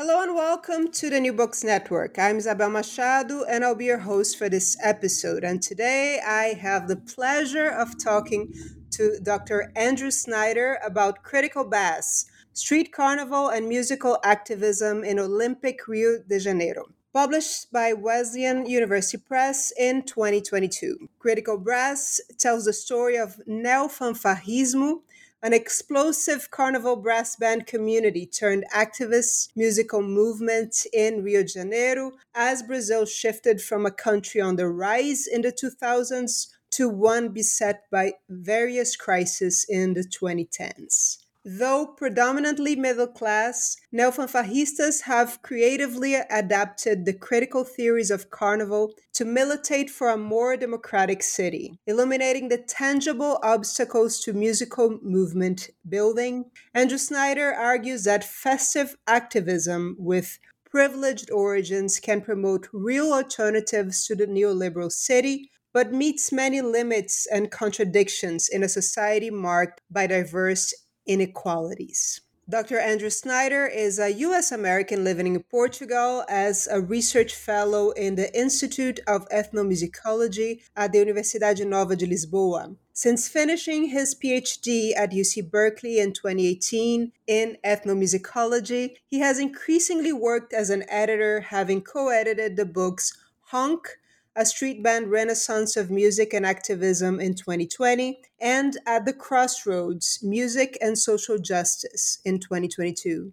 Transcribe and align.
Hello 0.00 0.22
and 0.22 0.36
welcome 0.36 0.92
to 0.92 1.10
the 1.10 1.18
New 1.18 1.32
Books 1.32 1.64
Network. 1.64 2.20
I'm 2.20 2.36
Isabel 2.36 2.70
Machado 2.70 3.42
and 3.42 3.64
I'll 3.64 3.74
be 3.74 3.86
your 3.86 3.98
host 3.98 4.38
for 4.38 4.48
this 4.48 4.76
episode. 4.80 5.42
And 5.42 5.60
today 5.60 6.20
I 6.24 6.54
have 6.54 6.86
the 6.86 6.94
pleasure 6.94 7.68
of 7.68 7.98
talking 7.98 8.54
to 8.92 9.18
Dr. 9.20 9.72
Andrew 9.74 10.12
Snyder 10.12 10.78
about 10.86 11.24
Critical 11.24 11.64
Brass, 11.64 12.26
street 12.52 12.92
carnival 12.92 13.48
and 13.48 13.68
musical 13.68 14.20
activism 14.22 15.02
in 15.02 15.18
Olympic 15.18 15.88
Rio 15.88 16.18
de 16.28 16.38
Janeiro. 16.38 16.84
Published 17.12 17.72
by 17.72 17.92
Wesleyan 17.92 18.66
University 18.66 19.18
Press 19.18 19.72
in 19.76 20.04
2022. 20.04 21.08
Critical 21.18 21.58
Brass 21.58 22.20
tells 22.38 22.66
the 22.66 22.72
story 22.72 23.16
of 23.16 23.40
neofanfarrismo, 23.48 25.00
an 25.42 25.52
explosive 25.52 26.50
carnival 26.50 26.96
brass 26.96 27.36
band 27.36 27.66
community 27.66 28.26
turned 28.26 28.64
activist 28.74 29.48
musical 29.54 30.02
movement 30.02 30.84
in 30.92 31.22
Rio 31.22 31.42
de 31.42 31.48
Janeiro 31.48 32.12
as 32.34 32.62
Brazil 32.62 33.06
shifted 33.06 33.62
from 33.62 33.86
a 33.86 33.90
country 33.90 34.40
on 34.40 34.56
the 34.56 34.68
rise 34.68 35.26
in 35.26 35.42
the 35.42 35.52
2000s 35.52 36.48
to 36.72 36.88
one 36.88 37.28
beset 37.28 37.84
by 37.90 38.12
various 38.28 38.96
crises 38.96 39.64
in 39.68 39.94
the 39.94 40.02
2010s. 40.02 41.18
Though 41.50 41.86
predominantly 41.86 42.76
middle 42.76 43.06
class, 43.06 43.78
neofanfarristas 43.90 45.04
have 45.04 45.40
creatively 45.40 46.12
adapted 46.12 47.06
the 47.06 47.14
critical 47.14 47.64
theories 47.64 48.10
of 48.10 48.28
Carnival 48.28 48.92
to 49.14 49.24
militate 49.24 49.88
for 49.88 50.10
a 50.10 50.18
more 50.18 50.58
democratic 50.58 51.22
city, 51.22 51.78
illuminating 51.86 52.48
the 52.48 52.58
tangible 52.58 53.40
obstacles 53.42 54.20
to 54.24 54.34
musical 54.34 54.98
movement 55.02 55.70
building. 55.88 56.50
Andrew 56.74 56.98
Snyder 56.98 57.54
argues 57.54 58.04
that 58.04 58.24
festive 58.24 58.98
activism 59.06 59.96
with 59.98 60.38
privileged 60.66 61.30
origins 61.30 61.98
can 61.98 62.20
promote 62.20 62.68
real 62.74 63.10
alternatives 63.10 64.04
to 64.04 64.14
the 64.14 64.26
neoliberal 64.26 64.92
city 64.92 65.50
but 65.72 65.92
meets 65.92 66.32
many 66.32 66.60
limits 66.60 67.26
and 67.26 67.50
contradictions 67.50 68.48
in 68.48 68.62
a 68.62 68.68
society 68.68 69.30
marked 69.30 69.80
by 69.90 70.06
diverse 70.06 70.74
inequalities. 71.08 72.20
Dr. 72.50 72.78
Andrew 72.78 73.10
Snyder 73.10 73.66
is 73.66 73.98
a 73.98 74.10
U.S. 74.10 74.52
American 74.52 75.04
living 75.04 75.34
in 75.34 75.42
Portugal 75.42 76.24
as 76.30 76.66
a 76.70 76.80
research 76.80 77.34
fellow 77.34 77.90
in 77.90 78.14
the 78.14 78.34
Institute 78.34 79.00
of 79.06 79.28
Ethnomusicology 79.28 80.62
at 80.74 80.92
the 80.92 80.98
Universidade 80.98 81.66
Nova 81.66 81.94
de 81.94 82.06
Lisboa. 82.06 82.74
Since 82.94 83.28
finishing 83.28 83.90
his 83.90 84.14
PhD 84.14 84.96
at 84.96 85.12
UC 85.12 85.50
Berkeley 85.50 85.98
in 85.98 86.14
2018 86.14 87.12
in 87.26 87.58
ethnomusicology, 87.62 88.96
he 89.06 89.18
has 89.18 89.38
increasingly 89.38 90.14
worked 90.14 90.54
as 90.54 90.70
an 90.70 90.84
editor, 90.88 91.40
having 91.40 91.82
co 91.82 92.08
edited 92.08 92.56
the 92.56 92.64
books 92.64 93.12
Honk, 93.50 93.98
a 94.38 94.46
street 94.46 94.84
band 94.84 95.10
renaissance 95.10 95.76
of 95.76 95.90
music 95.90 96.32
and 96.32 96.46
activism 96.46 97.18
in 97.18 97.34
2020, 97.34 98.20
and 98.40 98.76
At 98.86 99.04
the 99.04 99.12
Crossroads 99.12 100.20
Music 100.22 100.78
and 100.80 100.96
Social 100.96 101.38
Justice 101.38 102.20
in 102.24 102.38
2022. 102.38 103.32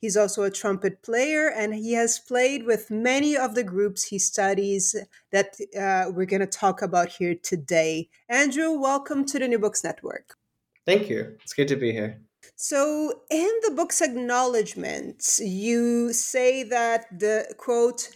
He's 0.00 0.16
also 0.16 0.44
a 0.44 0.50
trumpet 0.50 1.02
player, 1.02 1.52
and 1.54 1.74
he 1.74 1.92
has 1.92 2.18
played 2.18 2.64
with 2.64 2.90
many 2.90 3.36
of 3.36 3.54
the 3.54 3.62
groups 3.62 4.04
he 4.04 4.18
studies 4.18 4.96
that 5.32 5.56
uh, 5.78 6.10
we're 6.12 6.24
going 6.24 6.40
to 6.40 6.46
talk 6.46 6.80
about 6.80 7.10
here 7.10 7.34
today. 7.34 8.08
Andrew, 8.30 8.72
welcome 8.72 9.26
to 9.26 9.38
the 9.38 9.48
New 9.48 9.58
Books 9.58 9.84
Network. 9.84 10.34
Thank 10.86 11.10
you. 11.10 11.36
It's 11.42 11.52
good 11.52 11.68
to 11.68 11.76
be 11.76 11.92
here. 11.92 12.22
So, 12.56 13.12
in 13.30 13.50
the 13.66 13.72
book's 13.72 14.00
acknowledgments, 14.00 15.40
you 15.40 16.14
say 16.14 16.62
that 16.62 17.06
the 17.18 17.54
quote, 17.58 18.08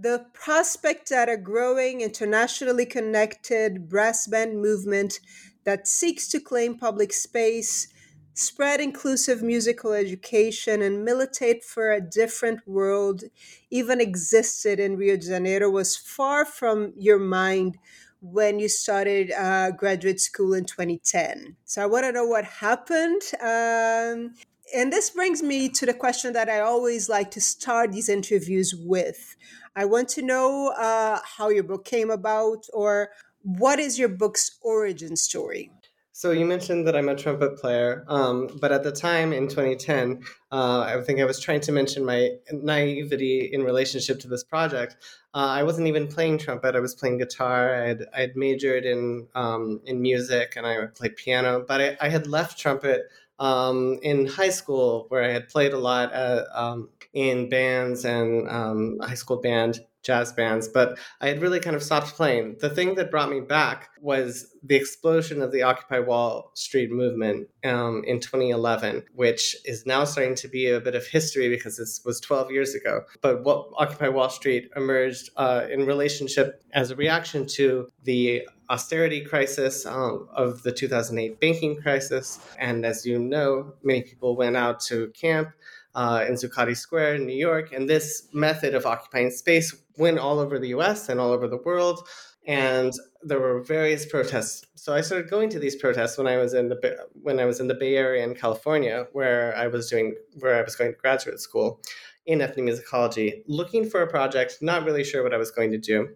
the 0.00 0.26
prospect 0.32 1.08
that 1.08 1.28
a 1.28 1.36
growing 1.36 2.00
internationally 2.00 2.86
connected 2.86 3.88
brass 3.88 4.28
band 4.28 4.60
movement 4.62 5.18
that 5.64 5.88
seeks 5.88 6.28
to 6.28 6.38
claim 6.38 6.78
public 6.78 7.12
space, 7.12 7.88
spread 8.32 8.80
inclusive 8.80 9.42
musical 9.42 9.92
education, 9.92 10.82
and 10.82 11.04
militate 11.04 11.64
for 11.64 11.90
a 11.90 12.00
different 12.00 12.60
world 12.66 13.24
even 13.70 14.00
existed 14.00 14.78
in 14.78 14.96
Rio 14.96 15.16
de 15.16 15.26
Janeiro 15.26 15.68
was 15.68 15.96
far 15.96 16.44
from 16.44 16.92
your 16.96 17.18
mind 17.18 17.76
when 18.20 18.60
you 18.60 18.68
started 18.68 19.32
uh, 19.32 19.72
graduate 19.72 20.20
school 20.20 20.54
in 20.54 20.64
2010. 20.64 21.56
So 21.64 21.82
I 21.82 21.86
want 21.86 22.04
to 22.04 22.12
know 22.12 22.24
what 22.24 22.44
happened. 22.44 23.22
Um, 23.40 24.34
and 24.74 24.92
this 24.92 25.10
brings 25.10 25.42
me 25.42 25.68
to 25.70 25.86
the 25.86 25.94
question 25.94 26.32
that 26.34 26.48
I 26.48 26.60
always 26.60 27.08
like 27.08 27.30
to 27.32 27.40
start 27.40 27.92
these 27.92 28.08
interviews 28.08 28.74
with. 28.74 29.36
I 29.74 29.84
want 29.84 30.08
to 30.10 30.22
know 30.22 30.68
uh, 30.68 31.20
how 31.24 31.48
your 31.48 31.62
book 31.62 31.84
came 31.84 32.10
about 32.10 32.66
or 32.72 33.10
what 33.42 33.78
is 33.78 33.98
your 33.98 34.08
book's 34.08 34.58
origin 34.62 35.16
story? 35.16 35.70
So 36.18 36.32
you 36.32 36.44
mentioned 36.46 36.84
that 36.88 36.96
I'm 36.96 37.08
a 37.08 37.14
trumpet 37.14 37.60
player, 37.60 38.04
um, 38.08 38.48
but 38.60 38.72
at 38.72 38.82
the 38.82 38.90
time 38.90 39.32
in 39.32 39.46
2010, 39.46 40.24
uh, 40.50 40.80
I 40.80 41.00
think 41.02 41.20
I 41.20 41.24
was 41.24 41.38
trying 41.38 41.60
to 41.60 41.70
mention 41.70 42.04
my 42.04 42.30
naivety 42.50 43.48
in 43.52 43.62
relationship 43.62 44.18
to 44.20 44.28
this 44.28 44.42
project. 44.42 44.96
Uh, 45.32 45.46
I 45.46 45.62
wasn't 45.62 45.86
even 45.86 46.08
playing 46.08 46.38
trumpet; 46.38 46.74
I 46.74 46.80
was 46.80 46.92
playing 46.92 47.18
guitar. 47.18 47.72
I 47.72 47.86
had, 47.86 48.06
I 48.12 48.20
had 48.22 48.34
majored 48.34 48.84
in 48.84 49.28
um, 49.36 49.80
in 49.84 50.02
music, 50.02 50.54
and 50.56 50.66
I 50.66 50.86
played 50.86 51.14
piano. 51.14 51.64
But 51.64 51.80
I, 51.80 51.96
I 52.00 52.08
had 52.08 52.26
left 52.26 52.58
trumpet 52.58 53.02
um, 53.38 53.98
in 54.02 54.26
high 54.26 54.50
school, 54.50 55.06
where 55.08 55.24
I 55.24 55.32
had 55.32 55.48
played 55.48 55.72
a 55.72 55.78
lot 55.78 56.10
um, 56.54 56.88
in 57.12 57.48
bands 57.48 58.04
and 58.04 58.48
um, 58.48 58.98
high 59.00 59.14
school 59.14 59.40
band, 59.40 59.80
jazz 60.02 60.32
bands, 60.32 60.68
but 60.68 60.98
I 61.20 61.28
had 61.28 61.42
really 61.42 61.60
kind 61.60 61.76
of 61.76 61.82
stopped 61.82 62.14
playing. 62.14 62.56
The 62.60 62.70
thing 62.70 62.94
that 62.94 63.10
brought 63.10 63.30
me 63.30 63.40
back 63.40 63.90
was 64.00 64.54
the 64.62 64.76
explosion 64.76 65.42
of 65.42 65.52
the 65.52 65.62
Occupy 65.62 65.98
Wall 65.98 66.50
Street 66.54 66.90
movement 66.90 67.48
um, 67.64 68.02
in 68.06 68.20
2011, 68.20 69.04
which 69.14 69.56
is 69.64 69.84
now 69.86 70.04
starting 70.04 70.34
to 70.36 70.48
be 70.48 70.70
a 70.70 70.80
bit 70.80 70.94
of 70.94 71.06
history 71.06 71.48
because 71.48 71.76
this 71.76 72.00
was 72.04 72.20
12 72.20 72.50
years 72.50 72.74
ago. 72.74 73.02
But 73.20 73.44
what 73.44 73.68
Occupy 73.76 74.08
Wall 74.08 74.30
Street 74.30 74.70
emerged 74.76 75.30
uh, 75.36 75.66
in 75.70 75.84
relationship 75.84 76.62
as 76.72 76.90
a 76.90 76.96
reaction 76.96 77.46
to 77.48 77.88
the 78.04 78.48
austerity 78.70 79.24
crisis 79.24 79.86
um, 79.86 80.28
of 80.32 80.62
the 80.62 80.72
2008 80.72 81.40
banking 81.40 81.80
crisis. 81.80 82.40
And 82.58 82.84
as 82.84 83.06
you 83.06 83.18
know, 83.18 83.74
many 83.82 84.02
people 84.02 84.36
went 84.36 84.56
out 84.56 84.80
to 84.80 85.08
camp 85.08 85.52
uh, 85.94 86.24
in 86.28 86.34
Zuccotti 86.34 86.76
Square 86.76 87.16
in 87.16 87.26
New 87.26 87.36
York. 87.36 87.72
And 87.72 87.88
this 87.88 88.28
method 88.32 88.74
of 88.74 88.86
occupying 88.86 89.30
space 89.30 89.74
went 89.96 90.18
all 90.18 90.38
over 90.38 90.58
the 90.58 90.68
US 90.68 91.08
and 91.08 91.18
all 91.18 91.32
over 91.32 91.48
the 91.48 91.58
world. 91.58 92.06
And 92.46 92.92
there 93.22 93.40
were 93.40 93.60
various 93.62 94.06
protests. 94.06 94.64
So 94.74 94.94
I 94.94 95.00
started 95.00 95.28
going 95.28 95.50
to 95.50 95.58
these 95.58 95.76
protests 95.76 96.16
when 96.16 96.26
I 96.26 96.36
was 96.36 96.54
in 96.54 96.68
the 96.68 97.06
when 97.22 97.40
I 97.40 97.44
was 97.44 97.60
in 97.60 97.68
the 97.68 97.74
Bay 97.74 97.96
Area 97.96 98.24
in 98.24 98.34
California, 98.34 99.06
where 99.12 99.54
I 99.56 99.66
was 99.66 99.90
doing 99.90 100.14
where 100.38 100.56
I 100.56 100.62
was 100.62 100.76
going 100.76 100.92
to 100.92 100.96
graduate 100.96 101.40
school 101.40 101.80
in 102.24 102.38
ethnomusicology, 102.38 103.42
looking 103.46 103.88
for 103.88 104.02
a 104.02 104.06
project, 104.06 104.58
not 104.62 104.84
really 104.84 105.04
sure 105.04 105.22
what 105.22 105.34
I 105.34 105.36
was 105.36 105.50
going 105.50 105.72
to 105.72 105.78
do. 105.78 106.08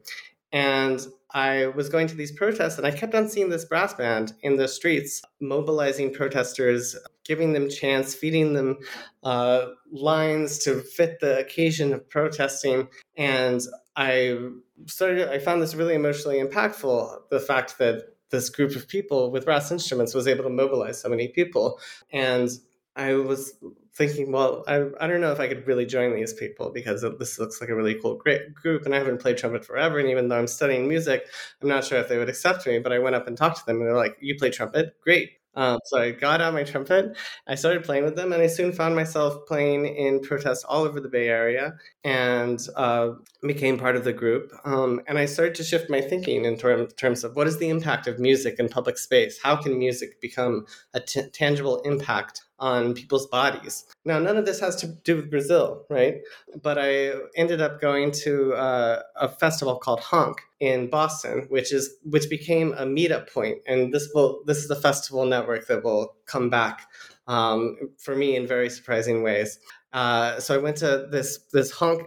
And 0.52 1.04
I 1.34 1.68
was 1.68 1.88
going 1.88 2.06
to 2.08 2.14
these 2.14 2.32
protests 2.32 2.78
and 2.78 2.86
I 2.86 2.90
kept 2.90 3.14
on 3.14 3.28
seeing 3.28 3.48
this 3.48 3.64
brass 3.64 3.94
band 3.94 4.34
in 4.42 4.56
the 4.56 4.68
streets 4.68 5.22
mobilizing 5.40 6.12
protesters 6.12 6.96
giving 7.24 7.52
them 7.52 7.68
chants, 7.68 8.14
feeding 8.14 8.52
them 8.52 8.78
uh, 9.22 9.66
lines 9.90 10.58
to 10.58 10.80
fit 10.80 11.20
the 11.20 11.38
occasion 11.38 11.92
of 11.92 12.08
protesting. 12.08 12.88
And 13.16 13.60
I 13.96 14.38
started, 14.86 15.28
I 15.28 15.38
found 15.38 15.62
this 15.62 15.74
really 15.74 15.94
emotionally 15.94 16.42
impactful 16.42 17.28
the 17.30 17.40
fact 17.40 17.78
that 17.78 18.16
this 18.30 18.48
group 18.48 18.74
of 18.74 18.88
people 18.88 19.30
with 19.30 19.44
brass 19.44 19.70
instruments 19.70 20.14
was 20.14 20.26
able 20.26 20.44
to 20.44 20.50
mobilize 20.50 21.00
so 21.00 21.08
many 21.08 21.28
people. 21.28 21.78
And 22.10 22.50
I 22.96 23.14
was 23.14 23.54
thinking, 23.94 24.32
well, 24.32 24.64
I, 24.66 24.86
I 25.00 25.06
don't 25.06 25.20
know 25.20 25.32
if 25.32 25.40
I 25.40 25.48
could 25.48 25.66
really 25.66 25.86
join 25.86 26.14
these 26.14 26.32
people 26.32 26.70
because 26.70 27.02
this 27.18 27.38
looks 27.38 27.60
like 27.60 27.70
a 27.70 27.74
really 27.74 27.94
cool 27.94 28.16
great 28.16 28.54
group. 28.54 28.84
And 28.84 28.94
I 28.94 28.98
haven't 28.98 29.20
played 29.20 29.36
trumpet 29.36 29.64
forever. 29.64 29.98
And 29.98 30.08
even 30.08 30.28
though 30.28 30.38
I'm 30.38 30.46
studying 30.46 30.88
music, 30.88 31.26
I'm 31.60 31.68
not 31.68 31.84
sure 31.84 31.98
if 31.98 32.08
they 32.08 32.18
would 32.18 32.28
accept 32.28 32.66
me. 32.66 32.78
But 32.78 32.92
I 32.92 32.98
went 32.98 33.16
up 33.16 33.26
and 33.26 33.36
talked 33.36 33.58
to 33.58 33.66
them 33.66 33.76
and 33.76 33.86
they're 33.86 33.96
like, 33.96 34.16
You 34.20 34.36
play 34.36 34.50
trumpet? 34.50 34.96
Great. 35.02 35.32
Um, 35.54 35.78
so 35.84 36.00
I 36.00 36.12
got 36.12 36.40
out 36.40 36.54
my 36.54 36.62
trumpet, 36.62 37.14
I 37.46 37.56
started 37.56 37.84
playing 37.84 38.04
with 38.04 38.16
them, 38.16 38.32
and 38.32 38.42
I 38.42 38.46
soon 38.46 38.72
found 38.72 38.96
myself 38.96 39.46
playing 39.46 39.84
in 39.84 40.20
protests 40.20 40.64
all 40.64 40.84
over 40.84 40.98
the 40.98 41.10
Bay 41.10 41.28
Area 41.28 41.74
and 42.04 42.66
uh, 42.74 43.10
became 43.42 43.78
part 43.78 43.96
of 43.96 44.04
the 44.04 44.14
group. 44.14 44.50
Um, 44.64 45.02
and 45.06 45.18
I 45.18 45.26
started 45.26 45.54
to 45.56 45.64
shift 45.64 45.90
my 45.90 46.00
thinking 46.00 46.46
in 46.46 46.56
term, 46.56 46.86
terms 46.96 47.22
of 47.22 47.36
what 47.36 47.46
is 47.46 47.58
the 47.58 47.68
impact 47.68 48.06
of 48.06 48.18
music 48.18 48.56
in 48.58 48.68
public 48.68 48.96
space? 48.96 49.38
How 49.42 49.56
can 49.56 49.78
music 49.78 50.22
become 50.22 50.64
a 50.94 51.00
t- 51.00 51.28
tangible 51.32 51.80
impact 51.82 52.42
on 52.62 52.94
people's 52.94 53.26
bodies. 53.26 53.84
Now, 54.04 54.20
none 54.20 54.36
of 54.36 54.46
this 54.46 54.60
has 54.60 54.76
to 54.76 54.86
do 54.86 55.16
with 55.16 55.30
Brazil, 55.30 55.84
right? 55.90 56.20
But 56.62 56.78
I 56.78 57.10
ended 57.36 57.60
up 57.60 57.80
going 57.80 58.12
to 58.22 58.54
uh, 58.54 59.02
a 59.16 59.28
festival 59.28 59.76
called 59.76 59.98
Honk 60.00 60.40
in 60.60 60.88
Boston, 60.88 61.46
which 61.50 61.72
is 61.72 61.96
which 62.04 62.30
became 62.30 62.72
a 62.74 62.86
meetup 62.86 63.32
point, 63.32 63.58
and 63.66 63.92
this 63.92 64.08
will 64.14 64.42
this 64.46 64.58
is 64.58 64.68
the 64.68 64.76
festival 64.76 65.26
network 65.26 65.66
that 65.66 65.82
will 65.82 66.14
come 66.26 66.48
back 66.48 66.88
um, 67.26 67.76
for 67.98 68.14
me 68.14 68.36
in 68.36 68.46
very 68.46 68.70
surprising 68.70 69.24
ways. 69.24 69.58
Uh, 69.92 70.38
so 70.38 70.54
I 70.54 70.58
went 70.58 70.76
to 70.78 71.08
this 71.10 71.40
this 71.52 71.72
Honk 71.72 72.06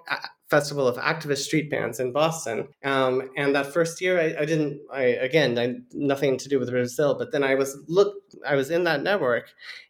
festival 0.49 0.87
of 0.87 0.95
activist 0.97 1.39
street 1.39 1.71
bands 1.71 1.99
in 1.99 2.11
Boston. 2.11 2.67
Um, 2.83 3.29
and 3.35 3.55
that 3.55 3.73
first 3.73 3.99
year, 3.99 4.19
I, 4.19 4.41
I 4.41 4.45
didn't. 4.45 4.79
I 4.91 5.01
again, 5.01 5.57
I, 5.57 5.75
nothing 5.93 6.37
to 6.37 6.49
do 6.49 6.59
with 6.59 6.69
Brazil. 6.69 7.15
But 7.17 7.31
then 7.31 7.43
I 7.43 7.55
was 7.55 7.77
look. 7.87 8.15
I 8.47 8.55
was 8.55 8.69
in 8.69 8.83
that 8.83 9.01
network, 9.01 9.49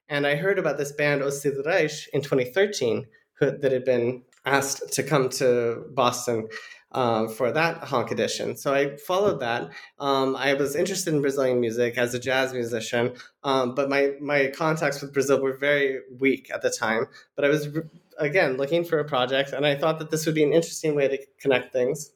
and 0.10 0.28
I 0.28 0.36
heard 0.36 0.60
about 0.60 0.78
this 0.78 0.92
band 0.92 1.24
Os 1.24 1.46
Reich 1.46 2.07
in 2.13 2.22
2013 2.22 3.06
who, 3.40 3.52
that 3.52 3.72
had 3.72 3.86
been 3.86 4.24
asked 4.46 4.94
to 4.94 5.04
come 5.04 5.30
to 5.30 5.86
Boston 5.92 6.48
uh, 6.92 7.28
for 7.28 7.52
that 7.52 7.84
honk 7.84 8.12
edition. 8.12 8.56
So 8.56 8.74
I 8.74 8.96
followed 8.96 9.42
that. 9.42 9.69
Um, 10.00 10.36
I 10.36 10.54
was 10.54 10.75
interested 10.75 11.13
in 11.13 11.22
Brazilian 11.22 11.60
music 11.60 11.98
as 11.98 12.13
a 12.13 12.19
jazz 12.19 12.54
musician, 12.54 13.13
um, 13.44 13.75
but 13.75 13.90
my 13.90 14.13
my 14.22 14.48
contacts 14.56 15.02
with 15.02 15.13
Brazil 15.13 15.42
were 15.42 15.57
very 15.57 16.00
weak 16.19 16.50
at 16.54 16.62
the 16.62 16.69
time. 16.69 17.08
But 17.36 17.46
I 17.46 17.50
was 17.50 17.68
again 18.18 18.56
looking 18.56 18.86
for 18.86 19.00
a 19.00 19.06
project, 19.06 19.51
and 19.51 19.66
I 19.66 19.75
thought 19.75 20.00
that 20.00 20.10
this 20.10 20.25
would 20.25 20.36
be 20.36 20.44
an 20.44 20.54
interesting 20.54 20.96
way 20.96 21.10
to 21.10 21.18
connect 21.40 21.74
things. 21.74 22.12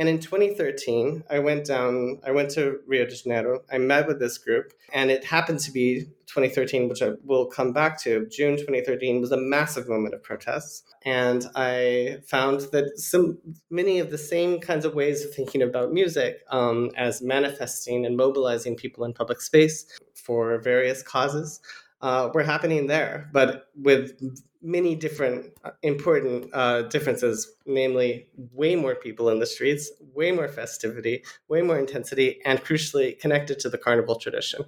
And 0.00 0.08
in 0.08 0.18
2013, 0.18 1.24
I 1.28 1.40
went 1.40 1.66
down, 1.66 2.20
I 2.26 2.30
went 2.30 2.48
to 2.52 2.80
Rio 2.86 3.04
de 3.04 3.14
Janeiro. 3.14 3.60
I 3.70 3.76
met 3.76 4.06
with 4.06 4.18
this 4.18 4.38
group, 4.38 4.72
and 4.94 5.10
it 5.10 5.26
happened 5.26 5.60
to 5.60 5.70
be 5.70 6.06
2013, 6.26 6.88
which 6.88 7.02
I 7.02 7.10
will 7.22 7.44
come 7.44 7.74
back 7.74 8.00
to. 8.04 8.26
June 8.30 8.56
2013 8.56 9.20
was 9.20 9.30
a 9.30 9.36
massive 9.36 9.90
moment 9.90 10.14
of 10.14 10.22
protests. 10.22 10.84
And 11.04 11.44
I 11.54 12.20
found 12.26 12.60
that 12.72 12.98
some 12.98 13.36
many 13.68 13.98
of 13.98 14.10
the 14.10 14.16
same 14.16 14.58
kinds 14.58 14.86
of 14.86 14.94
ways 14.94 15.22
of 15.22 15.34
thinking 15.34 15.60
about 15.60 15.92
music 15.92 16.44
um, 16.48 16.90
as 16.96 17.20
manifesting 17.20 18.06
and 18.06 18.16
mobilizing 18.16 18.76
people 18.76 19.04
in 19.04 19.12
public 19.12 19.42
space 19.42 19.84
for 20.14 20.56
various 20.60 21.02
causes 21.02 21.60
uh, 22.02 22.30
were 22.32 22.42
happening 22.42 22.86
there, 22.86 23.28
but 23.32 23.66
with 23.74 24.18
many 24.62 24.94
different 24.94 25.52
uh, 25.64 25.70
important 25.82 26.50
uh, 26.52 26.82
differences, 26.82 27.54
namely 27.66 28.26
way 28.52 28.74
more 28.74 28.94
people 28.94 29.28
in 29.30 29.38
the 29.38 29.46
streets, 29.46 29.90
way 30.14 30.32
more 30.32 30.48
festivity, 30.48 31.22
way 31.48 31.62
more 31.62 31.78
intensity, 31.78 32.40
and 32.44 32.62
crucially 32.64 33.18
connected 33.18 33.58
to 33.58 33.68
the 33.68 33.78
carnival 33.78 34.16
tradition. 34.16 34.64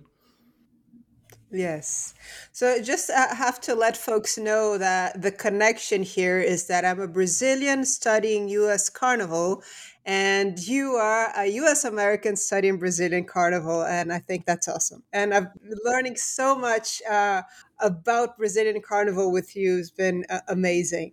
Yes. 1.55 2.15
So 2.53 2.81
just 2.81 3.11
uh, 3.11 3.35
have 3.35 3.61
to 3.63 3.75
let 3.75 3.95
folks 3.95 4.39
know 4.39 4.79
that 4.79 5.21
the 5.21 5.31
connection 5.31 6.03
here 6.03 6.41
is 6.41 6.67
that 6.69 6.87
I'm 6.87 6.99
a 6.99 7.07
Brazilian 7.07 7.85
studying 7.85 8.49
US 8.49 8.89
Carnival 8.89 9.63
and 10.05 10.59
you 10.59 10.95
are 10.95 11.33
a 11.37 11.47
US 11.47 11.85
American 11.85 12.37
studying 12.37 12.79
Brazilian 12.79 13.25
Carnival 13.25 13.85
and 13.85 14.13
I 14.13 14.19
think 14.19 14.47
that's 14.47 14.69
awesome. 14.69 15.03
And 15.13 15.33
I'm 15.33 15.49
learning 15.85 16.17
so 16.17 16.57
much 16.57 17.03
uh, 17.09 17.43
about 17.79 18.37
Brazilian 18.37 18.81
Carnival 18.83 19.31
with 19.31 19.55
you 19.55 19.77
has 19.77 19.91
been 19.91 20.25
uh, 20.29 20.41
amazing. 20.49 21.13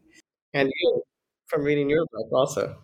And 0.54 0.72
you 0.76 1.04
from 1.48 1.64
reading 1.64 1.90
your 1.90 2.06
book 2.12 2.32
also 2.32 2.78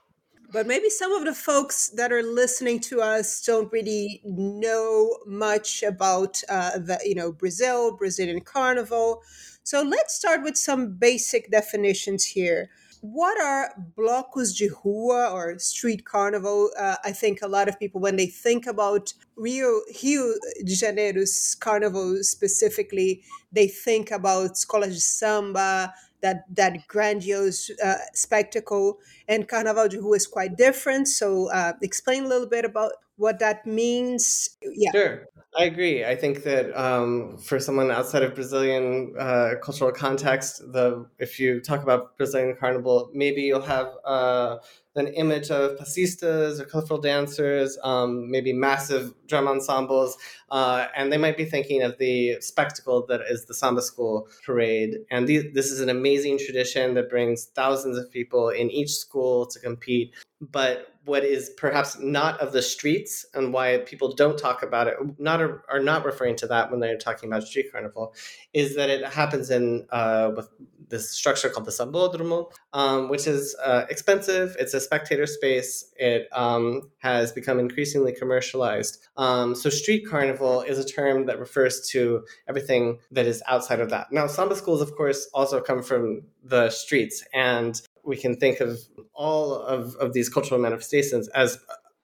but 0.51 0.67
maybe 0.67 0.89
some 0.89 1.11
of 1.11 1.25
the 1.25 1.33
folks 1.33 1.89
that 1.89 2.13
are 2.13 2.23
listening 2.23 2.79
to 2.79 3.01
us 3.01 3.43
don't 3.43 3.71
really 3.73 4.21
know 4.23 5.17
much 5.25 5.83
about 5.83 6.41
uh, 6.47 6.77
the 6.77 6.99
you 7.03 7.15
know 7.15 7.31
Brazil, 7.31 7.95
Brazilian 7.95 8.41
Carnival. 8.41 9.21
So 9.63 9.81
let's 9.81 10.15
start 10.15 10.43
with 10.43 10.55
some 10.55 10.93
basic 10.93 11.51
definitions 11.51 12.23
here. 12.23 12.69
What 13.13 13.39
are 13.39 13.71
blocos 13.95 14.57
de 14.57 14.69
rua 14.83 15.29
or 15.31 15.59
street 15.59 16.05
carnival? 16.05 16.71
Uh, 16.77 16.95
I 17.03 17.11
think 17.11 17.41
a 17.43 17.47
lot 17.47 17.69
of 17.69 17.77
people, 17.77 18.01
when 18.01 18.15
they 18.15 18.25
think 18.25 18.65
about 18.65 19.13
Rio, 19.35 19.81
Rio 20.03 20.33
de 20.63 20.75
Janeiro's 20.75 21.55
carnival 21.59 22.17
specifically, 22.23 23.21
they 23.51 23.67
think 23.67 24.09
about 24.09 24.53
escolas 24.53 24.93
de 24.93 24.99
samba, 24.99 25.93
that 26.21 26.45
that 26.55 26.87
grandiose 26.87 27.69
uh, 27.83 27.97
spectacle. 28.13 28.97
And 29.27 29.47
Carnaval 29.47 29.87
de 29.87 29.99
Rua 29.99 30.15
is 30.17 30.27
quite 30.27 30.57
different. 30.57 31.07
So 31.07 31.51
uh, 31.51 31.73
explain 31.81 32.25
a 32.25 32.27
little 32.27 32.47
bit 32.47 32.65
about 32.65 32.91
what 33.17 33.39
that 33.39 33.65
means. 33.65 34.57
Yeah. 34.61 34.91
Sure. 34.91 35.25
I 35.57 35.63
agree. 35.63 36.03
I 36.03 36.17
think 36.17 36.43
that 36.43 36.75
um, 36.77 37.37
for 37.37 37.59
someone 37.59 37.89
outside 37.89 38.23
of 38.23 38.35
Brazilian 38.35 39.13
uh, 39.17 39.51
cultural 39.63 39.91
context, 39.91 40.59
the 40.73 41.05
if 41.17 41.39
you 41.39 41.61
talk 41.61 41.81
about 41.81 42.17
Brazilian 42.17 42.57
carnival, 42.59 43.09
maybe 43.13 43.43
you'll 43.43 43.61
have 43.61 43.87
uh, 44.03 44.57
an 44.95 45.07
image 45.07 45.51
of 45.51 45.77
passistas 45.77 46.59
or 46.59 46.65
colorful 46.65 46.97
dancers, 46.97 47.77
um, 47.83 48.29
maybe 48.29 48.51
massive 48.51 49.13
drum 49.27 49.47
ensembles, 49.47 50.17
uh, 50.51 50.87
and 50.95 51.11
they 51.11 51.17
might 51.17 51.37
be 51.37 51.45
thinking 51.45 51.83
of 51.83 51.97
the 51.99 52.37
spectacle 52.41 53.05
that 53.07 53.21
is 53.29 53.45
the 53.45 53.53
Samba 53.53 53.81
School 53.81 54.27
parade. 54.45 54.95
And 55.09 55.27
this 55.27 55.71
is 55.71 55.79
an 55.79 55.89
amazing 55.89 56.37
tradition 56.37 56.95
that 56.95 57.09
brings 57.09 57.45
thousands 57.45 57.97
of 57.97 58.11
people 58.11 58.49
in 58.49 58.69
each 58.71 58.91
school 58.91 59.14
to 59.23 59.59
compete. 59.59 60.13
But 60.41 60.93
what 61.05 61.23
is 61.23 61.51
perhaps 61.57 61.99
not 61.99 62.39
of 62.39 62.51
the 62.51 62.61
streets 62.61 63.25
and 63.33 63.53
why 63.53 63.77
people 63.85 64.13
don't 64.13 64.37
talk 64.37 64.63
about 64.63 64.87
it, 64.87 64.95
not 65.19 65.39
are 65.41 65.79
not 65.79 66.03
referring 66.03 66.35
to 66.37 66.47
that 66.47 66.71
when 66.71 66.79
they're 66.79 66.97
talking 66.97 67.29
about 67.29 67.43
street 67.43 67.71
carnival, 67.71 68.13
is 68.53 68.75
that 68.75 68.89
it 68.89 69.05
happens 69.05 69.49
in 69.49 69.87
uh, 69.91 70.31
with 70.35 70.49
this 70.89 71.11
structure 71.11 71.49
called 71.49 71.65
the 71.65 71.71
Sambódromo, 71.71 72.51
um, 72.73 73.09
which 73.09 73.27
is 73.27 73.55
uh, 73.63 73.85
expensive. 73.89 74.55
It's 74.59 74.73
a 74.73 74.79
spectator 74.79 75.25
space. 75.25 75.91
It 75.97 76.27
um, 76.31 76.89
has 76.99 77.31
become 77.31 77.59
increasingly 77.59 78.13
commercialized. 78.13 79.05
Um, 79.17 79.55
so 79.55 79.69
street 79.69 80.07
carnival 80.07 80.61
is 80.61 80.77
a 80.77 80.85
term 80.85 81.25
that 81.25 81.39
refers 81.39 81.87
to 81.89 82.25
everything 82.47 82.99
that 83.11 83.25
is 83.25 83.41
outside 83.47 83.79
of 83.79 83.89
that. 83.89 84.11
Now, 84.11 84.27
samba 84.27 84.55
schools, 84.55 84.81
of 84.81 84.95
course, 84.95 85.27
also 85.33 85.61
come 85.61 85.81
from 85.81 86.23
the 86.43 86.69
streets, 86.69 87.23
and 87.33 87.81
we 88.05 88.17
can 88.17 88.35
think 88.35 88.59
of 88.59 88.79
all 89.13 89.53
of, 89.53 89.95
of 89.95 90.13
these 90.13 90.29
cultural 90.29 90.59
manifestations 90.59 91.27
as 91.29 91.59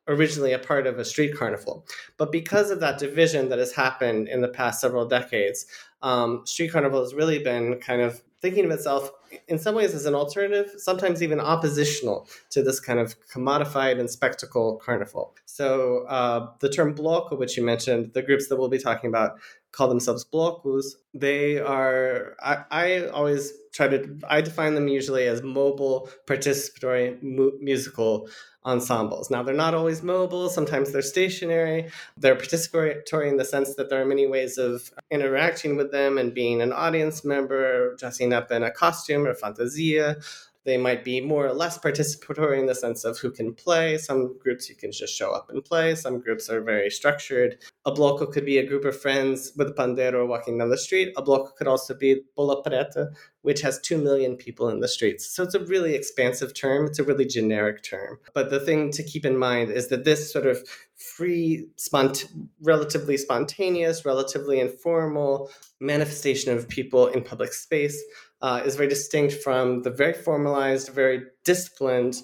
originally 0.08 0.52
a 0.52 0.60
part 0.60 0.88
of 0.88 1.00
a 1.00 1.06
street 1.06 1.38
carnival. 1.38 1.86
But 2.18 2.32
because 2.32 2.72
of 2.72 2.80
that 2.80 2.98
division 2.98 3.50
that 3.50 3.60
has 3.60 3.74
happened 3.74 4.28
in 4.28 4.42
the 4.42 4.48
past 4.48 4.82
several 4.82 5.06
decades, 5.08 5.66
um, 6.02 6.42
street 6.46 6.72
carnival 6.72 7.02
has 7.02 7.14
really 7.14 7.40
been 7.40 7.80
kind 7.80 8.02
of 8.02 8.22
thinking 8.42 8.66
of 8.66 8.72
itself 8.72 9.12
in 9.48 9.60
some 9.60 9.76
ways 9.76 9.94
as 9.94 10.06
an 10.06 10.16
alternative, 10.16 10.72
sometimes 10.78 11.22
even 11.22 11.40
oppositional 11.40 12.28
to 12.50 12.64
this 12.64 12.80
kind 12.80 13.00
of 13.00 13.16
commodified 13.30 14.00
and 14.00 14.10
spectacle 14.10 14.78
carnival. 14.84 15.36
So 15.46 16.06
uh, 16.08 16.52
the 16.60 16.70
term 16.70 16.96
bloco, 16.96 17.38
which 17.38 17.56
you 17.56 17.64
mentioned, 17.64 18.14
the 18.14 18.24
groups 18.24 18.48
that 18.48 18.58
we'll 18.58 18.68
be 18.68 18.80
talking 18.80 19.10
about 19.10 19.40
call 19.72 19.88
themselves 19.88 20.26
blocos. 20.26 20.96
They 21.14 21.60
are, 21.60 22.36
I, 22.42 22.64
I 22.72 23.08
always 23.08 23.54
try 23.72 23.88
to, 23.88 24.20
I 24.28 24.42
define 24.42 24.76
them 24.76 24.88
usually 24.88 25.28
as 25.28 25.42
mobile 25.42 26.10
participatory 26.26 27.22
mu- 27.22 27.58
musical 27.60 28.28
ensembles. 28.66 29.32
Now, 29.32 29.42
they're 29.44 29.56
not 29.56 29.74
always 29.74 30.04
mobile, 30.04 30.50
sometimes 30.50 30.92
they're 30.92 31.02
stationary. 31.02 31.90
They're 32.18 32.36
participatory 32.36 33.30
in 33.30 33.38
the 33.38 33.46
sense 33.46 33.76
that 33.76 33.90
there 33.90 34.02
are 34.02 34.06
many 34.06 34.28
ways 34.28 34.58
of 34.58 34.92
interacting 35.10 35.78
with 35.78 35.92
them 35.92 36.18
and 36.18 36.34
being 36.34 36.62
an 36.62 36.72
audience 36.72 37.26
member, 37.26 37.96
dressing 37.96 38.34
up 38.34 38.52
in 38.52 38.64
a 38.64 38.72
costume 38.72 39.26
or 39.26 39.34
fantasia. 39.34 40.18
They 40.64 40.78
might 40.78 41.04
be 41.04 41.22
more 41.22 41.48
or 41.48 41.54
less 41.54 41.78
participatory 41.78 42.60
in 42.60 42.68
the 42.68 42.76
sense 42.76 43.04
of 43.04 43.18
who 43.18 43.32
can 43.32 43.54
play. 43.54 43.98
Some 43.98 44.38
groups 44.38 44.70
you 44.70 44.76
can 44.76 44.92
just 44.92 45.16
show 45.16 45.32
up 45.32 45.50
and 45.50 45.64
play. 45.64 45.96
Some 45.96 46.20
groups 46.20 46.50
are 46.50 46.62
very 46.62 46.90
structured 46.90 47.58
A 47.86 47.92
bloco 47.92 48.32
could 48.32 48.46
be 48.46 48.60
a 48.60 48.66
group 48.66 48.86
of 48.86 49.00
friends 49.00 49.54
with 49.58 49.70
a 49.70 49.74
pandeiro 49.74 50.28
walking 50.28 50.60
down 50.60 50.70
the 50.70 50.78
street. 50.78 51.14
A 51.18 51.24
bloco 51.24 51.56
could 51.56 51.68
also 51.68 51.96
be 51.96 52.22
Bola 52.36 52.62
Preta, 52.64 53.12
which 53.42 53.62
has 53.62 53.80
2 53.80 53.98
million 53.98 54.36
people 54.36 54.70
in 54.70 54.82
the 54.82 54.88
streets. 54.88 55.28
So 55.36 55.42
it's 55.42 55.56
a 55.56 55.66
really 55.66 55.96
expansive 55.96 56.54
term. 56.54 56.86
It's 56.86 57.00
a 57.00 57.04
really 57.04 57.26
generic 57.26 57.82
term. 57.82 58.20
But 58.36 58.52
the 58.52 58.60
thing 58.60 58.92
to 58.92 59.04
keep 59.04 59.26
in 59.26 59.36
mind 59.36 59.72
is 59.72 59.88
that 59.88 60.06
this 60.06 60.32
sort 60.32 60.46
of 60.46 60.60
free, 60.96 61.68
spont- 61.78 62.28
relatively 62.62 63.18
spontaneous, 63.18 64.06
relatively 64.06 64.60
informal 64.60 65.50
manifestation 65.80 66.56
of 66.56 66.70
people 66.70 67.08
in 67.08 67.24
public 67.24 67.54
space 67.54 68.00
uh, 68.42 68.62
is 68.66 68.76
very 68.76 68.90
distinct 68.90 69.36
from 69.36 69.84
the 69.84 69.90
very 69.92 70.14
formalized, 70.14 70.90
very 70.90 71.24
disciplined 71.44 72.18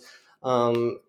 um, 0.43 0.99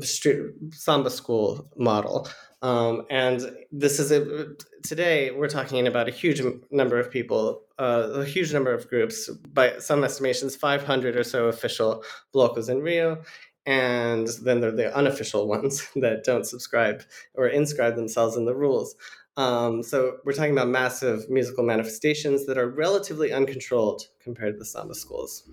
street 0.00 0.52
samba 0.72 1.10
school 1.10 1.70
model. 1.76 2.28
Um, 2.60 3.06
and 3.08 3.56
this 3.70 4.00
is 4.00 4.10
a, 4.10 4.46
today 4.82 5.30
we're 5.30 5.48
talking 5.48 5.86
about 5.86 6.08
a 6.08 6.12
huge 6.12 6.42
number 6.70 6.98
of 6.98 7.10
people, 7.10 7.62
uh, 7.78 8.08
a 8.14 8.24
huge 8.24 8.52
number 8.52 8.74
of 8.74 8.88
groups, 8.88 9.30
by 9.52 9.78
some 9.78 10.02
estimations, 10.02 10.56
500 10.56 11.16
or 11.16 11.24
so 11.24 11.46
official 11.46 12.02
blocos 12.34 12.68
in 12.68 12.80
Rio. 12.80 13.22
And 13.64 14.28
then 14.42 14.60
there 14.60 14.70
are 14.70 14.76
the 14.76 14.96
unofficial 14.96 15.46
ones 15.56 15.88
that 15.96 16.24
don't 16.24 16.46
subscribe 16.46 17.02
or 17.34 17.46
inscribe 17.46 17.96
themselves 17.96 18.36
in 18.36 18.44
the 18.44 18.56
rules. 18.56 18.96
Um, 19.38 19.84
so 19.84 20.16
we're 20.24 20.32
talking 20.32 20.50
about 20.50 20.66
massive 20.66 21.30
musical 21.30 21.62
manifestations 21.62 22.44
that 22.46 22.58
are 22.58 22.68
relatively 22.68 23.32
uncontrolled 23.32 24.02
compared 24.20 24.54
to 24.54 24.58
the 24.58 24.64
samba 24.64 24.96
schools. 24.96 25.48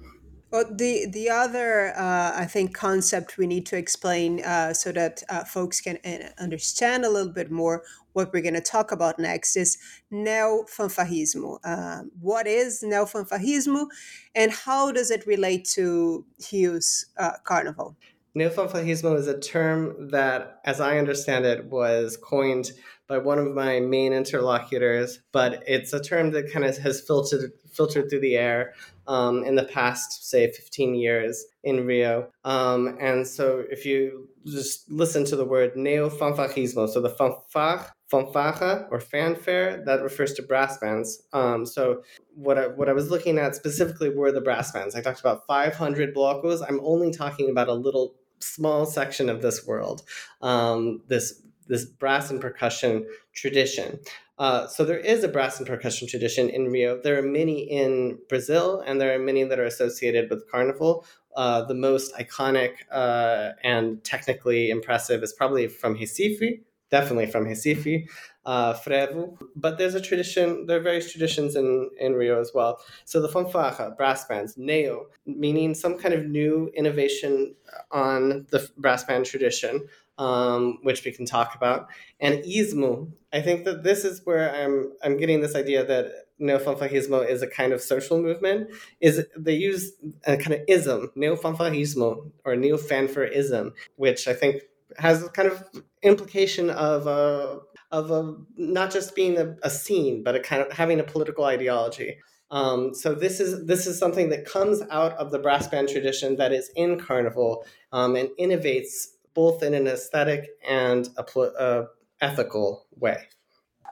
Well, 0.51 0.65
the 0.71 1.05
the 1.11 1.29
other 1.29 1.93
uh, 1.95 2.31
I 2.35 2.45
think 2.45 2.73
concept 2.73 3.37
we 3.37 3.45
need 3.45 3.65
to 3.67 3.77
explain 3.77 4.43
uh, 4.43 4.73
so 4.73 4.91
that 4.91 5.21
uh, 5.29 5.43
folks 5.43 5.81
can 5.81 5.99
uh, 6.03 6.29
understand 6.39 7.05
a 7.05 7.09
little 7.09 7.31
bit 7.31 7.51
more 7.51 7.83
what 8.13 8.31
we're 8.33 8.41
going 8.41 8.55
to 8.55 8.61
talk 8.61 8.91
about 8.91 9.19
next 9.19 9.55
is 9.55 9.77
neofanfarrismo. 10.11 11.59
Um, 11.63 12.11
what 12.21 12.47
is 12.47 12.83
neofanfarrismo, 12.83 13.87
and 14.33 14.51
how 14.51 14.91
does 14.91 15.11
it 15.11 15.27
relate 15.27 15.65
to 15.73 16.25
Hughes 16.39 17.05
uh, 17.17 17.33
carnival? 17.43 17.97
Neofanfarrismo 18.35 19.17
is 19.17 19.27
a 19.27 19.39
term 19.39 20.09
that, 20.09 20.59
as 20.65 20.81
I 20.81 20.97
understand 20.97 21.45
it, 21.45 21.65
was 21.65 22.17
coined 22.17 22.71
by 23.07 23.17
one 23.17 23.37
of 23.37 23.53
my 23.53 23.79
main 23.79 24.11
interlocutors, 24.11 25.19
but 25.31 25.63
it's 25.67 25.93
a 25.93 26.01
term 26.01 26.31
that 26.31 26.51
kind 26.51 26.65
of 26.65 26.77
has 26.79 26.99
filtered 26.99 27.51
filtered 27.71 28.09
through 28.09 28.21
the 28.21 28.37
air 28.37 28.73
um, 29.07 29.43
in 29.43 29.55
the 29.55 29.63
past, 29.63 30.29
say, 30.29 30.49
15 30.49 30.95
years 30.95 31.45
in 31.63 31.85
Rio. 31.85 32.29
Um, 32.45 32.97
and 33.01 33.27
so 33.27 33.63
if 33.69 33.85
you 33.85 34.29
just 34.45 34.89
listen 34.89 35.25
to 35.25 35.35
the 35.35 35.45
word 35.45 35.75
neo-fanfarrismo, 35.75 36.87
so 36.87 37.01
the 37.01 37.09
fanfare, 37.09 37.91
fanfare 38.09 38.87
or 38.89 38.99
fanfare, 39.01 39.83
that 39.85 40.01
refers 40.01 40.33
to 40.35 40.41
brass 40.41 40.77
bands. 40.77 41.21
Um, 41.33 41.65
so 41.65 42.03
what 42.33 42.57
I, 42.57 42.67
what 42.67 42.87
I 42.87 42.93
was 42.93 43.11
looking 43.11 43.37
at 43.37 43.55
specifically 43.55 44.09
were 44.09 44.31
the 44.31 44.41
brass 44.41 44.71
bands. 44.71 44.95
I 44.95 45.01
talked 45.01 45.19
about 45.19 45.45
500 45.47 46.15
blocos. 46.15 46.65
I'm 46.65 46.79
only 46.81 47.11
talking 47.11 47.49
about 47.49 47.67
a 47.67 47.73
little 47.73 48.15
small 48.45 48.85
section 48.85 49.29
of 49.29 49.41
this 49.41 49.65
world, 49.65 50.03
um, 50.41 51.01
this 51.07 51.41
this 51.67 51.85
brass 51.85 52.29
and 52.29 52.39
percussion 52.39 53.07
tradition. 53.33 53.99
Uh, 54.37 54.67
so 54.67 54.83
there 54.83 54.99
is 54.99 55.23
a 55.23 55.27
brass 55.27 55.57
and 55.59 55.67
percussion 55.67 56.07
tradition 56.07 56.49
in 56.49 56.65
Rio. 56.65 57.01
There 57.01 57.17
are 57.17 57.23
many 57.23 57.61
in 57.61 58.19
Brazil, 58.29 58.83
and 58.85 58.99
there 58.99 59.15
are 59.15 59.19
many 59.19 59.43
that 59.43 59.59
are 59.59 59.65
associated 59.65 60.29
with 60.29 60.49
carnival. 60.51 61.05
Uh, 61.35 61.63
the 61.63 61.73
most 61.73 62.13
iconic 62.15 62.73
uh, 62.91 63.51
and 63.63 64.03
technically 64.03 64.69
impressive 64.69 65.23
is 65.23 65.33
probably 65.33 65.67
from 65.67 65.95
Recife, 65.95 66.61
definitely 66.91 67.27
from 67.27 67.45
Recife, 67.45 68.07
uh, 68.45 68.73
Frevo. 68.73 69.37
But 69.55 69.77
there's 69.77 69.95
a 69.95 70.01
tradition, 70.01 70.65
there 70.65 70.77
are 70.77 70.83
various 70.83 71.11
traditions 71.11 71.55
in, 71.55 71.89
in 71.99 72.13
Rio 72.13 72.39
as 72.39 72.51
well. 72.53 72.79
So 73.05 73.21
the 73.21 73.29
fanfarra, 73.29 73.95
brass 73.97 74.25
bands, 74.25 74.57
neo, 74.57 75.07
meaning 75.25 75.73
some 75.73 75.97
kind 75.97 76.13
of 76.13 76.25
new 76.25 76.71
innovation 76.75 77.55
on 77.91 78.47
the 78.51 78.69
brass 78.77 79.03
band 79.03 79.25
tradition 79.25 79.87
um, 80.17 80.79
which 80.81 81.03
we 81.03 81.11
can 81.11 81.25
talk 81.25 81.55
about, 81.55 81.87
and 82.19 82.39
ismo. 82.43 83.11
I 83.33 83.41
think 83.41 83.65
that 83.65 83.83
this 83.83 84.05
is 84.05 84.21
where 84.25 84.53
I'm 84.53 84.93
I'm 85.03 85.17
getting 85.17 85.41
this 85.41 85.55
idea 85.55 85.85
that 85.85 86.11
neofanfarrismo 86.39 87.29
is 87.29 87.41
a 87.41 87.47
kind 87.47 87.73
of 87.73 87.81
social 87.81 88.21
movement. 88.21 88.69
Is 89.01 89.25
they 89.35 89.55
use 89.55 89.93
a 90.25 90.37
kind 90.37 90.53
of 90.53 90.61
ism, 90.67 91.11
neofanfarrismo 91.17 92.31
or 92.45 92.55
neofanfarism, 92.55 93.73
which 93.97 94.27
I 94.27 94.33
think 94.33 94.63
has 94.97 95.23
a 95.23 95.29
kind 95.29 95.49
of 95.49 95.63
implication 96.01 96.69
of 96.69 97.07
a 97.07 97.59
of 97.95 98.11
a 98.11 98.35
not 98.57 98.91
just 98.91 99.15
being 99.15 99.37
a, 99.37 99.55
a 99.63 99.69
scene, 99.69 100.21
but 100.21 100.35
a 100.35 100.39
kind 100.41 100.61
of 100.61 100.71
having 100.73 100.99
a 100.99 101.03
political 101.03 101.45
ideology. 101.45 102.17
Um, 102.51 102.93
so 102.93 103.15
this 103.15 103.39
is 103.39 103.65
this 103.65 103.87
is 103.87 103.97
something 103.97 104.29
that 104.29 104.45
comes 104.45 104.81
out 104.91 105.13
of 105.13 105.31
the 105.31 105.39
brass 105.39 105.67
band 105.67 105.87
tradition 105.87 106.35
that 106.35 106.51
is 106.51 106.69
in 106.75 106.99
Carnival 106.99 107.65
um, 107.93 108.17
and 108.17 108.29
innovates 108.37 109.07
both 109.33 109.63
in 109.63 109.73
an 109.73 109.87
aesthetic 109.87 110.49
and 110.67 111.07
a 111.17 111.39
uh, 111.39 111.85
ethical 112.21 112.85
way. 112.97 113.27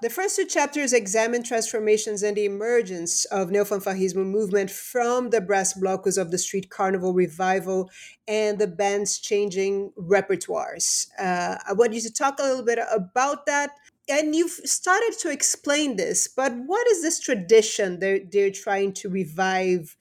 The 0.03 0.09
first 0.09 0.35
two 0.35 0.45
chapters 0.45 0.91
examine 0.91 1.43
transformations 1.43 2.23
and 2.23 2.35
the 2.35 2.43
emergence 2.43 3.23
of 3.25 3.51
neofanfarrismo 3.51 4.25
movement 4.25 4.69
from 4.69 5.29
the 5.29 5.39
brass 5.39 5.79
blocos 5.79 6.17
of 6.17 6.29
the 6.29 6.37
street 6.37 6.69
carnival 6.69 7.13
revival 7.13 7.89
and 8.27 8.59
the 8.59 8.67
band's 8.67 9.17
changing 9.17 9.93
repertoires. 9.97 11.07
Uh, 11.17 11.55
I 11.65 11.71
want 11.71 11.93
you 11.93 12.01
to 12.01 12.11
talk 12.11 12.37
a 12.39 12.43
little 12.43 12.65
bit 12.65 12.79
about 12.93 13.45
that. 13.45 13.71
And 14.09 14.35
you've 14.35 14.51
started 14.51 15.15
to 15.21 15.29
explain 15.29 15.95
this, 15.95 16.27
but 16.27 16.53
what 16.65 16.85
is 16.87 17.01
this 17.01 17.19
tradition 17.19 17.99
they're, 17.99 18.19
they're 18.29 18.51
trying 18.51 18.93
to 18.93 19.09
revive? 19.09 19.95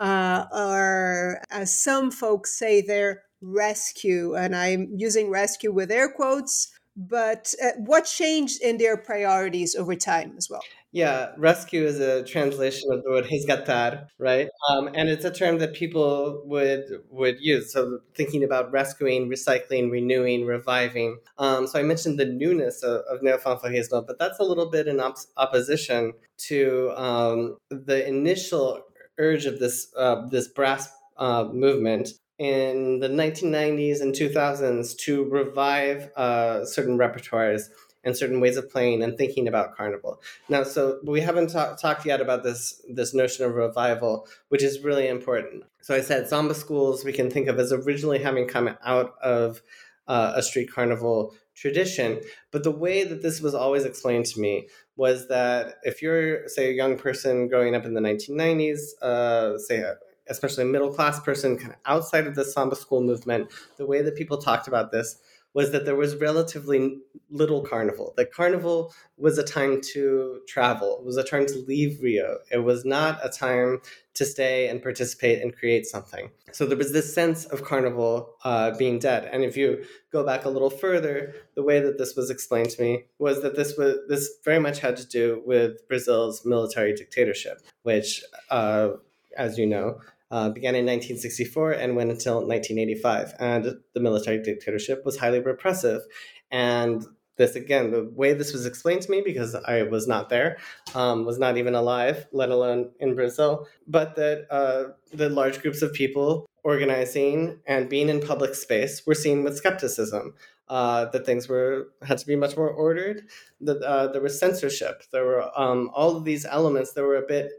Uh, 0.00 0.46
or 0.52 1.40
as 1.50 1.78
some 1.80 2.10
folks 2.10 2.58
say, 2.58 2.80
they're 2.80 3.22
rescue, 3.40 4.34
and 4.34 4.56
I'm 4.56 4.88
using 4.96 5.30
rescue 5.30 5.72
with 5.72 5.90
air 5.90 6.10
quotes. 6.10 6.72
But 6.96 7.54
uh, 7.62 7.70
what 7.78 8.04
changed 8.04 8.62
in 8.62 8.78
their 8.78 8.96
priorities 8.96 9.74
over 9.74 9.94
time 9.94 10.34
as 10.36 10.48
well? 10.48 10.62
Yeah, 10.94 11.32
rescue 11.38 11.84
is 11.84 11.98
a 11.98 12.22
translation 12.22 12.88
of 12.92 13.02
the 13.02 13.10
word 13.10 13.24
resgatar, 13.24 14.06
right? 14.16 14.48
Um, 14.70 14.88
and 14.94 15.08
it's 15.08 15.24
a 15.24 15.30
term 15.32 15.58
that 15.58 15.74
people 15.74 16.40
would 16.46 16.84
would 17.10 17.40
use. 17.40 17.72
So 17.72 17.98
thinking 18.14 18.44
about 18.44 18.70
rescuing, 18.70 19.28
recycling, 19.28 19.90
renewing, 19.90 20.46
reviving. 20.46 21.18
Um, 21.36 21.66
so 21.66 21.80
I 21.80 21.82
mentioned 21.82 22.20
the 22.20 22.26
newness 22.26 22.84
of, 22.84 23.00
of 23.10 23.22
neofanfarrismo, 23.22 24.06
but 24.06 24.20
that's 24.20 24.38
a 24.38 24.44
little 24.44 24.70
bit 24.70 24.86
in 24.86 25.00
op- 25.00 25.16
opposition 25.36 26.12
to 26.46 26.92
um, 26.96 27.56
the 27.70 28.06
initial 28.06 28.84
urge 29.18 29.46
of 29.46 29.58
this 29.58 29.88
uh, 29.98 30.28
this 30.28 30.46
brass 30.46 30.92
uh, 31.16 31.48
movement 31.52 32.10
in 32.38 33.00
the 33.00 33.08
1990s 33.08 34.00
and 34.00 34.14
2000s 34.14 34.94
to 34.94 35.24
revive 35.24 36.08
uh, 36.16 36.64
certain 36.64 36.96
repertoires 36.98 37.64
and 38.04 38.16
certain 38.16 38.40
ways 38.40 38.56
of 38.56 38.70
playing 38.70 39.02
and 39.02 39.16
thinking 39.16 39.48
about 39.48 39.76
carnival. 39.76 40.20
Now, 40.48 40.62
so 40.62 41.00
we 41.04 41.20
haven't 41.20 41.50
ta- 41.50 41.74
talked 41.74 42.06
yet 42.06 42.20
about 42.20 42.42
this 42.42 42.82
this 42.88 43.14
notion 43.14 43.44
of 43.44 43.54
revival, 43.54 44.28
which 44.48 44.62
is 44.62 44.80
really 44.80 45.08
important. 45.08 45.64
So 45.80 45.94
I 45.94 46.00
said 46.00 46.28
samba 46.28 46.54
schools 46.54 47.04
we 47.04 47.12
can 47.12 47.30
think 47.30 47.48
of 47.48 47.58
as 47.58 47.72
originally 47.72 48.18
having 48.18 48.46
come 48.46 48.76
out 48.84 49.14
of 49.22 49.62
uh, 50.06 50.32
a 50.36 50.42
street 50.42 50.70
carnival 50.72 51.34
tradition, 51.54 52.20
but 52.50 52.64
the 52.64 52.70
way 52.70 53.04
that 53.04 53.22
this 53.22 53.40
was 53.40 53.54
always 53.54 53.84
explained 53.84 54.26
to 54.26 54.40
me 54.40 54.68
was 54.96 55.28
that 55.28 55.76
if 55.82 56.02
you're 56.02 56.48
say 56.48 56.70
a 56.70 56.74
young 56.74 56.96
person 56.98 57.48
growing 57.48 57.74
up 57.74 57.84
in 57.84 57.94
the 57.94 58.00
1990s, 58.00 59.00
uh, 59.02 59.58
say 59.58 59.78
a 59.80 59.96
especially 60.28 60.64
a 60.64 60.66
middle 60.66 60.92
class 60.92 61.20
person, 61.20 61.58
kind 61.58 61.72
of 61.72 61.78
outside 61.84 62.26
of 62.26 62.34
the 62.34 62.44
samba 62.44 62.76
school 62.76 63.02
movement, 63.02 63.50
the 63.76 63.86
way 63.86 64.02
that 64.02 64.16
people 64.16 64.38
talked 64.38 64.68
about 64.68 64.90
this 64.90 65.18
was 65.54 65.70
that 65.70 65.84
there 65.84 65.96
was 65.96 66.16
relatively 66.16 66.98
little 67.30 67.62
carnival. 67.62 68.12
That 68.16 68.32
carnival 68.32 68.92
was 69.16 69.38
a 69.38 69.44
time 69.44 69.80
to 69.92 70.40
travel, 70.46 70.98
it 70.98 71.06
was 71.06 71.16
a 71.16 71.24
time 71.24 71.46
to 71.46 71.58
leave 71.66 72.00
Rio. 72.02 72.38
It 72.50 72.58
was 72.58 72.84
not 72.84 73.24
a 73.24 73.28
time 73.28 73.80
to 74.14 74.24
stay 74.24 74.68
and 74.68 74.82
participate 74.82 75.42
and 75.42 75.56
create 75.56 75.86
something. 75.86 76.30
So 76.52 76.66
there 76.66 76.78
was 76.78 76.92
this 76.92 77.12
sense 77.12 77.46
of 77.46 77.64
carnival 77.64 78.34
uh, 78.44 78.76
being 78.76 78.98
dead. 78.98 79.28
And 79.32 79.42
if 79.42 79.56
you 79.56 79.84
go 80.12 80.24
back 80.24 80.44
a 80.44 80.48
little 80.48 80.70
further, 80.70 81.34
the 81.54 81.62
way 81.62 81.80
that 81.80 81.98
this 81.98 82.14
was 82.14 82.30
explained 82.30 82.70
to 82.70 82.82
me 82.82 83.04
was 83.18 83.42
that 83.42 83.56
this 83.56 83.76
was 83.76 83.96
this 84.08 84.28
very 84.44 84.60
much 84.60 84.78
had 84.80 84.96
to 84.98 85.06
do 85.06 85.42
with 85.44 85.86
Brazil's 85.88 86.44
military 86.44 86.94
dictatorship, 86.94 87.60
which, 87.82 88.22
uh, 88.50 88.90
as 89.36 89.58
you 89.58 89.66
know, 89.66 89.98
uh, 90.30 90.48
began 90.50 90.74
in 90.74 90.86
1964 90.86 91.72
and 91.72 91.96
went 91.96 92.10
until 92.10 92.46
1985. 92.46 93.34
And 93.38 93.76
the 93.92 94.00
military 94.00 94.42
dictatorship 94.42 95.04
was 95.04 95.18
highly 95.18 95.40
repressive. 95.40 96.02
And 96.50 97.04
this, 97.36 97.56
again, 97.56 97.90
the 97.90 98.08
way 98.14 98.32
this 98.32 98.52
was 98.52 98.64
explained 98.64 99.02
to 99.02 99.10
me, 99.10 99.20
because 99.24 99.54
I 99.54 99.82
was 99.82 100.06
not 100.06 100.28
there, 100.28 100.58
um, 100.94 101.24
was 101.24 101.38
not 101.38 101.56
even 101.56 101.74
alive, 101.74 102.26
let 102.32 102.50
alone 102.50 102.90
in 103.00 103.14
Brazil, 103.14 103.66
but 103.88 104.14
that 104.16 104.46
uh, 104.50 104.92
the 105.12 105.28
large 105.28 105.60
groups 105.60 105.82
of 105.82 105.92
people 105.92 106.46
organizing 106.62 107.58
and 107.66 107.88
being 107.88 108.08
in 108.08 108.20
public 108.20 108.54
space 108.54 109.04
were 109.04 109.14
seen 109.14 109.42
with 109.42 109.56
skepticism. 109.56 110.34
uh, 110.68 111.06
that 111.06 111.26
things 111.26 111.48
were 111.48 111.88
had 112.02 112.18
to 112.18 112.26
be 112.26 112.36
much 112.36 112.56
more 112.56 112.70
ordered. 112.70 113.22
That 113.60 113.82
uh, 113.82 114.08
there 114.08 114.22
was 114.22 114.38
censorship. 114.38 115.02
There 115.12 115.24
were 115.24 115.58
um, 115.58 115.90
all 115.94 116.16
of 116.16 116.24
these 116.24 116.44
elements 116.46 116.92
that 116.92 117.02
were 117.02 117.16
a 117.16 117.26
bit 117.26 117.52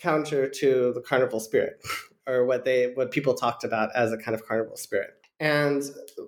counter 0.00 0.48
to 0.48 0.92
the 0.94 1.00
carnival 1.00 1.40
spirit, 1.40 1.80
or 2.26 2.44
what 2.44 2.64
they 2.64 2.92
what 2.94 3.10
people 3.10 3.34
talked 3.34 3.64
about 3.64 3.90
as 3.94 4.12
a 4.12 4.18
kind 4.18 4.34
of 4.34 4.46
carnival 4.46 4.76
spirit. 4.76 5.10
And 5.38 5.82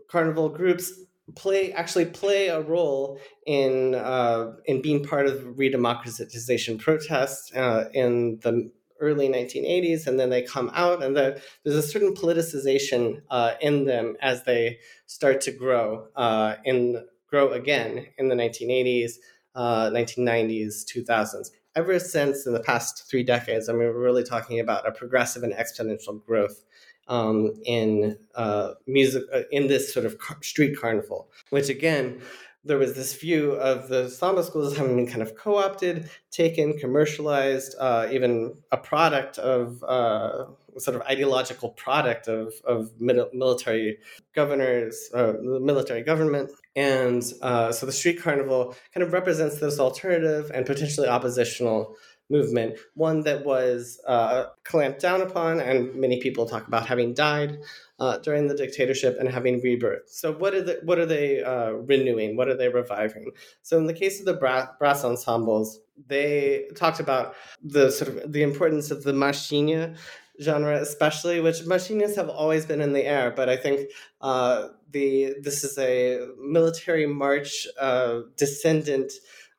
carnival 0.09 0.49
groups 0.49 0.93
play 1.35 1.73
actually 1.73 2.07
play 2.07 2.49
a 2.49 2.61
role 2.61 3.19
in 3.47 3.95
uh, 3.95 4.53
in 4.67 4.83
being 4.83 5.05
part 5.05 5.27
of 5.27 5.41
redemocratization 5.57 6.79
protests 6.79 7.53
uh, 7.55 7.89
in 7.93 8.39
the 8.43 8.71
early 9.01 9.29
1980s, 9.29 10.07
and 10.07 10.19
then 10.19 10.31
they 10.31 10.43
come 10.43 10.71
out, 10.75 11.03
and 11.03 11.17
there's 11.17 11.43
a 11.67 11.83
certain 11.83 12.15
politicization 12.15 13.21
uh, 13.31 13.55
in 13.61 13.85
them 13.85 14.17
as 14.21 14.45
they 14.45 14.79
start 15.07 15.41
to 15.41 15.51
grow 15.51 16.07
uh, 16.17 16.55
in 16.65 17.05
grow 17.27 17.51
again 17.53 18.07
in 18.19 18.29
the 18.29 18.35
1980s, 18.35 19.13
1990s, 19.57 20.85
2000s. 20.85 21.49
Ever 21.75 21.99
since 21.99 22.47
in 22.47 22.53
the 22.53 22.61
past 22.61 23.09
three 23.09 23.23
decades, 23.23 23.69
I 23.69 23.73
mean, 23.73 23.81
we're 23.83 23.93
really 23.99 24.25
talking 24.25 24.61
about 24.61 24.87
a 24.87 24.93
progressive 24.93 25.43
and 25.43 25.55
exponential 25.55 26.25
growth 26.25 26.65
um, 27.09 27.55
in 27.65 28.19
uh, 28.35 28.75
music 28.87 29.25
uh, 29.33 29.43
in 29.51 29.69
this 29.69 29.93
sort 29.93 30.07
of 30.07 30.19
car- 30.19 30.43
street 30.43 30.79
carnival, 30.79 31.31
which 31.51 31.69
again 31.69 32.21
there 32.65 32.79
was 32.79 32.95
this 32.95 33.15
view 33.15 33.53
of 33.53 33.89
the 33.89 34.09
samba 34.09 34.45
schools 34.45 34.77
having 34.77 34.97
been 34.97 35.07
kind 35.07 35.23
of 35.23 35.35
co-opted, 35.35 36.09
taken, 36.31 36.79
commercialized, 36.79 37.75
uh, 37.79 38.07
even 38.11 38.55
a 38.71 38.77
product 38.77 39.39
of 39.39 39.83
uh, 39.83 40.45
sort 40.79 40.97
of 40.97 41.03
ideological 41.03 41.71
product 41.71 42.29
of, 42.29 42.53
of 42.65 42.91
military 43.01 43.99
governors, 44.35 45.11
uh, 45.15 45.33
the 45.33 45.61
military 45.61 46.03
government. 46.03 46.51
And 46.75 47.23
uh, 47.43 47.73
so 47.73 47.87
the 47.87 47.93
street 47.93 48.23
carnival 48.23 48.75
kind 48.95 49.07
of 49.07 49.13
represents 49.13 49.61
this 49.61 49.79
alternative 49.79 50.51
and 50.55 50.65
potentially 50.65 51.09
oppositional 51.09 51.97
movement, 52.33 52.79
one 52.95 53.23
that 53.23 53.45
was 53.45 54.01
uh, 54.07 54.47
clamped 54.65 55.01
down 55.01 55.21
upon, 55.21 55.61
and 55.61 55.95
many 55.95 56.21
people 56.21 56.47
talk 56.47 56.67
about 56.67 56.87
having 56.87 57.15
died 57.15 57.59
uh, 58.01 58.19
during 58.19 58.49
the 58.49 58.55
dictatorship 58.57 59.17
and 59.21 59.29
having 59.29 59.61
rebirth. 59.61 60.09
So, 60.09 60.33
what 60.33 60.55
are 60.55 60.63
the, 60.63 60.81
what 60.83 60.99
are 60.99 61.07
they 61.07 61.43
uh, 61.43 61.73
renewing? 61.73 62.37
What 62.37 62.49
are 62.49 62.57
they 62.57 62.69
reviving? 62.69 63.31
So, 63.61 63.77
in 63.79 63.87
the 63.87 63.95
case 63.95 64.19
of 64.19 64.27
the 64.27 64.35
brass, 64.35 64.69
brass 64.79 65.05
ensembles, 65.05 65.79
they 66.09 66.69
talked 66.75 67.01
about 67.01 67.35
the 67.63 67.91
sort 67.91 68.11
of 68.11 68.33
the 68.33 68.43
importance 68.43 68.91
of 68.91 69.05
the 69.05 69.13
marchinha 69.13 69.97
genre, 70.43 70.81
especially, 70.81 71.41
which 71.41 71.61
marchinhas 71.61 72.17
have 72.17 72.29
always 72.29 72.67
been 72.67 72.81
in 72.81 72.93
the 72.93 73.05
air, 73.05 73.31
but 73.31 73.49
I 73.49 73.57
think 73.57 73.91
uh, 74.21 74.69
the 74.91 75.35
this 75.41 75.65
is 75.65 75.79
a 75.79 76.27
military 76.39 77.07
march 77.07 77.67
uh, 77.81 78.21
descendant 78.37 79.13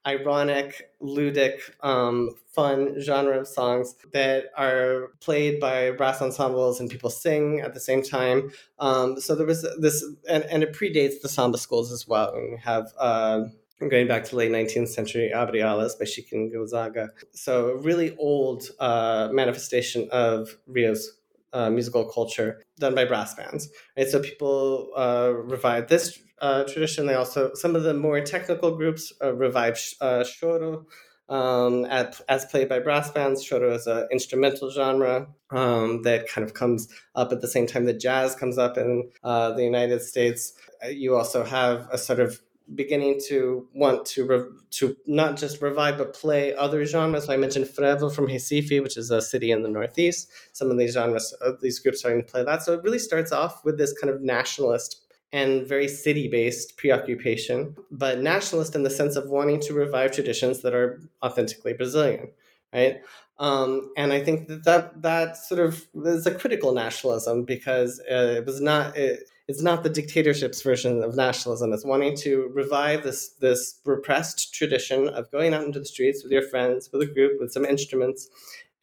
ironic, 0.06 0.90
ludic, 1.02 1.60
um, 1.82 2.36
fun 2.52 3.00
genre 3.00 3.40
of 3.40 3.48
songs 3.48 3.96
that 4.12 4.46
are 4.58 5.12
played 5.22 5.60
by 5.60 5.92
brass 5.92 6.22
ensembles 6.22 6.80
and 6.80 6.90
people 6.90 7.10
sing 7.10 7.62
at 7.62 7.74
the 7.74 7.80
same 7.80 8.04
time. 8.04 8.52
Um, 8.80 9.20
so 9.20 9.34
there 9.34 9.48
was 9.48 9.66
this, 9.80 10.04
and, 10.30 10.44
and 10.46 10.62
it 10.62 10.74
predates 10.74 11.22
the 11.22 11.30
samba 11.30 11.58
schools 11.58 11.92
as 11.92 12.08
well. 12.08 12.34
And 12.34 12.52
we 12.52 12.58
have 12.58 12.92
uh, 12.98 13.44
going 13.90 14.08
back 14.08 14.24
to 14.26 14.36
late 14.36 14.52
19th 14.52 14.90
century 14.90 15.32
Abre 15.34 15.64
Alas 15.64 15.96
by 15.96 16.06
Chiquinha 16.06 16.52
Gonzaga. 16.52 17.10
So 17.34 17.70
a 17.70 17.78
really 17.78 18.16
old 18.18 18.64
uh, 18.80 19.30
manifestation 19.32 20.10
of 20.12 20.58
Rio's 20.68 21.18
uh, 21.54 21.70
musical 21.70 22.06
culture 22.06 22.62
done 22.80 22.96
by 22.96 23.06
brass 23.06 23.36
bands. 23.36 23.70
Right, 23.98 24.08
so 24.08 24.20
people 24.20 24.92
uh, 24.96 25.32
revived 25.36 25.90
this 25.90 26.20
uh, 26.40 26.64
tradition. 26.66 27.06
They 27.06 27.14
also 27.14 27.54
some 27.54 27.76
of 27.76 27.84
the 27.84 27.94
more 27.94 28.20
technical 28.22 28.76
groups 28.76 29.14
uh, 29.22 29.34
revived 29.34 29.96
uh, 30.02 30.24
choro. 30.24 30.86
Um, 31.30 31.86
at, 31.86 32.20
as 32.28 32.46
played 32.46 32.68
by 32.68 32.80
brass 32.80 33.10
bands, 33.10 33.48
choro 33.48 33.74
is 33.74 33.88
an 33.88 34.08
instrumental 34.12 34.70
genre 34.70 35.28
um, 35.52 36.02
that 36.02 36.28
kind 36.28 36.46
of 36.46 36.54
comes 36.54 36.90
up 37.16 37.32
at 37.32 37.40
the 37.40 37.48
same 37.48 37.66
time 37.66 37.86
that 37.86 38.00
jazz 38.00 38.36
comes 38.36 38.58
up 38.58 38.78
in 38.78 39.10
uh, 39.24 39.54
the 39.54 39.64
United 39.64 40.02
States. 40.02 40.54
You 40.92 41.16
also 41.16 41.44
have 41.46 41.88
a 41.92 41.98
sort 41.98 42.20
of 42.20 42.42
beginning 42.76 43.20
to 43.28 43.68
want 43.74 44.06
to 44.06 44.26
re- 44.26 44.50
to 44.72 44.96
not 45.06 45.38
just 45.38 45.62
revive 45.62 45.98
but 45.98 46.14
play 46.14 46.54
other 46.56 46.86
genres. 46.86 47.26
So 47.26 47.34
I 47.34 47.38
mentioned 47.38 47.66
Frevo 47.66 48.14
from 48.14 48.28
Recife, 48.28 48.82
which 48.82 48.98
is 48.98 49.12
a 49.12 49.22
city 49.22 49.52
in 49.52 49.64
the 49.64 49.70
northeast. 49.70 50.32
Some 50.54 50.72
of 50.72 50.78
these 50.78 50.94
genres, 50.94 51.34
uh, 51.46 51.52
these 51.62 51.80
groups 51.80 52.00
starting 52.00 52.22
to 52.22 52.32
play 52.32 52.44
that. 52.44 52.64
So 52.64 52.74
it 52.74 52.84
really 52.84 53.00
starts 53.00 53.32
off 53.32 53.64
with 53.66 53.78
this 53.78 53.94
kind 54.00 54.14
of 54.14 54.22
nationalist 54.22 55.02
and 55.32 55.68
very 55.68 55.88
city 55.88 56.28
based 56.28 56.78
preoccupation, 56.78 57.76
but 57.92 58.20
nationalist 58.20 58.76
in 58.76 58.84
the 58.84 58.90
sense 58.90 59.16
of 59.16 59.30
wanting 59.30 59.60
to 59.62 59.74
revive 59.74 60.12
traditions 60.12 60.62
that 60.62 60.76
are 60.76 61.02
authentically 61.24 61.74
Brazilian, 61.74 62.30
right? 62.72 63.02
Um, 63.40 63.92
and 63.98 64.14
I 64.14 64.24
think 64.24 64.48
that, 64.48 64.64
that 64.64 65.02
that 65.02 65.38
sort 65.38 65.60
of 65.60 65.88
is 66.06 66.28
a 66.28 66.36
critical 66.36 66.72
nationalism 66.72 67.46
because 67.46 68.00
uh, 68.02 68.36
it 68.38 68.46
was 68.46 68.62
not 68.62 68.96
it, 68.96 69.28
it's 69.48 69.62
not 69.62 69.84
the 69.84 69.90
dictatorship's 69.90 70.62
version 70.62 71.04
of 71.04 71.16
nationalism. 71.16 71.74
It's 71.74 71.86
wanting 71.86 72.16
to 72.18 72.50
revive 72.54 73.04
this 73.04 73.30
this 73.40 73.80
repressed 73.86 74.54
tradition 74.54 75.10
of 75.10 75.32
going 75.32 75.54
out 75.54 75.66
into 75.66 75.80
the 75.80 75.86
streets 75.86 76.24
with 76.24 76.32
your 76.32 76.44
friends, 76.44 76.90
with 76.92 77.02
a 77.02 77.14
group, 77.14 77.40
with 77.40 77.52
some 77.52 77.66
instruments, 77.66 78.30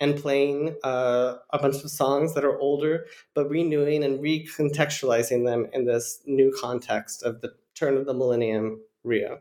and 0.00 0.16
playing 0.16 0.76
uh, 0.84 1.36
a 1.50 1.58
bunch 1.58 1.82
of 1.82 1.90
songs 1.90 2.34
that 2.34 2.44
are 2.44 2.58
older, 2.58 3.06
but 3.34 3.48
renewing 3.48 4.04
and 4.04 4.20
recontextualizing 4.20 5.44
them 5.44 5.66
in 5.72 5.84
this 5.84 6.20
new 6.26 6.54
context 6.60 7.22
of 7.22 7.40
the 7.40 7.52
turn 7.74 7.96
of 7.96 8.06
the 8.06 8.14
millennium 8.14 8.80
Rio. 9.02 9.38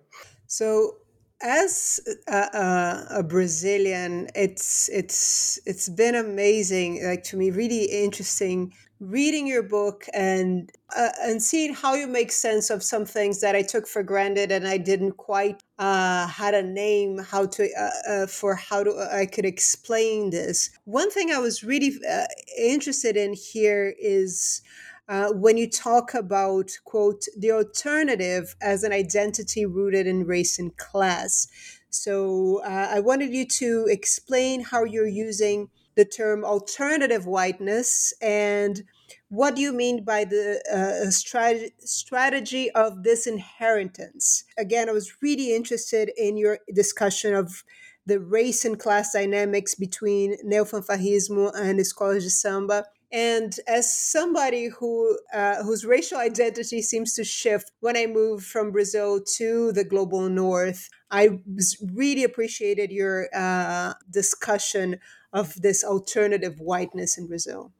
So 0.47 0.97
as 1.41 1.99
a, 2.27 3.05
a, 3.11 3.23
Brazilian, 3.23 4.27
it's 4.35 4.89
it's 4.89 5.59
it's 5.65 5.89
been 5.89 6.15
amazing, 6.15 7.03
like 7.05 7.23
to 7.25 7.37
me, 7.37 7.51
really 7.51 7.85
interesting 7.85 8.73
reading 8.99 9.47
your 9.47 9.63
book 9.63 10.05
and 10.13 10.71
uh, 10.95 11.09
and 11.21 11.41
seeing 11.41 11.73
how 11.73 11.93
you 11.93 12.05
make 12.05 12.31
sense 12.31 12.69
of 12.69 12.83
some 12.83 13.05
things 13.05 13.39
that 13.39 13.55
I 13.55 13.61
took 13.61 13.87
for 13.87 14.03
granted 14.03 14.51
and 14.51 14.67
I 14.67 14.77
didn't 14.77 15.13
quite 15.13 15.63
uh, 15.77 16.27
had 16.27 16.53
a 16.53 16.63
name 16.63 17.19
how 17.19 17.45
to 17.45 17.69
uh, 17.79 18.11
uh 18.11 18.27
for 18.27 18.55
how 18.55 18.83
to 18.83 19.07
I 19.11 19.25
could 19.25 19.45
explain 19.45 20.31
this. 20.31 20.69
One 20.83 21.09
thing 21.09 21.31
I 21.31 21.39
was 21.39 21.63
really 21.63 21.93
uh, 22.09 22.25
interested 22.57 23.15
in 23.15 23.33
here 23.33 23.95
is 23.99 24.61
uh, 25.09 25.31
when 25.33 25.57
you 25.57 25.67
talk 25.67 26.13
about, 26.13 26.69
quote, 26.85 27.25
the 27.35 27.51
alternative 27.51 28.55
as 28.61 28.83
an 28.83 28.93
identity 28.93 29.65
rooted 29.65 30.05
in 30.05 30.25
race 30.25 30.59
and 30.59 30.77
class. 30.77 31.47
So 31.89 32.61
uh, 32.63 32.89
I 32.91 32.99
wanted 32.99 33.33
you 33.33 33.47
to 33.47 33.87
explain 33.89 34.61
how 34.61 34.83
you're 34.83 35.07
using 35.07 35.69
the 35.95 36.05
term 36.05 36.45
alternative 36.45 37.25
whiteness 37.25 38.13
and 38.21 38.83
what 39.29 39.55
do 39.55 39.61
you 39.61 39.73
mean 39.73 40.03
by 40.03 40.25
the 40.25 40.61
uh, 40.71 41.07
strat- 41.09 41.71
strategy 41.79 42.69
of 42.71 43.03
disinheritance? 43.03 44.43
Again, 44.57 44.89
I 44.89 44.91
was 44.91 45.21
really 45.23 45.55
interested 45.55 46.11
in 46.15 46.37
your 46.37 46.59
discussion 46.73 47.33
of 47.33 47.63
the 48.05 48.19
race 48.19 48.63
and 48.63 48.79
class 48.79 49.13
dynamics 49.13 49.73
between 49.73 50.37
neofanfarrismo 50.45 51.51
and 51.55 51.79
escolas 51.79 52.23
de 52.23 52.29
samba 52.29 52.85
and 53.11 53.59
as 53.67 53.95
somebody 53.95 54.67
who 54.67 55.17
uh, 55.33 55.63
whose 55.63 55.83
racial 55.83 56.19
identity 56.19 56.81
seems 56.81 57.15
to 57.15 57.23
shift 57.23 57.71
when 57.79 57.97
I 57.97 58.05
moved 58.05 58.45
from 58.45 58.71
Brazil 58.71 59.19
to 59.37 59.71
the 59.71 59.83
global 59.83 60.29
north, 60.29 60.89
I 61.09 61.39
really 61.93 62.23
appreciated 62.23 62.91
your 62.91 63.27
uh, 63.33 63.93
discussion 64.11 64.99
of 65.33 65.53
this 65.61 65.83
alternative 65.83 66.59
whiteness 66.59 67.17
in 67.17 67.27
Brazil. 67.27 67.71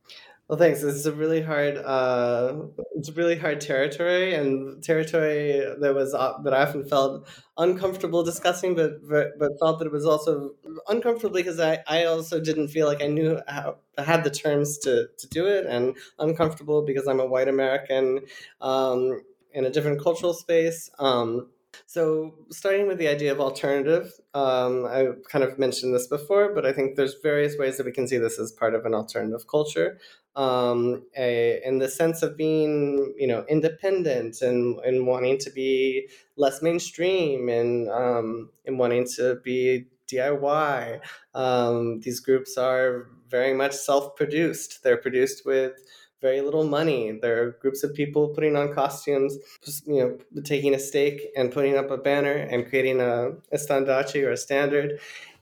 Well, 0.49 0.57
thanks. 0.57 0.81
This 0.81 0.95
is 0.95 1.05
a 1.05 1.11
really 1.11 1.41
hard, 1.43 1.77
uh, 1.77 2.55
it's 2.95 3.09
a 3.09 3.13
really 3.13 3.37
hard 3.37 3.61
territory, 3.61 4.33
and 4.33 4.83
territory 4.83 5.63
that 5.79 5.93
was 5.93 6.15
uh, 6.15 6.39
that 6.43 6.55
I 6.55 6.63
often 6.63 6.83
felt 6.85 7.27
uncomfortable 7.59 8.23
discussing, 8.23 8.73
but 8.75 8.93
but 9.07 9.59
felt 9.59 9.77
that 9.77 9.85
it 9.85 9.91
was 9.91 10.07
also 10.07 10.55
uncomfortable 10.87 11.35
because 11.35 11.59
I, 11.59 11.83
I 11.87 12.05
also 12.05 12.39
didn't 12.41 12.69
feel 12.69 12.87
like 12.87 13.03
I 13.03 13.07
knew 13.07 13.39
how 13.47 13.77
I 13.95 14.01
had 14.03 14.23
the 14.23 14.31
terms 14.31 14.79
to 14.79 15.09
to 15.15 15.27
do 15.27 15.45
it, 15.45 15.67
and 15.67 15.95
uncomfortable 16.17 16.81
because 16.81 17.07
I'm 17.07 17.19
a 17.19 17.27
white 17.27 17.47
American 17.47 18.21
um, 18.59 19.21
in 19.53 19.65
a 19.65 19.69
different 19.69 20.01
cultural 20.01 20.33
space. 20.33 20.89
Um, 20.97 21.49
so, 21.85 22.35
starting 22.51 22.87
with 22.87 22.97
the 22.97 23.07
idea 23.07 23.31
of 23.31 23.39
alternative, 23.39 24.11
um, 24.33 24.85
I 24.85 25.07
kind 25.29 25.43
of 25.43 25.57
mentioned 25.59 25.93
this 25.93 26.07
before, 26.07 26.53
but 26.53 26.65
I 26.65 26.73
think 26.73 26.95
there's 26.95 27.15
various 27.21 27.57
ways 27.57 27.77
that 27.77 27.85
we 27.85 27.91
can 27.91 28.07
see 28.07 28.17
this 28.17 28.39
as 28.39 28.51
part 28.51 28.75
of 28.75 28.85
an 28.85 28.93
alternative 28.93 29.47
culture. 29.47 29.99
Um, 30.35 31.03
a, 31.17 31.59
in 31.65 31.79
the 31.79 31.89
sense 31.89 32.21
of 32.21 32.37
being, 32.37 33.13
you 33.17 33.27
know, 33.27 33.45
independent 33.49 34.41
and, 34.41 34.79
and 34.85 35.05
wanting 35.05 35.37
to 35.39 35.49
be 35.49 36.07
less 36.37 36.61
mainstream 36.61 37.49
and, 37.49 37.89
um, 37.89 38.49
and 38.65 38.79
wanting 38.79 39.05
to 39.15 39.39
be 39.43 39.87
DIY. 40.09 41.01
Um, 41.33 41.99
these 42.01 42.19
groups 42.19 42.57
are 42.57 43.07
very 43.29 43.53
much 43.53 43.73
self 43.73 44.15
produced, 44.15 44.83
they're 44.83 44.97
produced 44.97 45.45
with 45.45 45.73
very 46.21 46.41
little 46.41 46.63
money. 46.63 47.11
There 47.11 47.43
are 47.43 47.51
groups 47.61 47.83
of 47.83 47.93
people 47.93 48.29
putting 48.29 48.55
on 48.55 48.73
costumes, 48.73 49.37
you 49.85 50.19
know, 50.33 50.41
taking 50.43 50.73
a 50.73 50.79
stake 50.79 51.21
and 51.35 51.51
putting 51.51 51.77
up 51.77 51.91
a 51.91 51.97
banner 51.97 52.33
and 52.33 52.67
creating 52.67 52.99
a, 53.01 53.31
a 53.51 54.25
or 54.25 54.31
a 54.31 54.37
standard 54.37 54.99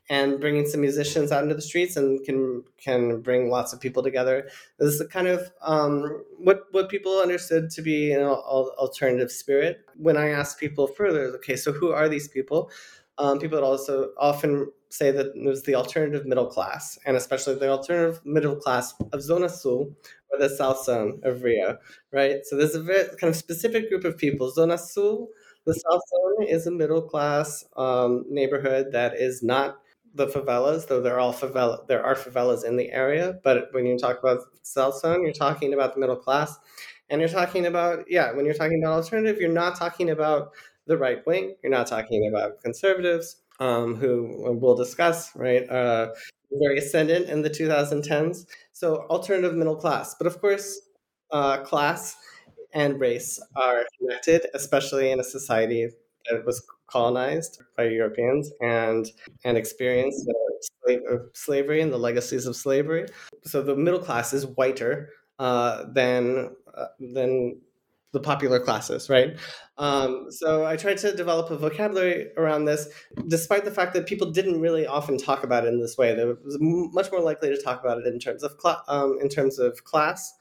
and 0.10 0.40
bringing 0.40 0.66
some 0.66 0.82
musicians 0.82 1.32
out 1.32 1.44
into 1.44 1.56
the 1.56 1.62
streets 1.62 1.98
and 1.98 2.24
can 2.24 2.64
can 2.78 3.22
bring 3.22 3.50
lots 3.50 3.74
of 3.74 3.82
people 3.82 4.02
together. 4.02 4.50
This 4.80 4.94
is 4.94 5.08
kind 5.08 5.28
of 5.28 5.52
um, 5.62 6.24
what 6.38 6.64
what 6.72 6.90
people 6.90 7.20
understood 7.20 7.70
to 7.72 7.82
be 7.82 8.14
an 8.14 8.24
alternative 8.24 9.32
spirit. 9.32 9.80
When 9.96 10.18
I 10.18 10.30
asked 10.30 10.60
people 10.60 10.88
further, 10.88 11.26
okay, 11.36 11.56
so 11.56 11.72
who 11.74 11.92
are 11.92 12.08
these 12.08 12.28
people? 12.28 12.72
Um, 13.18 13.40
people 13.40 13.64
also 13.64 14.12
often 14.18 14.72
say 14.90 15.12
that 15.12 15.28
it 15.36 15.46
was 15.46 15.64
the 15.64 15.76
alternative 15.76 16.26
middle 16.26 16.48
class, 16.48 16.98
and 17.06 17.18
especially 17.18 17.56
the 17.56 17.70
alternative 17.70 18.22
middle 18.26 18.56
class 18.56 18.94
of 19.14 19.22
Zona 19.22 19.50
Sul, 19.50 19.96
or 20.32 20.40
the 20.40 20.50
South 20.50 20.84
Zone 20.84 21.20
of 21.24 21.44
Rio, 21.44 21.78
right? 22.12 22.46
So 22.46 22.56
there's 22.56 22.76
a 22.76 22.84
very 22.84 23.08
kind 23.18 23.30
of 23.30 23.36
specific 23.36 23.90
group 23.90 24.04
of 24.04 24.18
people. 24.18 24.50
Zona 24.52 24.78
Sul, 24.78 25.30
the 25.66 25.74
South 25.74 26.02
Zone, 26.10 26.48
is 26.48 26.68
a 26.68 26.72
middle 26.72 27.02
class 27.02 27.66
um, 27.76 28.26
neighborhood 28.30 28.92
that 28.92 29.16
is 29.16 29.44
not 29.44 29.78
the 30.14 30.28
favelas, 30.28 30.88
though 30.88 31.02
there 31.02 31.20
are 31.20 31.34
favela, 31.34 31.88
there 31.88 32.04
are 32.04 32.16
favelas 32.16 32.66
in 32.66 32.76
the 32.76 32.92
area. 32.92 33.40
But 33.44 33.70
when 33.72 33.86
you 33.86 33.98
talk 33.98 34.20
about 34.20 34.40
South 34.64 35.00
Zone, 35.00 35.24
you're 35.24 35.34
talking 35.34 35.74
about 35.74 35.94
the 35.94 36.00
middle 36.00 36.16
class, 36.16 36.58
and 37.10 37.22
you're 37.22 37.30
talking 37.30 37.66
about 37.66 38.06
yeah. 38.10 38.32
When 38.34 38.46
you're 38.46 38.56
talking 38.56 38.82
about 38.84 38.94
alternative, 38.96 39.40
you're 39.40 39.52
not 39.52 39.78
talking 39.78 40.10
about 40.10 40.52
the 40.88 40.98
right 40.98 41.26
wing. 41.26 41.56
You're 41.62 41.72
not 41.72 41.88
talking 41.88 42.28
about 42.28 42.62
conservatives, 42.62 43.38
um, 43.60 43.96
who 43.96 44.58
we'll 44.60 44.76
discuss, 44.76 45.36
right? 45.36 45.70
Uh, 45.70 46.10
very 46.52 46.78
ascendant 46.78 47.30
in 47.30 47.42
the 47.42 47.50
2010s. 47.50 48.46
So 48.72 49.06
alternative 49.10 49.56
middle 49.56 49.76
class, 49.76 50.16
but 50.16 50.28
of 50.28 50.40
course, 50.40 50.82
uh, 51.32 51.58
class 51.58 52.16
and 52.74 53.00
race 53.00 53.40
are 53.56 53.86
connected, 54.00 54.48
especially 54.54 55.12
in 55.12 55.20
a 55.20 55.24
society 55.24 55.90
that 56.30 56.46
was 56.46 56.66
colonized 56.88 57.62
by 57.76 57.86
Europeans 57.86 58.52
and 58.62 59.12
and 59.44 59.58
experienced 59.58 60.30
slave, 60.84 61.02
slavery 61.34 61.82
and 61.82 61.92
the 61.92 61.98
legacies 61.98 62.46
of 62.46 62.56
slavery. 62.56 63.08
So 63.44 63.62
the 63.62 63.76
middle 63.76 64.00
class 64.00 64.34
is 64.34 64.46
whiter 64.46 65.10
uh, 65.40 65.86
than 65.92 66.56
uh, 66.76 66.88
than 67.00 67.60
the 68.18 68.24
popular 68.24 68.60
classes, 68.60 69.10
right? 69.10 69.38
Um, 69.78 70.32
so 70.32 70.66
I 70.66 70.76
tried 70.76 70.98
to 71.00 71.16
develop 71.16 71.52
a 71.52 71.58
vocabulary 71.58 72.30
around 72.36 72.66
this, 72.66 72.88
despite 73.28 73.64
the 73.64 73.72
fact 73.72 73.94
that 73.94 74.08
people 74.08 74.32
didn't 74.32 74.60
really 74.60 74.88
often 74.88 75.18
talk 75.18 75.44
about 75.44 75.66
it 75.66 75.68
in 75.74 75.80
this 75.80 75.98
way. 75.98 76.16
They 76.16 76.26
were 76.26 76.40
much 76.44 77.12
more 77.12 77.22
likely 77.22 77.50
to 77.50 77.62
talk 77.62 77.80
about 77.82 78.00
it 78.00 78.08
in 78.08 78.20
terms 78.20 78.44
of 78.44 78.56
cl- 78.60 78.84
um, 78.88 79.20
in 79.22 79.30
terms 79.30 79.60
of 79.60 79.84
class 79.84 80.34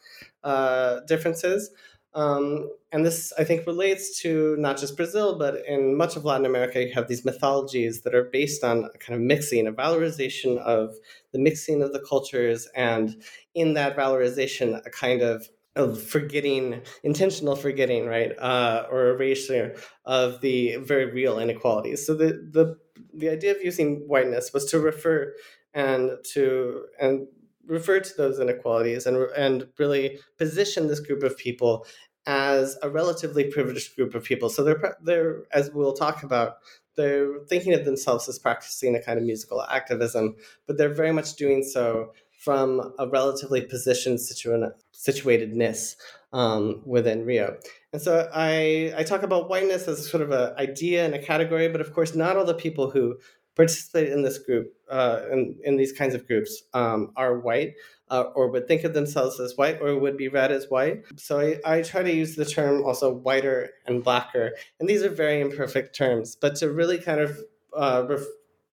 uh, 0.43 1.01
differences. 1.07 1.71
Um, 2.15 2.71
and 2.93 3.05
this, 3.05 3.31
I 3.39 3.45
think, 3.45 3.67
relates 3.67 4.23
to 4.23 4.57
not 4.59 4.79
just 4.79 4.97
Brazil, 4.97 5.39
but 5.39 5.57
in 5.67 5.99
much 5.99 6.17
of 6.17 6.25
Latin 6.25 6.47
America, 6.47 6.83
you 6.83 6.95
have 6.95 7.09
these 7.09 7.27
mythologies 7.27 8.01
that 8.03 8.15
are 8.15 8.25
based 8.25 8.65
on 8.65 8.89
a 8.95 8.97
kind 8.97 9.21
of 9.21 9.21
mixing, 9.21 9.67
a 9.67 9.73
valorization 9.73 10.57
of 10.57 10.95
the 11.33 11.39
mixing 11.39 11.83
of 11.83 11.93
the 11.93 12.01
cultures, 12.01 12.67
and 12.75 13.23
in 13.55 13.75
that 13.75 13.99
valorization, 13.99 14.81
a 14.87 14.89
kind 14.89 15.21
of 15.21 15.51
of 15.77 16.03
forgetting, 16.03 16.83
intentional 17.05 17.55
forgetting, 17.55 18.07
right, 18.07 18.33
uh, 18.39 18.87
or 18.91 19.11
erasure 19.11 19.77
of 20.05 20.41
the 20.41 20.77
very 20.77 21.07
real 21.12 21.39
inequalities. 21.39 22.07
So 22.07 22.15
the 22.15 22.49
the 22.51 22.77
the 23.15 23.29
idea 23.29 23.53
of 23.53 23.62
using 23.62 24.09
whiteness 24.09 24.53
was 24.53 24.65
to 24.71 24.81
refer 24.81 25.35
and 25.75 26.11
to 26.33 26.87
and 27.01 27.29
refer 27.67 28.01
to 28.01 28.17
those 28.17 28.41
inequalities 28.41 29.07
and 29.07 29.17
and 29.37 29.69
really 29.79 30.19
position 30.39 30.89
this 30.89 31.01
group 31.01 31.23
of 31.23 31.37
people 31.37 31.87
as 32.27 32.77
a 32.83 32.91
relatively 32.91 33.45
privileged 33.45 33.95
group 33.95 34.15
of 34.15 34.25
people. 34.25 34.49
So 34.49 34.65
they're 34.65 34.97
they're 35.03 35.45
as 35.53 35.71
we'll 35.73 35.93
talk 35.93 36.23
about 36.23 36.57
they're 36.97 37.41
thinking 37.47 37.75
of 37.75 37.85
themselves 37.85 38.29
as 38.29 38.39
practicing 38.39 38.97
a 38.97 39.03
kind 39.03 39.19
of 39.19 39.25
musical 39.25 39.62
activism, 39.62 40.35
but 40.67 40.79
they're 40.79 40.95
very 40.95 41.12
much 41.12 41.35
doing 41.35 41.62
so 41.62 42.12
from 42.38 42.94
a 42.99 43.09
relatively 43.09 43.61
positioned 43.61 44.18
situa- 44.18 44.72
situatedness 44.94 45.96
um, 46.33 46.83
within 46.85 47.25
Rio. 47.25 47.57
And 47.92 48.01
so 48.01 48.29
I, 48.35 48.92
I 48.96 49.03
talk 49.03 49.22
about 49.22 49.49
whiteness 49.49 49.88
as 49.88 50.09
sort 50.09 50.22
of 50.22 50.31
an 50.31 50.55
idea 50.59 51.05
and 51.05 51.14
a 51.14 51.18
category, 51.18 51.68
but 51.68 51.81
of 51.81 51.92
course, 51.92 52.14
not 52.14 52.37
all 52.37 52.44
the 52.44 52.55
people 52.55 52.90
who 52.90 53.16
participate 53.55 54.12
in 54.12 54.22
this 54.22 54.38
group, 54.38 54.75
uh, 54.90 55.20
in, 55.33 55.57
in 55.64 55.77
these 55.77 55.92
kinds 55.92 56.14
of 56.14 56.27
groups, 56.27 56.62
um, 56.75 57.12
are 57.16 57.38
white. 57.38 57.75
Uh, 58.09 58.31
or 58.37 58.46
would 58.49 58.68
think 58.68 58.85
of 58.85 58.94
themselves 58.94 59.40
as 59.40 59.57
white 59.57 59.83
or 59.83 59.99
would 59.99 60.16
be 60.16 60.29
read 60.29 60.53
as 60.53 60.70
white. 60.70 61.03
So 61.16 61.40
I, 61.40 61.79
I 61.79 61.83
try 61.83 62.05
to 62.05 62.14
use 62.14 62.37
the 62.37 62.44
term 62.44 62.85
also 62.85 63.12
whiter 63.12 63.70
and 63.85 64.05
blacker. 64.05 64.53
And 64.79 64.88
these 64.88 65.03
are 65.03 65.09
very 65.09 65.40
imperfect 65.40 65.96
terms, 65.96 66.37
but 66.37 66.55
to 66.57 66.70
really 66.70 66.99
kind 66.99 67.18
of 67.18 67.40
uh, 67.77 68.07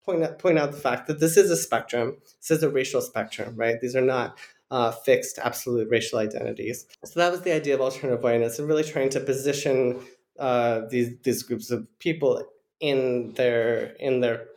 point 0.06 0.24
out, 0.24 0.39
point 0.39 0.58
out 0.58 0.72
the 0.72 0.78
fact 0.78 1.08
that 1.08 1.20
this 1.20 1.38
is 1.38 1.50
a 1.52 1.58
spectrum. 1.58 2.18
This 2.39 2.58
is 2.58 2.63
a 2.63 2.70
racial 2.70 3.02
spectrum, 3.02 3.56
right? 3.56 3.80
These 3.82 3.96
are 3.96 4.02
not 4.02 4.38
uh, 4.72 4.92
fixed 4.92 5.38
absolute 5.38 5.89
racial 5.89 6.20
identities. 6.20 6.86
So 7.06 7.20
that 7.20 7.32
was 7.32 7.42
the 7.42 7.54
idea 7.54 7.76
of 7.76 7.82
alternative 7.82 8.24
whiteness 8.24 8.60
and 8.60 8.68
really 8.68 8.84
trying 8.84 9.10
to 9.10 9.20
position 9.20 10.02
uh, 10.39 10.82
these 10.89 11.16
these 11.24 11.44
groups 11.44 11.70
of 11.70 11.88
people 12.00 12.44
in 12.80 13.34
their 13.36 13.94
in 14.00 14.20
their 14.22 14.48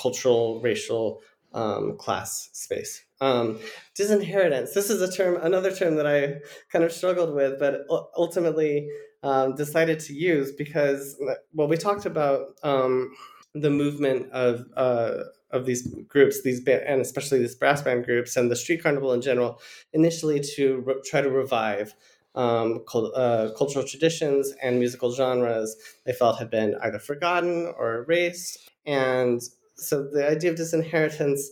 cultural, 0.00 0.60
racial, 0.62 1.20
um, 1.52 1.96
class 1.98 2.50
space. 2.52 3.04
Um, 3.20 3.58
disinheritance. 3.94 4.74
This 4.74 4.90
is 4.90 5.02
a 5.02 5.10
term, 5.10 5.38
another 5.42 5.74
term 5.74 5.96
that 5.96 6.06
I 6.06 6.36
kind 6.70 6.84
of 6.84 6.92
struggled 6.92 7.34
with, 7.34 7.58
but 7.58 7.80
ultimately 8.16 8.88
um, 9.22 9.56
decided 9.56 9.98
to 10.00 10.14
use 10.14 10.52
because, 10.52 11.16
well, 11.52 11.66
we 11.66 11.76
talked 11.76 12.06
about 12.06 12.54
um, 12.62 13.12
the 13.60 13.70
movement 13.70 14.30
of 14.32 14.66
uh, 14.76 15.24
of 15.50 15.64
these 15.64 15.86
groups, 16.08 16.42
these 16.42 16.66
and 16.66 17.00
especially 17.00 17.38
these 17.38 17.54
brass 17.54 17.82
band 17.82 18.04
groups 18.04 18.36
and 18.36 18.50
the 18.50 18.56
street 18.56 18.82
carnival 18.82 19.12
in 19.12 19.22
general, 19.22 19.60
initially 19.92 20.40
to 20.56 20.82
re- 20.86 21.00
try 21.04 21.20
to 21.20 21.30
revive 21.30 21.94
um, 22.34 22.84
uh, 22.94 23.48
cultural 23.56 23.84
traditions 23.84 24.52
and 24.62 24.78
musical 24.78 25.12
genres 25.12 25.76
they 26.04 26.12
felt 26.12 26.38
had 26.38 26.50
been 26.50 26.76
either 26.82 26.98
forgotten 26.98 27.72
or 27.78 28.04
erased, 28.04 28.70
and 28.86 29.42
so 29.76 30.04
the 30.04 30.28
idea 30.28 30.50
of 30.50 30.56
disinheritance. 30.56 31.50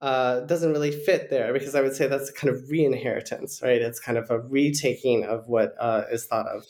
Uh, 0.00 0.42
doesn't 0.46 0.70
really 0.70 0.92
fit 0.92 1.28
there 1.28 1.52
because 1.52 1.74
I 1.74 1.80
would 1.80 1.92
say 1.92 2.06
that's 2.06 2.30
a 2.30 2.32
kind 2.32 2.54
of 2.54 2.70
re-inheritance, 2.70 3.60
right? 3.64 3.82
It's 3.82 3.98
kind 3.98 4.16
of 4.16 4.30
a 4.30 4.38
retaking 4.38 5.24
of 5.24 5.48
what 5.48 5.74
uh, 5.80 6.04
is 6.12 6.24
thought 6.24 6.46
of 6.46 6.64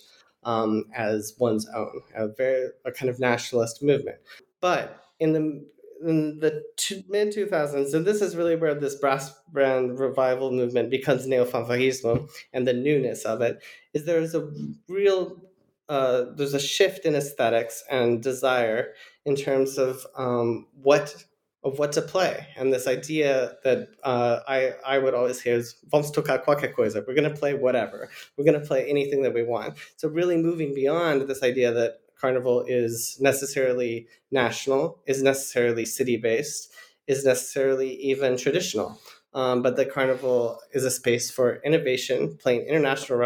um, 0.45 0.85
as 0.95 1.35
one's 1.39 1.69
own, 1.69 2.01
a 2.15 2.29
very 2.29 2.71
a 2.85 2.93
kind 2.93 3.11
of 3.11 3.21
nationalist 3.21 3.83
movement. 3.83 4.19
But 4.61 5.03
in 5.21 5.33
the 5.33 5.67
in 6.01 6.39
the 6.39 6.63
mid 7.09 7.33
2000s, 7.33 7.93
and 7.93 8.07
this 8.07 8.23
is 8.23 8.37
really 8.37 8.57
where 8.57 8.75
this 8.75 8.95
brass 8.95 9.33
band 9.53 9.99
revival 9.99 10.53
movement 10.53 10.91
becomes 10.91 11.27
neo-fanfarrismo 11.27 12.31
and 12.53 12.69
the 12.69 12.73
newness 12.73 13.25
of 13.25 13.41
it, 13.41 13.61
is 13.95 14.05
there's 14.05 14.35
a 14.35 14.49
real 14.89 15.43
uh, 15.89 16.27
there's 16.37 16.55
a 16.55 16.61
shift 16.61 17.07
in 17.07 17.15
aesthetics 17.15 17.83
and 17.91 18.23
desire 18.23 18.93
in 19.25 19.35
terms 19.35 19.79
of 19.79 20.07
um, 20.17 20.67
what 20.83 21.25
of 21.65 21.79
what 21.79 21.91
to 21.93 22.03
play, 22.03 22.47
and 22.57 22.73
this 22.73 22.87
idea 22.87 23.57
that 23.65 23.89
uh, 24.05 24.41
I 24.47 24.75
I 24.87 24.99
would 24.99 25.15
always 25.15 25.41
hear 25.41 25.57
is 25.57 25.77
vamos 25.87 26.11
tocar 26.11 26.39
qualquer 26.43 26.69
coisa. 26.69 27.03
We're 27.07 27.15
going 27.15 27.33
to 27.33 27.39
play 27.39 27.55
whatever. 27.55 28.09
We're 28.37 28.45
going 28.45 28.61
to 28.61 28.67
play 28.67 28.89
anything 28.89 29.23
that 29.23 29.35
we 29.35 29.43
want. 29.43 29.79
So 29.97 30.09
really 30.09 30.37
moving 30.37 30.75
beyond 30.75 31.23
this 31.23 31.43
idea 31.43 31.73
that 31.73 32.01
carnival 32.21 32.65
is 32.67 33.17
necessarily 33.21 34.07
national, 34.31 35.01
is 35.07 35.23
necessarily 35.23 35.85
city 35.85 36.17
based, 36.17 36.73
is 37.07 37.25
necessarily 37.25 37.95
even 37.97 38.37
traditional. 38.37 38.99
Um, 39.35 39.63
but 39.63 39.77
the 39.77 39.85
carnival 39.85 40.59
is 40.73 40.85
a 40.85 40.91
space 40.91 41.31
for 41.31 41.61
innovation, 41.65 42.37
playing 42.41 42.63
international 42.63 43.19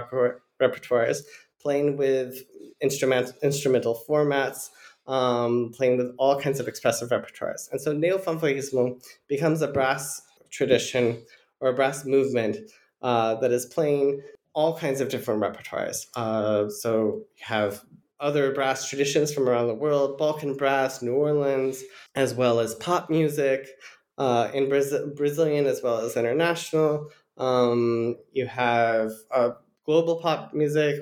repertoires, 0.60 1.22
playing 1.60 1.96
with 1.96 2.42
instrument, 2.80 3.32
instrumental 3.42 4.02
formats, 4.08 4.70
um, 5.06 5.72
playing 5.74 5.96
with 5.96 6.14
all 6.18 6.40
kinds 6.40 6.60
of 6.60 6.68
expressive 6.68 7.10
repertoires. 7.10 7.70
And 7.70 7.80
so 7.80 7.92
neo-fanfarrismo 7.92 9.02
becomes 9.28 9.62
a 9.62 9.68
brass 9.68 10.22
tradition 10.50 11.22
or 11.60 11.70
a 11.70 11.74
brass 11.74 12.04
movement 12.04 12.58
uh, 13.00 13.36
that 13.36 13.52
is 13.52 13.66
playing 13.66 14.22
all 14.54 14.76
kinds 14.76 15.00
of 15.00 15.08
different 15.08 15.40
repertoires. 15.40 16.06
Uh, 16.14 16.68
so 16.68 17.22
you 17.38 17.44
have 17.44 17.82
other 18.22 18.52
brass 18.52 18.88
traditions 18.88 19.34
from 19.34 19.48
around 19.48 19.66
the 19.66 19.74
world, 19.74 20.16
Balkan 20.16 20.56
brass, 20.56 21.02
New 21.02 21.14
Orleans, 21.14 21.82
as 22.14 22.34
well 22.34 22.60
as 22.60 22.74
pop 22.76 23.10
music 23.10 23.68
uh, 24.16 24.48
in 24.54 24.68
Brazil, 24.68 25.12
Brazilian 25.14 25.66
as 25.66 25.82
well 25.82 25.98
as 25.98 26.16
international. 26.16 27.10
Um, 27.36 28.16
you 28.32 28.46
have 28.46 29.10
uh, 29.30 29.50
global 29.84 30.20
pop 30.20 30.54
music, 30.54 31.00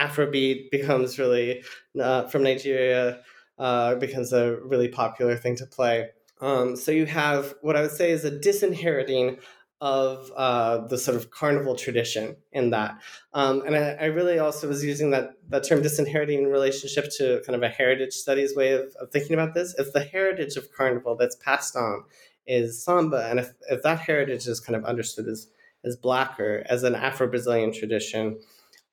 Afrobeat 0.00 0.70
becomes 0.70 1.18
really, 1.18 1.62
uh, 2.00 2.28
from 2.28 2.42
Nigeria, 2.42 3.20
uh, 3.58 3.96
becomes 3.96 4.32
a 4.32 4.56
really 4.62 4.88
popular 4.88 5.36
thing 5.36 5.56
to 5.56 5.66
play. 5.66 6.08
Um, 6.40 6.74
so 6.74 6.90
you 6.90 7.06
have 7.06 7.54
what 7.60 7.76
I 7.76 7.82
would 7.82 7.92
say 7.92 8.10
is 8.10 8.24
a 8.24 8.30
disinheriting 8.36 9.38
of 9.82 10.30
uh, 10.36 10.78
the 10.86 10.96
sort 10.96 11.16
of 11.16 11.32
carnival 11.32 11.74
tradition 11.74 12.36
in 12.52 12.70
that. 12.70 12.96
Um, 13.34 13.62
and 13.66 13.74
I, 13.74 13.96
I, 14.00 14.04
really 14.04 14.38
also 14.38 14.68
was 14.68 14.84
using 14.84 15.10
that, 15.10 15.32
that 15.48 15.64
term 15.64 15.82
disinheriting 15.82 16.38
in 16.38 16.46
relationship 16.46 17.06
to 17.16 17.42
kind 17.44 17.56
of 17.56 17.64
a 17.64 17.68
heritage 17.68 18.12
studies 18.12 18.54
way 18.54 18.74
of, 18.74 18.94
of 19.00 19.10
thinking 19.10 19.34
about 19.34 19.54
this. 19.54 19.74
If 19.76 19.92
the 19.92 20.04
heritage 20.04 20.54
of 20.54 20.72
carnival 20.72 21.16
that's 21.16 21.34
passed 21.34 21.74
on 21.74 22.04
is 22.46 22.84
samba, 22.84 23.28
and 23.28 23.40
if, 23.40 23.54
if 23.70 23.82
that 23.82 23.98
heritage 23.98 24.46
is 24.46 24.60
kind 24.60 24.76
of 24.76 24.84
understood 24.84 25.26
as, 25.26 25.48
as 25.82 25.96
blacker, 25.96 26.62
as 26.66 26.84
an 26.84 26.94
Afro 26.94 27.26
Brazilian 27.26 27.72
tradition, 27.72 28.38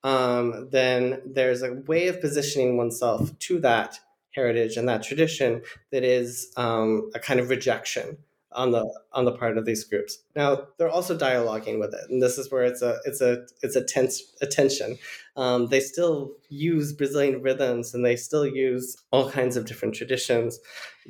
um, 0.02 0.70
then 0.72 1.22
there's 1.24 1.62
a 1.62 1.74
way 1.86 2.08
of 2.08 2.20
positioning 2.20 2.76
oneself 2.76 3.38
to 3.38 3.60
that 3.60 4.00
heritage 4.34 4.76
and 4.76 4.88
that 4.88 5.04
tradition 5.04 5.62
that 5.92 6.02
is 6.02 6.52
um, 6.56 7.12
a 7.14 7.20
kind 7.20 7.38
of 7.38 7.48
rejection 7.48 8.18
on 8.52 8.72
the 8.72 8.92
on 9.12 9.24
the 9.24 9.32
part 9.32 9.58
of 9.58 9.64
these 9.64 9.84
groups. 9.84 10.18
Now 10.34 10.66
they're 10.78 10.88
also 10.88 11.16
dialoguing 11.16 11.78
with 11.78 11.94
it, 11.94 12.10
and 12.10 12.22
this 12.22 12.38
is 12.38 12.50
where 12.50 12.64
it's 12.64 12.82
a 12.82 12.98
it's 13.04 13.20
a 13.20 13.44
it's 13.62 13.76
a 13.76 13.84
tense 13.84 14.22
attention. 14.40 14.98
Um, 15.36 15.68
they 15.68 15.80
still 15.80 16.32
use 16.48 16.92
Brazilian 16.92 17.42
rhythms, 17.42 17.94
and 17.94 18.04
they 18.04 18.16
still 18.16 18.46
use 18.46 18.96
all 19.10 19.30
kinds 19.30 19.56
of 19.56 19.66
different 19.66 19.94
traditions 19.94 20.58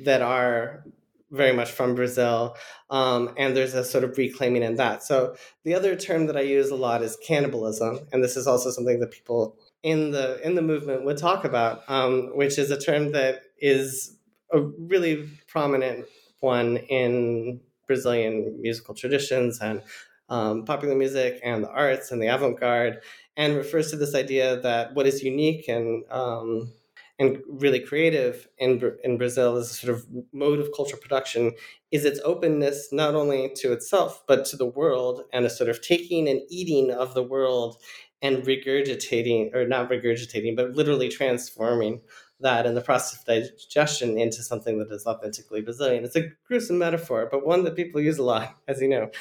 that 0.03 0.21
are 0.21 0.83
very 1.31 1.53
much 1.53 1.71
from 1.71 1.95
Brazil, 1.95 2.55
um, 2.89 3.33
and 3.37 3.55
there's 3.55 3.73
a 3.73 3.85
sort 3.85 4.03
of 4.03 4.17
reclaiming 4.17 4.63
in 4.63 4.75
that. 4.75 5.01
So 5.01 5.35
the 5.63 5.73
other 5.73 5.95
term 5.95 6.27
that 6.27 6.35
I 6.35 6.41
use 6.41 6.69
a 6.69 6.75
lot 6.75 7.01
is 7.01 7.17
cannibalism, 7.25 8.07
and 8.11 8.23
this 8.23 8.35
is 8.35 8.47
also 8.47 8.69
something 8.69 8.99
that 8.99 9.11
people 9.11 9.55
in 9.83 10.11
the 10.11 10.39
in 10.45 10.55
the 10.55 10.61
movement 10.61 11.05
would 11.05 11.17
talk 11.17 11.45
about, 11.45 11.89
um, 11.89 12.31
which 12.35 12.59
is 12.59 12.69
a 12.69 12.79
term 12.79 13.13
that 13.13 13.41
is 13.59 14.17
a 14.53 14.61
really 14.61 15.29
prominent 15.47 16.05
one 16.41 16.77
in 16.77 17.61
Brazilian 17.87 18.59
musical 18.61 18.93
traditions 18.93 19.59
and 19.61 19.81
um, 20.29 20.65
popular 20.65 20.95
music 20.95 21.39
and 21.43 21.63
the 21.63 21.69
arts 21.69 22.11
and 22.11 22.21
the 22.21 22.27
avant-garde, 22.27 23.01
and 23.35 23.55
refers 23.55 23.89
to 23.91 23.97
this 23.97 24.15
idea 24.15 24.59
that 24.61 24.93
what 24.93 25.07
is 25.07 25.23
unique 25.23 25.67
and 25.67 26.03
um, 26.11 26.71
and 27.19 27.39
really 27.47 27.79
creative 27.79 28.47
in, 28.57 28.81
in 29.03 29.17
Brazil 29.17 29.55
as 29.57 29.69
a 29.69 29.73
sort 29.75 29.93
of 29.93 30.07
mode 30.33 30.59
of 30.59 30.71
cultural 30.75 30.99
production 30.99 31.51
is 31.91 32.03
its 32.03 32.19
openness 32.25 32.91
not 32.91 33.13
only 33.13 33.51
to 33.57 33.71
itself 33.71 34.23
but 34.27 34.43
to 34.45 34.57
the 34.57 34.65
world 34.65 35.21
and 35.31 35.45
a 35.45 35.49
sort 35.49 35.69
of 35.69 35.81
taking 35.81 36.27
and 36.27 36.41
eating 36.49 36.89
of 36.91 37.13
the 37.13 37.21
world 37.21 37.77
and 38.23 38.43
regurgitating 38.43 39.53
or 39.53 39.67
not 39.67 39.89
regurgitating 39.89 40.55
but 40.55 40.71
literally 40.71 41.09
transforming 41.09 42.01
that 42.41 42.65
in 42.65 42.75
the 42.75 42.81
process 42.81 43.19
of 43.19 43.25
digestion 43.25 44.17
into 44.17 44.43
something 44.43 44.79
that 44.79 44.91
is 44.91 45.05
authentically 45.05 45.61
Brazilian. 45.61 46.03
It's 46.03 46.15
a 46.15 46.29
gruesome 46.47 46.77
metaphor, 46.77 47.27
but 47.31 47.45
one 47.45 47.63
that 47.63 47.75
people 47.75 48.01
use 48.01 48.17
a 48.17 48.23
lot, 48.23 48.55
as 48.67 48.81
you 48.81 48.89
know. 48.89 49.11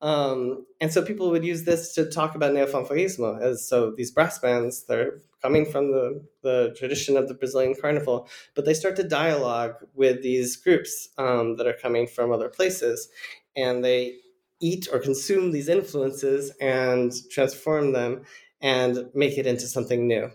Um, 0.00 0.64
and 0.80 0.92
so 0.92 1.04
people 1.04 1.30
would 1.30 1.44
use 1.44 1.64
this 1.64 1.92
to 1.94 2.08
talk 2.08 2.36
about 2.36 2.52
neofanfarrismo 2.52 3.40
as 3.40 3.66
so 3.66 3.90
these 3.90 4.12
brass 4.12 4.38
bands, 4.38 4.84
they're 4.84 5.18
coming 5.42 5.66
from 5.66 5.90
the, 5.90 6.24
the 6.42 6.74
tradition 6.78 7.16
of 7.16 7.26
the 7.26 7.34
Brazilian 7.34 7.74
carnival, 7.74 8.28
but 8.54 8.64
they 8.64 8.74
start 8.74 8.94
to 8.96 9.02
dialogue 9.02 9.74
with 9.94 10.22
these 10.22 10.56
groups 10.56 11.08
um, 11.18 11.56
that 11.56 11.66
are 11.66 11.74
coming 11.74 12.06
from 12.06 12.32
other 12.32 12.48
places. 12.48 13.08
And 13.56 13.84
they 13.84 14.18
eat 14.60 14.88
or 14.92 14.98
consume 14.98 15.50
these 15.50 15.68
influences 15.68 16.50
and 16.60 17.12
transform 17.30 17.92
them 17.92 18.22
and 18.60 19.08
make 19.14 19.38
it 19.38 19.46
into 19.46 19.66
something 19.66 20.06
new. 20.06 20.30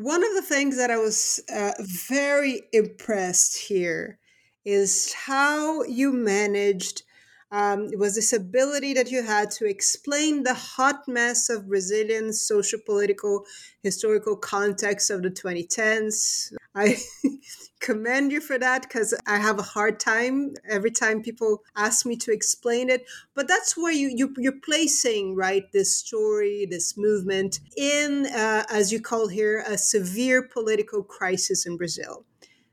One 0.00 0.22
of 0.22 0.32
the 0.34 0.42
things 0.42 0.76
that 0.76 0.92
I 0.92 0.96
was 0.96 1.40
uh, 1.52 1.72
very 1.80 2.62
impressed 2.72 3.58
here 3.58 4.20
is 4.64 5.12
how 5.12 5.82
you 5.82 6.12
managed 6.12 7.02
um, 7.50 7.88
it 7.90 7.98
was 7.98 8.14
this 8.14 8.32
ability 8.32 8.92
that 8.94 9.10
you 9.10 9.22
had 9.22 9.50
to 9.52 9.64
explain 9.64 10.42
the 10.42 10.54
hot 10.54 11.08
mess 11.08 11.48
of 11.48 11.66
Brazilian 11.66 12.32
social, 12.32 12.78
political, 12.84 13.44
historical 13.82 14.36
context 14.36 15.10
of 15.10 15.22
the 15.22 15.30
2010s. 15.30 16.52
I 16.78 16.96
commend 17.80 18.30
you 18.30 18.40
for 18.40 18.58
that 18.58 18.82
because 18.82 19.12
I 19.26 19.38
have 19.38 19.58
a 19.58 19.62
hard 19.62 19.98
time 19.98 20.54
every 20.68 20.90
time 20.90 21.22
people 21.22 21.62
ask 21.76 22.06
me 22.06 22.16
to 22.16 22.32
explain 22.32 22.88
it. 22.88 23.04
But 23.34 23.48
that's 23.48 23.76
where 23.76 23.92
you, 23.92 24.12
you 24.14 24.34
you're 24.38 24.60
placing 24.64 25.34
right 25.34 25.64
this 25.72 25.96
story, 25.96 26.66
this 26.70 26.96
movement 26.96 27.60
in, 27.76 28.26
uh, 28.26 28.64
as 28.70 28.92
you 28.92 29.00
call 29.00 29.28
here, 29.28 29.64
a 29.66 29.76
severe 29.76 30.42
political 30.42 31.02
crisis 31.02 31.66
in 31.66 31.76
Brazil 31.76 32.24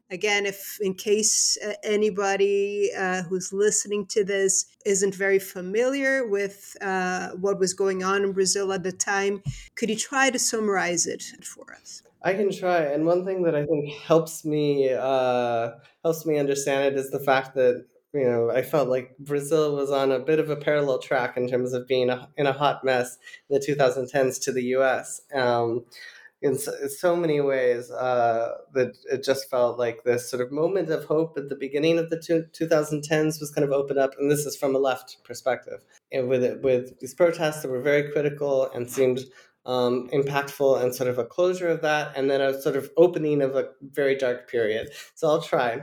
again 0.10 0.46
if 0.46 0.78
in 0.82 0.94
case 0.94 1.58
uh, 1.66 1.74
anybody 1.84 2.92
uh, 2.98 3.24
who's 3.24 3.52
listening 3.52 4.06
to 4.06 4.24
this 4.24 4.66
isn't 4.86 5.16
very 5.16 5.40
familiar 5.40 6.28
with 6.28 6.76
uh, 6.82 7.30
what 7.32 7.60
was 7.60 7.74
going 7.74 8.04
on 8.04 8.24
in 8.24 8.32
brazil 8.32 8.72
at 8.72 8.84
the 8.84 8.92
time 8.92 9.42
could 9.76 9.90
you 9.90 9.96
try 9.96 10.30
to 10.30 10.40
summarize 10.40 11.06
it 11.06 11.24
for 11.44 11.74
us 11.74 12.04
i 12.24 12.34
can 12.34 12.52
try 12.52 12.78
and 12.78 13.06
one 13.06 13.26
thing 13.26 13.44
that 13.44 13.56
i 13.56 13.66
think 13.66 13.92
helps 13.94 14.46
me 14.46 14.92
uh, 14.92 15.72
helps 16.04 16.26
me 16.26 16.38
understand 16.38 16.86
it 16.86 17.00
is 17.00 17.10
the 17.12 17.20
fact 17.20 17.56
that 17.56 17.86
you 18.16 18.24
know, 18.24 18.50
I 18.50 18.62
felt 18.62 18.88
like 18.88 19.18
Brazil 19.20 19.76
was 19.76 19.92
on 19.92 20.14
a 20.14 20.20
bit 20.20 20.40
of 20.40 20.50
a 20.50 20.56
parallel 20.56 21.00
track 21.00 21.36
in 21.36 21.50
terms 21.50 21.74
of 21.74 21.86
being 21.86 22.10
a, 22.10 22.30
in 22.38 22.48
a 22.48 22.54
hot 22.54 22.82
mess 22.82 23.18
in 23.50 23.60
the 23.60 23.66
2010s 23.66 24.42
to 24.44 24.54
the 24.54 24.64
U.S. 24.64 25.20
Um, 25.34 25.84
in 26.46 26.60
so, 26.60 26.72
so 26.88 27.16
many 27.16 27.42
ways 27.42 27.90
uh, 27.90 28.52
that 28.74 28.96
it 29.12 29.24
just 29.24 29.50
felt 29.50 29.80
like 29.80 30.04
this 30.04 30.30
sort 30.30 30.44
of 30.44 30.52
moment 30.52 30.92
of 30.92 31.04
hope 31.06 31.36
at 31.38 31.50
the 31.50 31.56
beginning 31.56 31.98
of 31.98 32.12
the 32.12 32.20
two, 32.20 32.46
2010s 32.54 33.40
was 33.40 33.52
kind 33.52 33.66
of 33.66 33.72
opened 33.72 33.98
up, 33.98 34.14
and 34.20 34.30
this 34.30 34.46
is 34.46 34.56
from 34.56 34.76
a 34.76 34.80
left 34.80 35.18
perspective. 35.24 35.84
And 36.12 36.30
with 36.30 36.44
it, 36.44 36.62
with 36.62 37.00
these 37.00 37.16
protests 37.16 37.64
that 37.64 37.72
were 37.72 37.82
very 37.82 38.12
critical 38.12 38.70
and 38.76 38.88
seemed 38.88 39.22
um, 39.66 40.08
impactful, 40.14 40.84
and 40.84 40.94
sort 40.94 41.10
of 41.10 41.18
a 41.18 41.26
closure 41.26 41.70
of 41.70 41.82
that, 41.82 42.16
and 42.16 42.30
then 42.30 42.42
a 42.42 42.62
sort 42.62 42.76
of 42.76 42.92
opening 42.96 43.42
of 43.42 43.56
a 43.56 43.70
very 43.82 44.16
dark 44.16 44.48
period. 44.48 44.90
So 45.16 45.28
I'll 45.28 45.42
try. 45.42 45.82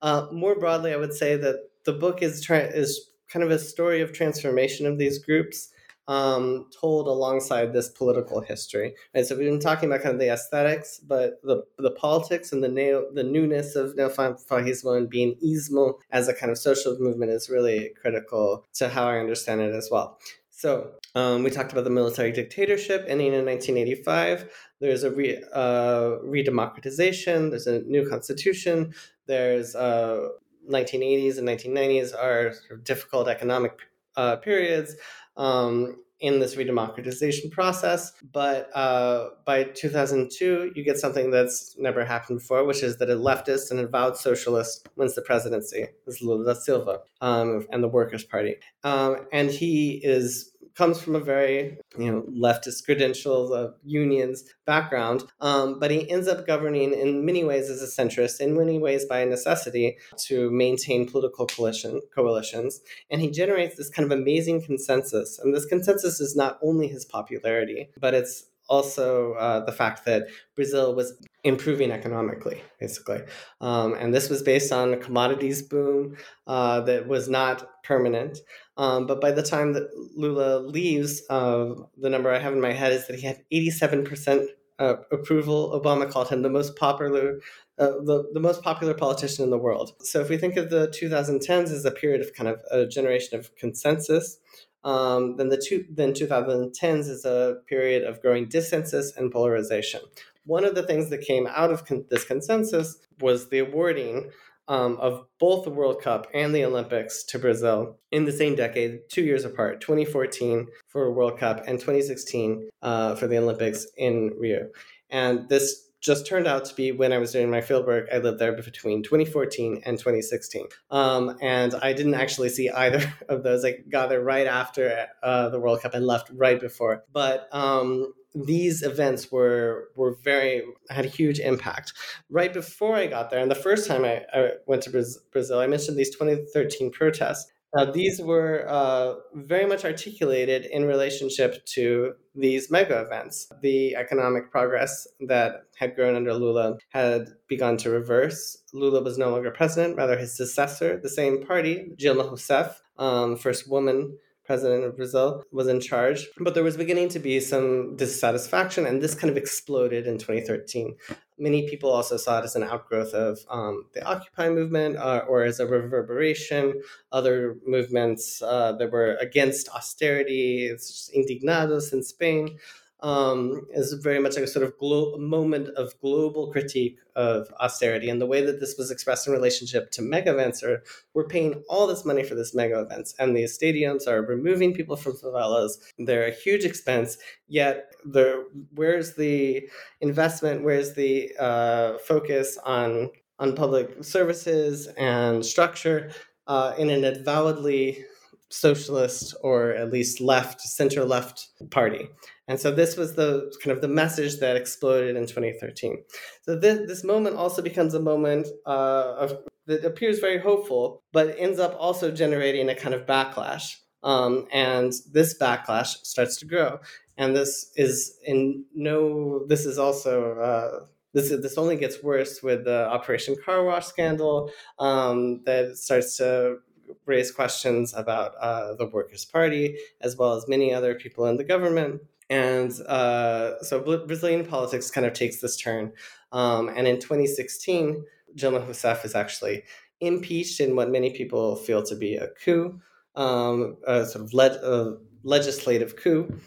Uh, 0.00 0.28
more 0.32 0.58
broadly, 0.58 0.94
I 0.94 0.96
would 0.96 1.12
say 1.12 1.36
that 1.36 1.56
the 1.84 1.92
book 1.92 2.22
is 2.22 2.42
try- 2.42 2.60
is 2.60 3.10
kind 3.28 3.44
of 3.44 3.50
a 3.50 3.58
story 3.58 4.00
of 4.00 4.14
transformation 4.14 4.86
of 4.86 4.96
these 4.96 5.18
groups 5.18 5.68
um, 6.08 6.66
told 6.80 7.06
alongside 7.06 7.72
this 7.72 7.90
political 7.90 8.40
history. 8.40 8.94
Right, 9.14 9.24
so 9.24 9.36
we've 9.36 9.48
been 9.48 9.60
talking 9.60 9.88
about 9.88 10.02
kind 10.02 10.14
of 10.14 10.20
the 10.20 10.32
aesthetics, 10.32 10.98
but 10.98 11.40
the 11.42 11.62
the 11.78 11.90
politics 11.92 12.50
and 12.50 12.64
the 12.64 12.68
neo, 12.68 13.04
the 13.12 13.22
newness 13.22 13.76
of 13.76 13.94
neofanfarrismo 13.94 14.96
and 14.96 15.08
being 15.08 15.36
ismo 15.44 15.94
as 16.10 16.26
a 16.26 16.34
kind 16.34 16.50
of 16.50 16.58
social 16.58 16.98
movement 16.98 17.30
is 17.30 17.50
really 17.50 17.92
critical 18.00 18.64
to 18.74 18.88
how 18.88 19.06
I 19.06 19.18
understand 19.18 19.60
it 19.60 19.74
as 19.74 19.88
well. 19.92 20.18
So 20.50 20.90
um, 21.14 21.44
we 21.44 21.50
talked 21.50 21.70
about 21.70 21.84
the 21.84 21.90
military 21.90 22.32
dictatorship 22.32 23.04
ending 23.06 23.32
in 23.32 23.44
1985. 23.44 24.50
There's 24.80 25.04
a 25.04 25.10
re, 25.10 25.40
uh, 25.54 26.16
redemocratization. 26.24 27.50
There's 27.50 27.68
a 27.68 27.82
new 27.82 28.08
constitution. 28.08 28.92
There's 29.26 29.76
uh, 29.76 30.30
1980s 30.68 31.38
and 31.38 31.46
1990s 31.46 32.12
are 32.12 32.54
difficult 32.82 33.28
economic 33.28 33.78
uh, 34.18 34.36
periods 34.36 34.96
um, 35.36 35.96
in 36.20 36.40
this 36.40 36.56
redemocratization 36.56 37.50
process. 37.50 38.12
But 38.32 38.68
uh, 38.76 39.28
by 39.46 39.64
2002, 39.64 40.72
you 40.74 40.84
get 40.84 40.98
something 40.98 41.30
that's 41.30 41.76
never 41.78 42.04
happened 42.04 42.40
before, 42.40 42.64
which 42.64 42.82
is 42.82 42.98
that 42.98 43.08
a 43.08 43.14
leftist 43.14 43.70
and 43.70 43.78
avowed 43.78 44.16
socialist 44.16 44.88
wins 44.96 45.14
the 45.14 45.22
presidency, 45.22 45.86
is 46.06 46.20
Lula 46.20 46.44
da 46.44 46.58
Silva, 46.58 47.00
um, 47.20 47.66
and 47.70 47.82
the 47.82 47.88
Workers' 47.88 48.24
Party. 48.24 48.56
Um, 48.82 49.28
and 49.32 49.50
he 49.50 50.00
is 50.02 50.52
comes 50.78 51.02
from 51.02 51.16
a 51.16 51.20
very 51.20 51.76
you 51.98 52.10
know 52.10 52.22
leftist 52.44 52.84
credentials 52.84 53.50
of 53.50 53.74
unions 53.84 54.44
background, 54.64 55.24
um, 55.40 55.80
but 55.80 55.90
he 55.90 56.08
ends 56.08 56.28
up 56.28 56.46
governing 56.46 56.92
in 56.92 57.26
many 57.26 57.42
ways 57.42 57.68
as 57.68 57.82
a 57.82 58.02
centrist, 58.02 58.40
in 58.40 58.56
many 58.56 58.78
ways 58.78 59.04
by 59.04 59.24
necessity 59.24 59.98
to 60.16 60.50
maintain 60.52 61.08
political 61.08 61.46
coalition 61.46 62.00
coalitions, 62.14 62.80
and 63.10 63.20
he 63.20 63.30
generates 63.30 63.76
this 63.76 63.90
kind 63.90 64.10
of 64.10 64.16
amazing 64.16 64.62
consensus. 64.62 65.38
And 65.40 65.52
this 65.54 65.66
consensus 65.66 66.20
is 66.20 66.36
not 66.36 66.58
only 66.62 66.86
his 66.86 67.04
popularity, 67.04 67.90
but 68.00 68.14
it's 68.14 68.44
also 68.68 69.32
uh, 69.34 69.64
the 69.64 69.72
fact 69.72 70.04
that 70.04 70.28
Brazil 70.54 70.94
was 70.94 71.18
improving 71.44 71.90
economically, 71.90 72.62
basically. 72.78 73.22
Um, 73.60 73.94
and 73.94 74.14
this 74.14 74.28
was 74.28 74.42
based 74.42 74.72
on 74.72 74.92
a 74.92 74.96
commodities 74.96 75.62
boom 75.62 76.16
uh, 76.46 76.80
that 76.82 77.08
was 77.08 77.28
not 77.28 77.68
permanent. 77.84 78.38
Um, 78.78 79.06
but 79.06 79.20
by 79.20 79.32
the 79.32 79.42
time 79.42 79.72
that 79.72 79.90
Lula 80.16 80.60
leaves, 80.60 81.22
uh, 81.28 81.74
the 81.96 82.08
number 82.08 82.32
I 82.32 82.38
have 82.38 82.52
in 82.52 82.60
my 82.60 82.72
head 82.72 82.92
is 82.92 83.08
that 83.08 83.18
he 83.18 83.26
had 83.26 83.42
87% 83.52 84.46
uh, 84.78 84.94
approval. 85.10 85.80
Obama 85.82 86.08
called 86.08 86.28
him 86.28 86.42
the 86.42 86.48
most 86.48 86.76
popular. 86.76 87.40
Uh, 87.76 87.90
the, 88.04 88.28
the 88.32 88.40
most 88.40 88.62
popular 88.62 88.94
politician 88.94 89.44
in 89.44 89.50
the 89.50 89.58
world. 89.58 89.92
So, 90.00 90.20
if 90.20 90.28
we 90.28 90.36
think 90.36 90.56
of 90.56 90.70
the 90.70 90.88
2010s 90.88 91.70
as 91.70 91.84
a 91.84 91.90
period 91.90 92.20
of 92.20 92.32
kind 92.34 92.48
of 92.48 92.60
a 92.70 92.86
generation 92.86 93.38
of 93.38 93.54
consensus, 93.56 94.38
um, 94.84 95.36
then 95.36 95.48
the 95.48 95.56
two, 95.56 95.84
then 95.90 96.12
2010s 96.12 97.08
is 97.08 97.24
a 97.24 97.56
period 97.68 98.04
of 98.04 98.20
growing 98.22 98.46
dissensus 98.46 99.16
and 99.16 99.30
polarization. 99.30 100.00
One 100.44 100.64
of 100.64 100.74
the 100.74 100.82
things 100.82 101.10
that 101.10 101.20
came 101.20 101.46
out 101.46 101.70
of 101.70 101.84
con- 101.84 102.06
this 102.10 102.24
consensus 102.24 102.98
was 103.20 103.48
the 103.48 103.58
awarding 103.58 104.30
um, 104.68 104.96
of 105.00 105.24
both 105.40 105.64
the 105.64 105.70
World 105.70 106.00
Cup 106.00 106.28
and 106.34 106.54
the 106.54 106.64
Olympics 106.64 107.24
to 107.24 107.38
Brazil 107.38 107.98
in 108.12 108.24
the 108.24 108.32
same 108.32 108.54
decade, 108.54 109.00
two 109.10 109.22
years 109.22 109.44
apart, 109.44 109.80
2014 109.80 110.68
for 110.86 111.06
a 111.06 111.10
World 111.10 111.38
Cup 111.38 111.64
and 111.66 111.80
2016 111.80 112.68
uh, 112.82 113.14
for 113.16 113.26
the 113.26 113.38
Olympics 113.38 113.86
in 113.96 114.32
Rio. 114.38 114.68
And 115.10 115.48
this 115.48 115.88
just 116.00 116.26
turned 116.26 116.46
out 116.46 116.64
to 116.64 116.74
be 116.74 116.92
when 116.92 117.12
I 117.12 117.18
was 117.18 117.32
doing 117.32 117.50
my 117.50 117.60
fieldwork. 117.60 118.12
I 118.12 118.18
lived 118.18 118.38
there 118.38 118.52
between 118.52 119.02
2014 119.02 119.82
and 119.84 119.98
2016. 119.98 120.66
Um, 120.90 121.36
and 121.42 121.74
I 121.74 121.92
didn't 121.92 122.14
actually 122.14 122.50
see 122.50 122.70
either 122.70 123.12
of 123.28 123.42
those. 123.42 123.64
I 123.64 123.78
got 123.90 124.08
there 124.08 124.22
right 124.22 124.46
after 124.46 125.08
uh, 125.22 125.48
the 125.48 125.58
World 125.58 125.82
Cup 125.82 125.94
and 125.94 126.06
left 126.06 126.30
right 126.32 126.60
before. 126.60 127.04
But 127.12 127.48
um, 127.52 128.12
these 128.34 128.82
events 128.82 129.32
were 129.32 129.88
were 129.96 130.16
very 130.22 130.62
had 130.90 131.06
a 131.06 131.08
huge 131.08 131.40
impact. 131.40 131.92
Right 132.30 132.52
before 132.52 132.96
I 132.96 133.06
got 133.06 133.30
there, 133.30 133.40
and 133.40 133.50
the 133.50 133.54
first 133.56 133.86
time 133.86 134.04
I, 134.04 134.24
I 134.32 134.50
went 134.66 134.82
to 134.82 134.90
Brazil, 135.32 135.58
I 135.58 135.66
mentioned 135.66 135.96
these 135.96 136.10
2013 136.10 136.90
protests. 136.90 137.50
Now, 137.76 137.84
these 137.84 138.18
were 138.18 138.64
uh, 138.66 139.16
very 139.34 139.66
much 139.66 139.84
articulated 139.84 140.64
in 140.64 140.86
relationship 140.86 141.66
to 141.66 142.14
these 142.34 142.70
mega 142.70 143.02
events. 143.02 143.46
The 143.60 143.94
economic 143.94 144.50
progress 144.50 145.06
that 145.20 145.64
had 145.76 145.94
grown 145.94 146.16
under 146.16 146.32
Lula 146.32 146.78
had 146.88 147.28
begun 147.46 147.76
to 147.78 147.90
reverse. 147.90 148.56
Lula 148.72 149.02
was 149.02 149.18
no 149.18 149.28
longer 149.28 149.50
president, 149.50 149.98
rather, 149.98 150.16
his 150.16 150.34
successor, 150.34 150.98
the 150.98 151.10
same 151.10 151.44
party, 151.44 151.90
Dilma 152.00 152.30
Rousseff, 152.30 152.76
um, 152.96 153.36
first 153.36 153.68
woman 153.68 154.16
president 154.48 154.82
of 154.82 154.96
Brazil, 154.96 155.44
was 155.52 155.68
in 155.68 155.78
charge. 155.78 156.26
But 156.40 156.54
there 156.54 156.64
was 156.64 156.78
beginning 156.78 157.10
to 157.10 157.18
be 157.18 157.38
some 157.38 157.96
dissatisfaction, 157.96 158.86
and 158.86 159.02
this 159.02 159.14
kind 159.14 159.30
of 159.30 159.36
exploded 159.36 160.06
in 160.06 160.16
2013. 160.16 160.96
Many 161.38 161.68
people 161.68 161.90
also 161.90 162.16
saw 162.16 162.40
it 162.40 162.44
as 162.44 162.56
an 162.56 162.64
outgrowth 162.64 163.12
of 163.12 163.38
um, 163.50 163.84
the 163.92 164.02
Occupy 164.02 164.48
movement 164.48 164.96
uh, 164.96 165.22
or 165.28 165.44
as 165.44 165.60
a 165.60 165.66
reverberation. 165.66 166.80
Other 167.12 167.58
movements 167.66 168.40
uh, 168.40 168.72
that 168.78 168.90
were 168.90 169.16
against 169.20 169.68
austerity, 169.68 170.66
it's 170.66 171.10
indignados 171.14 171.92
in 171.92 172.02
Spain, 172.02 172.58
um, 173.00 173.66
is 173.70 173.92
very 173.92 174.18
much 174.18 174.34
like 174.34 174.44
a 174.44 174.48
sort 174.48 174.64
of 174.64 174.76
glo- 174.78 175.16
moment 175.18 175.68
of 175.76 175.98
global 176.00 176.50
critique 176.50 176.98
of 177.14 177.48
austerity 177.60 178.08
and 178.10 178.20
the 178.20 178.26
way 178.26 178.44
that 178.44 178.58
this 178.58 178.76
was 178.76 178.90
expressed 178.90 179.26
in 179.26 179.32
relationship 179.32 179.90
to 179.92 180.02
mega 180.02 180.32
events 180.32 180.62
are 180.62 180.82
we're 181.14 181.26
paying 181.26 181.62
all 181.68 181.86
this 181.86 182.04
money 182.04 182.24
for 182.24 182.34
this 182.34 182.54
mega 182.54 182.80
events. 182.80 183.14
And 183.18 183.36
these 183.36 183.56
stadiums 183.56 184.08
are 184.08 184.22
removing 184.22 184.74
people 184.74 184.96
from 184.96 185.12
favelas. 185.12 185.72
They're 185.98 186.26
a 186.26 186.32
huge 186.32 186.64
expense. 186.64 187.18
Yet 187.46 187.92
the 188.04 188.46
where's 188.74 189.14
the 189.14 189.68
investment? 190.00 190.64
Where's 190.64 190.94
the 190.94 191.32
uh, 191.38 191.98
focus 191.98 192.58
on 192.64 193.10
on 193.38 193.54
public 193.54 194.02
services 194.02 194.88
and 194.98 195.46
structure 195.46 196.10
uh, 196.48 196.74
in 196.76 196.90
an 196.90 197.04
avowedly 197.04 198.04
socialist 198.50 199.34
or 199.42 199.72
at 199.72 199.92
least 199.92 200.20
left 200.20 200.60
center 200.60 201.04
left 201.04 201.48
party 201.70 202.08
and 202.48 202.58
so 202.58 202.70
this 202.70 202.96
was 202.96 203.14
the 203.14 203.54
kind 203.62 203.76
of 203.76 203.82
the 203.82 203.88
message 203.88 204.40
that 204.40 204.56
exploded 204.56 205.16
in 205.16 205.26
2013. 205.26 206.02
So 206.42 206.58
this, 206.58 206.88
this 206.88 207.04
moment 207.04 207.36
also 207.36 207.60
becomes 207.60 207.92
a 207.92 208.00
moment 208.00 208.48
uh, 208.66 209.14
of, 209.18 209.38
that 209.66 209.84
appears 209.84 210.18
very 210.18 210.38
hopeful, 210.38 211.02
but 211.12 211.36
ends 211.38 211.58
up 211.58 211.76
also 211.78 212.10
generating 212.10 212.70
a 212.70 212.74
kind 212.74 212.94
of 212.94 213.04
backlash. 213.04 213.76
Um, 214.02 214.46
and 214.50 214.94
this 215.12 215.38
backlash 215.38 215.98
starts 216.04 216.38
to 216.38 216.46
grow. 216.46 216.78
And 217.18 217.36
this 217.36 217.70
is 217.76 218.16
in 218.24 218.64
no, 218.74 219.44
this 219.46 219.66
is 219.66 219.78
also, 219.78 220.38
uh, 220.38 220.86
this, 221.12 221.28
this 221.28 221.58
only 221.58 221.76
gets 221.76 222.02
worse 222.02 222.42
with 222.42 222.64
the 222.64 222.88
Operation 222.88 223.36
Car 223.44 223.62
Wash 223.62 223.86
scandal 223.86 224.50
um, 224.78 225.42
that 225.44 225.76
starts 225.76 226.16
to 226.16 226.58
raise 227.04 227.30
questions 227.30 227.92
about 227.94 228.34
uh, 228.36 228.74
the 228.74 228.86
Workers' 228.86 229.26
Party, 229.26 229.76
as 230.00 230.16
well 230.16 230.34
as 230.34 230.48
many 230.48 230.72
other 230.72 230.94
people 230.94 231.26
in 231.26 231.36
the 231.36 231.44
government. 231.44 232.00
And 232.30 232.72
uh, 232.86 233.62
so 233.62 233.80
Brazilian 233.80 234.44
politics 234.44 234.90
kind 234.90 235.06
of 235.06 235.12
takes 235.14 235.40
this 235.40 235.56
turn. 235.56 235.92
Um, 236.32 236.68
and 236.68 236.86
in 236.86 236.96
2016, 237.00 238.04
Dilma 238.36 238.66
Rousseff 238.66 239.04
is 239.04 239.14
actually 239.14 239.64
impeached 240.00 240.60
in 240.60 240.76
what 240.76 240.90
many 240.90 241.10
people 241.10 241.56
feel 241.56 241.82
to 241.84 241.96
be 241.96 242.16
a 242.16 242.28
coup, 242.44 242.80
um, 243.16 243.76
a 243.86 244.04
sort 244.04 244.24
of 244.24 244.34
le- 244.34 244.44
a 244.62 244.98
legislative 245.24 245.96
coup. 245.96 246.38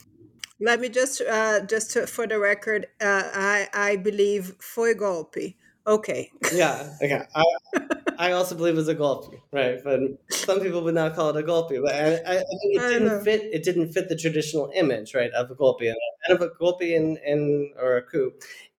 Let 0.59 0.79
me 0.79 0.89
just, 0.89 1.21
uh, 1.21 1.61
just 1.65 1.91
to, 1.91 2.05
for 2.05 2.27
the 2.27 2.37
record, 2.37 2.85
uh, 3.01 3.23
I, 3.33 3.67
I 3.73 3.95
believe 3.95 4.55
foi 4.59 4.93
golpe. 4.93 5.55
Okay. 5.87 6.29
Yeah. 6.53 6.93
Okay. 7.01 7.23
I, 7.35 7.43
I 8.21 8.33
also 8.33 8.53
believe 8.53 8.75
it 8.75 8.77
was 8.77 8.87
a 8.87 8.93
golpe, 8.93 9.41
right? 9.51 9.83
But 9.83 9.99
some 10.29 10.59
people 10.59 10.83
would 10.83 10.93
not 10.93 11.15
call 11.15 11.31
it 11.31 11.43
a 11.43 11.43
golpe. 11.43 11.81
But 11.81 11.95
I, 11.95 12.17
I, 12.17 12.33
I 12.35 12.43
think 12.59 12.75
it 12.75 12.99
didn't 12.99 13.23
fit. 13.23 13.41
It 13.51 13.63
didn't 13.63 13.91
fit 13.93 14.09
the 14.09 14.15
traditional 14.15 14.71
image, 14.75 15.15
right, 15.15 15.31
of 15.31 15.49
a 15.49 15.55
golpe 15.55 15.89
and 15.89 16.37
of 16.37 16.39
a 16.39 16.49
golpe 16.49 16.83
in, 16.83 17.17
in 17.25 17.73
or 17.81 17.97
a 17.97 18.03
coup 18.03 18.31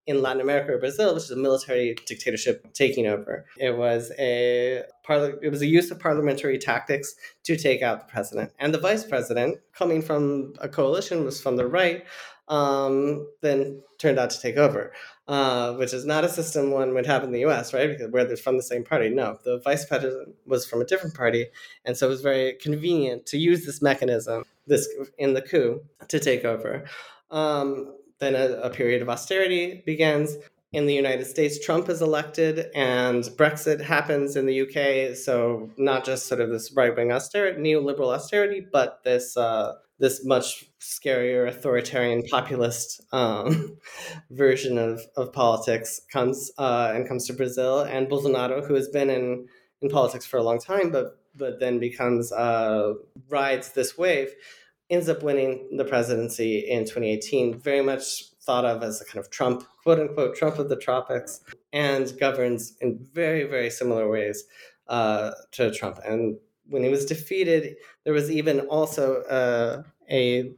in 0.07 0.22
Latin 0.22 0.42
America 0.42 0.72
or 0.72 0.78
Brazil, 0.78 1.14
which 1.14 1.24
is 1.24 1.33
a 1.33 1.37
military 1.37 1.96
dictatorship 2.07 2.72
taking 2.72 3.09
over. 3.09 3.44
It 3.59 3.76
was 3.76 4.12
a 4.16 4.85
parli- 5.05 5.38
it 5.42 5.50
was 5.50 5.61
a 5.61 5.66
use 5.66 5.90
of 5.90 5.98
parliamentary 5.98 6.59
tactics 6.59 7.16
to 7.42 7.57
take 7.57 7.83
out 7.83 8.07
the 8.07 8.12
president 8.12 8.52
and 8.61 8.72
the 8.72 8.78
vice 8.78 9.05
president, 9.05 9.59
coming 9.74 10.02
from 10.02 10.52
a 10.61 10.68
coalition, 10.68 11.24
was 11.24 11.40
from 11.40 11.57
the 11.57 11.66
right. 11.66 12.05
Um, 12.48 13.28
then 13.40 13.83
turned 13.98 14.18
out 14.18 14.31
to 14.31 14.40
take 14.40 14.57
over 14.57 14.92
uh, 15.29 15.75
which 15.75 15.93
is 15.93 16.05
not 16.05 16.25
a 16.25 16.29
system 16.29 16.71
one 16.71 16.95
would 16.95 17.07
have 17.07 17.23
in 17.25 17.33
the 17.33 17.41
U.S., 17.41 17.73
right? 17.73 17.89
Because 17.89 18.11
where 18.11 18.25
they're 18.25 18.37
from 18.37 18.57
the 18.57 18.63
same 18.63 18.85
party. 18.85 19.09
No, 19.09 19.39
the 19.45 19.61
vice 19.61 19.85
president 19.85 20.35
was 20.47 20.67
from 20.67 20.81
a 20.81 20.85
different 20.85 21.15
party, 21.15 21.47
and 21.85 21.97
so 21.97 22.07
it 22.07 22.11
was 22.11 22.23
very 22.23 22.55
convenient 22.55 23.27
to 23.27 23.39
use 23.39 23.65
this 23.65 23.81
mechanism, 23.81 24.45
this 24.67 24.89
in 25.19 25.35
the 25.35 25.43
coup, 25.43 25.83
to 26.09 26.19
take 26.19 26.45
over. 26.45 26.85
Um, 27.31 27.97
then 28.19 28.35
a, 28.35 28.61
a 28.63 28.71
period 28.71 29.03
of 29.03 29.09
austerity 29.09 29.83
begins. 29.87 30.37
In 30.73 30.87
the 30.87 30.95
United 30.95 31.27
States, 31.27 31.63
Trump 31.63 31.91
is 31.91 32.01
elected, 32.01 32.71
and 32.75 33.25
Brexit 33.37 33.83
happens 33.83 34.37
in 34.37 34.47
the 34.47 34.63
UK. 34.63 35.15
So 35.15 35.69
not 35.77 36.03
just 36.03 36.27
sort 36.27 36.41
of 36.41 36.49
this 36.49 36.73
right 36.73 36.97
wing 36.97 37.13
austerity, 37.13 37.61
neoliberal 37.61 38.15
austerity, 38.15 38.67
but 38.73 39.05
this 39.05 39.37
uh, 39.37 39.75
this 40.03 40.25
much 40.25 40.65
scarier 40.81 41.47
authoritarian 41.47 42.25
populist 42.25 43.01
um, 43.12 43.79
version 44.31 44.77
of, 44.77 45.01
of 45.17 45.33
politics 45.33 46.01
comes 46.12 46.51
uh, 46.59 46.91
and 46.93 47.07
comes 47.07 47.25
to 47.29 47.33
Brazil. 47.33 47.83
And 47.83 48.09
Bolsonaro 48.09 48.67
who 48.67 48.75
has 48.75 48.88
been 48.88 49.09
in, 49.09 49.47
in 49.81 49.88
politics 49.88 50.27
for 50.27 50.38
a 50.38 50.43
long 50.43 50.59
time 50.59 50.91
but 50.91 51.21
but 51.35 51.61
then 51.61 51.79
becomes 51.79 52.33
uh, 52.33 52.95
rides 53.29 53.71
this 53.73 53.97
wave 53.97 54.35
ends 54.91 55.09
up 55.09 55.23
winning 55.23 55.69
the 55.79 55.85
presidency 55.85 56.59
in 56.59 56.81
2018 56.81 57.59
very 57.61 57.81
much 57.81 58.25
thought 58.43 58.65
of 58.65 58.83
as 58.83 59.01
a 59.01 59.05
kind 59.05 59.25
of 59.25 59.31
Trump 59.31 59.65
quote 59.85 60.01
unquote 60.01 60.35
Trump 60.35 60.59
of 60.59 60.69
the 60.69 60.77
tropics 60.77 61.41
and 61.73 62.12
governs 62.19 62.77
in 62.81 63.07
very 63.12 63.45
very 63.45 63.71
similar 63.71 64.11
ways 64.11 64.45
uh, 64.88 65.31
to 65.53 65.71
Trump. 65.71 66.01
And 66.05 66.38
when 66.73 66.83
he 66.83 66.89
was 66.89 67.05
defeated, 67.05 67.77
there 68.05 68.15
was 68.15 68.31
even 68.31 68.61
also 68.61 69.23
uh, 69.23 69.83
a 70.11 70.53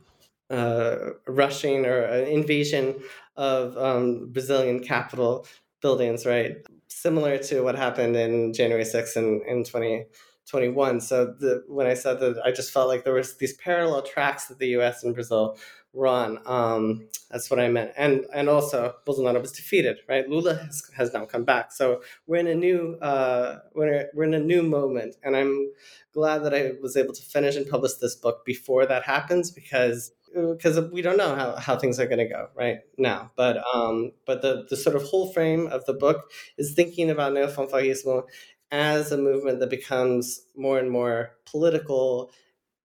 uh, 0.51 0.97
rushing 1.27 1.85
or 1.85 2.03
an 2.03 2.27
invasion 2.29 2.95
of 3.37 3.77
um, 3.77 4.31
Brazilian 4.33 4.81
capital 4.81 5.47
buildings, 5.83 6.25
right? 6.25 6.57
Similar 6.89 7.39
to 7.39 7.61
what 7.63 7.77
happened 7.77 8.17
in 8.17 8.53
January 8.53 8.85
6th 8.85 9.17
in, 9.17 9.43
in 9.47 9.65
2021. 9.65 11.01
So 11.01 11.35
the, 11.39 11.65
when 11.67 11.87
I 11.87 11.95
said 11.95 12.21
that, 12.21 12.41
I 12.45 12.53
just 12.53 12.71
felt 12.71 12.89
like 12.89 13.05
there 13.05 13.15
was 13.15 13.37
these 13.37 13.55
parallel 13.55 14.03
tracks 14.03 14.47
that 14.47 14.59
the 14.59 14.69
U.S. 14.69 15.03
and 15.03 15.15
Brazil 15.15 15.59
run. 15.95 16.39
Um, 16.47 17.09
that's 17.31 17.51
what 17.51 17.61
I 17.61 17.69
meant. 17.69 17.93
And 17.97 18.27
and 18.35 18.49
also 18.49 18.95
Bolsonaro 19.07 19.41
was 19.41 19.53
defeated, 19.53 19.99
right? 20.09 20.29
Lula 20.29 20.55
has, 20.55 20.91
has 20.97 21.13
now 21.13 21.25
come 21.25 21.45
back. 21.45 21.73
So 21.73 22.03
we're 22.27 22.39
in 22.39 22.47
a 22.47 22.55
new 22.55 22.97
uh, 23.01 23.61
we're, 23.75 24.09
we're 24.15 24.25
in 24.25 24.35
a 24.35 24.41
new 24.41 24.63
moment, 24.63 25.17
and 25.23 25.37
I'm 25.37 25.71
glad 26.13 26.45
that 26.45 26.55
I 26.55 26.73
was 26.83 26.97
able 26.97 27.15
to 27.15 27.23
finish 27.23 27.57
and 27.57 27.69
publish 27.69 27.95
this 27.95 28.15
book 28.15 28.45
before 28.45 28.87
that 28.87 29.05
happens 29.05 29.51
because 29.51 30.13
because 30.35 30.81
we 30.91 31.01
don't 31.01 31.17
know 31.17 31.35
how, 31.35 31.55
how 31.57 31.79
things 31.79 32.01
are 32.01 32.07
going 32.07 32.19
to 32.19 32.29
go 32.29 32.49
right 32.57 32.81
now. 32.99 33.31
But 33.37 33.63
um, 33.73 34.13
but 34.27 34.43
the 34.43 34.67
the 34.69 34.77
sort 34.77 34.97
of 34.97 35.05
whole 35.05 35.33
frame 35.33 35.67
of 35.69 35.85
the 35.87 35.95
book 35.95 36.31
is 36.59 36.75
thinking 36.75 37.11
about 37.11 37.33
neofanfarrismo 37.33 38.25
as 38.71 39.13
a 39.13 39.19
movement 39.19 39.61
that 39.61 39.71
becomes 39.71 40.41
more 40.57 40.79
and 40.79 40.91
more 40.91 41.31
political 41.47 42.31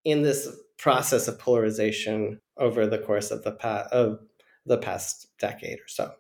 in 0.06 0.22
this 0.22 0.48
process 0.78 1.28
of 1.28 1.40
polarization 1.40 2.40
over 2.60 2.86
the 2.86 3.00
course 3.00 3.32
of 3.32 3.44
the 3.44 3.52
past 3.52 3.92
of 3.92 4.20
the 4.66 4.78
past 4.78 5.28
decade 5.40 5.80
or 5.80 5.88
so. 5.88 6.12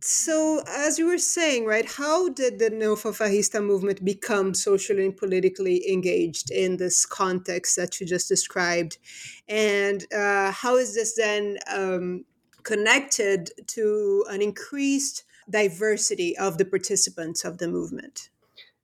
So, 0.00 0.62
as 0.68 0.96
you 0.96 1.06
were 1.06 1.18
saying, 1.18 1.64
right, 1.64 1.84
how 1.84 2.28
did 2.28 2.60
the 2.60 2.70
neofanfarrista 2.70 3.64
movement 3.64 4.04
become 4.04 4.54
socially 4.54 5.04
and 5.04 5.16
politically 5.16 5.90
engaged 5.90 6.52
in 6.52 6.76
this 6.76 7.04
context 7.04 7.74
that 7.74 7.98
you 7.98 8.06
just 8.06 8.28
described? 8.28 8.98
And 9.48 10.04
uh, 10.14 10.52
how 10.52 10.76
is 10.76 10.94
this 10.94 11.16
then 11.16 11.58
um, 11.66 12.24
connected 12.62 13.50
to 13.68 14.24
an 14.28 14.40
increased 14.40 15.24
diversity 15.50 16.38
of 16.38 16.58
the 16.58 16.64
participants 16.64 17.44
of 17.44 17.58
the 17.58 17.66
movement? 17.66 18.30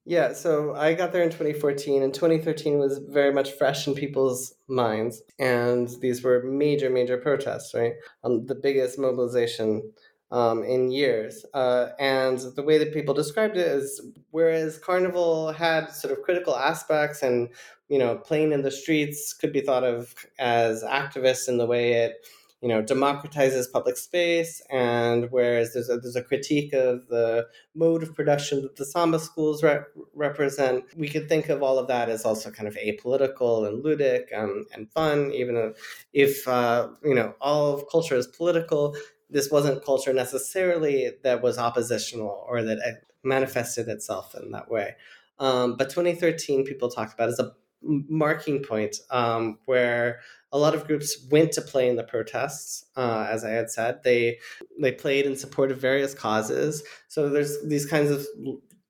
Yeah, 0.07 0.35
so 0.35 0.75
I 0.75 0.93
got 0.93 1.13
there 1.13 1.23
in 1.23 1.31
2014, 1.31 2.03
and 2.03 2.13
2013 2.13 2.79
was 2.79 2.99
very 2.99 3.33
much 3.33 3.53
fresh 3.53 3.87
in 3.87 3.95
people's 3.95 4.55
minds. 4.69 5.23
And 5.39 5.89
these 6.01 6.23
were 6.23 6.43
major, 6.43 6.91
major 6.91 7.17
protests, 7.17 7.75
right? 7.75 7.95
Um, 8.23 8.45
the 8.45 8.55
biggest 8.55 8.99
mobilization 8.99 9.93
um, 10.31 10.63
in 10.63 10.91
years. 10.91 11.47
Uh, 11.55 11.89
and 11.99 12.39
the 12.55 12.63
way 12.63 12.77
that 12.77 12.93
people 12.93 13.15
described 13.15 13.57
it 13.57 13.67
is 13.67 14.03
whereas 14.31 14.79
Carnival 14.79 15.53
had 15.53 15.91
sort 15.91 16.13
of 16.13 16.23
critical 16.23 16.55
aspects 16.55 17.23
and, 17.23 17.49
you 17.89 17.99
know, 17.99 18.17
playing 18.17 18.53
in 18.53 18.61
the 18.61 18.71
streets 18.71 19.33
could 19.33 19.55
be 19.55 19.63
thought 19.63 19.85
of 19.85 20.15
as 20.39 20.83
activists 20.83 21.49
in 21.49 21.57
the 21.57 21.67
way 21.67 21.93
it 21.93 22.27
you 22.65 22.71
know 22.71 22.83
democratizes 22.83 23.71
public 23.71 23.97
space 23.99 24.63
and 24.71 25.31
whereas 25.31 25.75
there's 25.75 25.91
a, 25.91 25.99
there's 25.99 26.17
a 26.17 26.23
critique 26.23 26.73
of 26.73 27.07
the 27.09 27.47
mode 27.75 28.03
of 28.03 28.15
production 28.15 28.63
that 28.63 28.77
the 28.77 28.87
samba 28.87 29.19
schools 29.19 29.63
re- 29.63 29.81
represent 30.15 30.83
we 30.97 31.09
could 31.09 31.29
think 31.29 31.51
of 31.51 31.63
all 31.63 31.79
of 31.79 31.89
that 31.89 32.09
as 32.09 32.25
also 32.25 32.51
kind 32.51 32.67
of 32.67 32.75
apolitical 32.77 33.69
and 33.69 33.85
ludic 33.85 34.25
um, 34.35 34.65
and 34.73 34.91
fun 34.91 35.31
even 35.33 35.75
if 36.15 36.49
uh, 36.49 36.89
you 37.05 37.15
know 37.15 37.35
all 37.41 37.75
of 37.75 37.85
culture 37.93 38.17
is 38.17 38.27
political 38.27 38.97
this 39.29 39.51
wasn't 39.51 39.85
culture 39.85 40.15
necessarily 40.15 41.13
that 41.23 41.43
was 41.43 41.59
oppositional 41.59 42.47
or 42.49 42.63
that 42.63 43.03
manifested 43.25 43.89
itself 43.89 44.35
in 44.35 44.53
that 44.53 44.71
way. 44.71 44.95
Um, 45.39 45.77
but 45.77 45.91
2013 45.91 46.65
people 46.65 46.89
talked 46.89 47.15
about 47.15 47.31
as 47.31 47.41
a 47.41 47.53
marking 47.83 48.63
point 48.63 48.97
um, 49.11 49.59
where 49.67 50.21
a 50.55 50.59
lot 50.59 50.75
of 50.75 50.87
groups 50.87 51.27
went 51.31 51.51
to 51.53 51.61
play 51.61 51.89
in 51.89 51.97
the 51.97 52.05
protests. 52.05 52.85
Uh, 52.97 53.27
as 53.29 53.45
I 53.45 53.51
had 53.51 53.71
said, 53.71 54.03
they 54.05 54.39
they 54.81 54.93
played 54.93 55.27
in 55.27 55.37
support 55.37 55.73
of 55.73 55.79
various 55.79 56.15
causes. 56.15 56.83
So 57.09 57.29
there's 57.29 57.61
these 57.67 57.85
kinds 57.85 58.11
of 58.11 58.25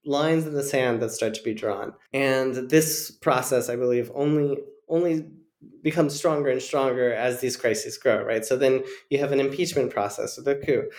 lines 0.04 0.46
in 0.46 0.52
the 0.52 0.62
sand 0.62 1.00
that 1.00 1.10
start 1.10 1.32
to 1.34 1.42
be 1.42 1.54
drawn, 1.54 1.94
and 2.12 2.68
this 2.68 3.10
process, 3.10 3.70
I 3.70 3.76
believe, 3.76 4.12
only 4.14 4.58
only 4.88 5.26
becomes 5.82 6.14
stronger 6.14 6.50
and 6.50 6.60
stronger 6.60 7.12
as 7.14 7.40
these 7.40 7.56
crises 7.56 7.96
grow. 7.96 8.22
Right. 8.22 8.44
So 8.44 8.56
then 8.56 8.84
you 9.08 9.18
have 9.18 9.32
an 9.32 9.40
impeachment 9.40 9.90
process 9.90 10.36
with 10.36 10.46
a 10.46 10.56
coup 10.56 10.90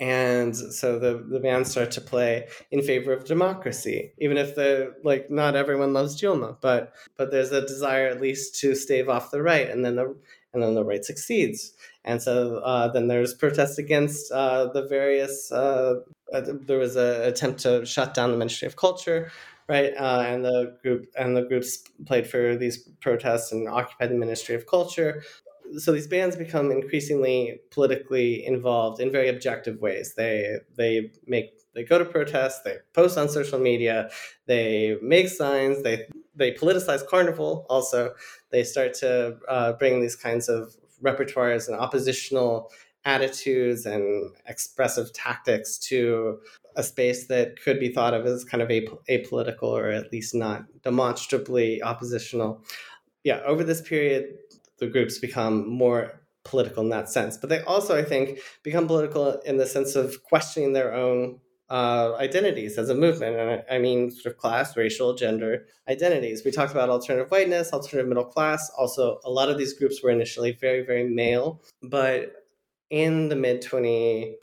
and 0.00 0.56
so 0.56 0.98
the 0.98 1.24
the 1.28 1.40
bands 1.40 1.70
start 1.70 1.90
to 1.90 2.00
play 2.00 2.46
in 2.70 2.82
favor 2.82 3.12
of 3.12 3.24
democracy 3.24 4.12
even 4.18 4.36
if 4.36 4.54
the 4.54 4.94
like 5.02 5.28
not 5.30 5.56
everyone 5.56 5.92
loves 5.92 6.20
Dilma 6.20 6.56
but 6.60 6.92
but 7.16 7.30
there's 7.30 7.50
a 7.50 7.66
desire 7.66 8.06
at 8.06 8.20
least 8.20 8.60
to 8.60 8.74
stave 8.74 9.08
off 9.08 9.30
the 9.30 9.42
right 9.42 9.68
and 9.68 9.84
then 9.84 9.96
the 9.96 10.14
and 10.52 10.62
then 10.62 10.74
the 10.74 10.84
right 10.84 11.04
succeeds. 11.04 11.72
And 12.04 12.22
so 12.22 12.56
uh, 12.58 12.88
then 12.88 13.08
there's 13.08 13.34
protests 13.34 13.78
against 13.78 14.32
uh, 14.32 14.66
the 14.72 14.86
various 14.86 15.52
uh, 15.52 15.96
uh 16.32 16.42
there 16.66 16.78
was 16.78 16.96
an 16.96 17.22
attempt 17.22 17.60
to 17.60 17.84
shut 17.84 18.14
down 18.14 18.30
the 18.30 18.36
ministry 18.36 18.66
of 18.66 18.76
culture 18.76 19.30
right? 19.68 19.92
Uh, 19.98 20.24
and 20.26 20.44
the 20.46 20.78
group 20.82 21.06
and 21.18 21.36
the 21.36 21.42
groups 21.42 21.84
played 22.06 22.26
for 22.26 22.56
these 22.56 22.78
protests 23.00 23.52
and 23.52 23.68
occupied 23.68 24.10
the 24.10 24.14
ministry 24.14 24.54
of 24.54 24.66
culture 24.66 25.22
so 25.76 25.92
these 25.92 26.06
bands 26.06 26.36
become 26.36 26.70
increasingly 26.70 27.60
politically 27.70 28.44
involved 28.46 29.00
in 29.00 29.12
very 29.12 29.28
objective 29.28 29.80
ways. 29.80 30.14
They 30.14 30.56
they 30.76 31.10
make 31.26 31.58
they 31.74 31.84
go 31.84 31.98
to 31.98 32.04
protests, 32.04 32.62
they 32.62 32.76
post 32.92 33.18
on 33.18 33.28
social 33.28 33.58
media, 33.58 34.10
they 34.46 34.96
make 35.02 35.28
signs, 35.28 35.82
they 35.82 36.08
they 36.34 36.52
politicize 36.52 37.06
carnival. 37.06 37.66
Also, 37.68 38.14
they 38.50 38.64
start 38.64 38.94
to 38.94 39.36
uh, 39.48 39.72
bring 39.74 40.00
these 40.00 40.16
kinds 40.16 40.48
of 40.48 40.74
repertoires 41.02 41.68
and 41.68 41.76
oppositional 41.76 42.70
attitudes 43.04 43.86
and 43.86 44.32
expressive 44.46 45.12
tactics 45.12 45.78
to 45.78 46.38
a 46.76 46.82
space 46.82 47.26
that 47.26 47.60
could 47.62 47.80
be 47.80 47.92
thought 47.92 48.14
of 48.14 48.26
as 48.26 48.44
kind 48.44 48.62
of 48.62 48.68
apolitical 48.68 49.62
or 49.62 49.88
at 49.88 50.12
least 50.12 50.34
not 50.34 50.64
demonstrably 50.82 51.82
oppositional. 51.82 52.62
Yeah, 53.24 53.40
over 53.46 53.64
this 53.64 53.80
period, 53.80 54.36
the 54.78 54.86
groups 54.86 55.18
become 55.18 55.68
more 55.68 56.20
political 56.44 56.82
in 56.82 56.90
that 56.90 57.08
sense. 57.08 57.36
But 57.36 57.50
they 57.50 57.62
also, 57.62 57.96
I 57.96 58.04
think, 58.04 58.38
become 58.62 58.86
political 58.86 59.40
in 59.40 59.56
the 59.56 59.66
sense 59.66 59.96
of 59.96 60.22
questioning 60.22 60.72
their 60.72 60.94
own 60.94 61.40
uh, 61.70 62.14
identities 62.18 62.78
as 62.78 62.88
a 62.88 62.94
movement. 62.94 63.36
And 63.36 63.50
I, 63.50 63.76
I, 63.76 63.78
mean, 63.78 64.10
sort 64.10 64.34
of 64.34 64.38
class, 64.38 64.76
racial, 64.76 65.14
gender 65.14 65.66
identities. 65.88 66.42
We 66.44 66.50
talked 66.50 66.72
about 66.72 66.88
alternative 66.88 67.30
whiteness, 67.30 67.72
alternative 67.72 68.08
middle 68.08 68.24
class. 68.24 68.70
Also, 68.78 69.20
a 69.24 69.30
lot 69.30 69.50
of 69.50 69.58
these 69.58 69.74
groups 69.74 70.02
were 70.02 70.10
initially 70.10 70.52
very, 70.52 70.82
very 70.84 71.04
male. 71.04 71.62
But 71.82 72.32
in 72.90 73.28
the 73.28 73.36
mid 73.36 73.60
20, 73.60 74.34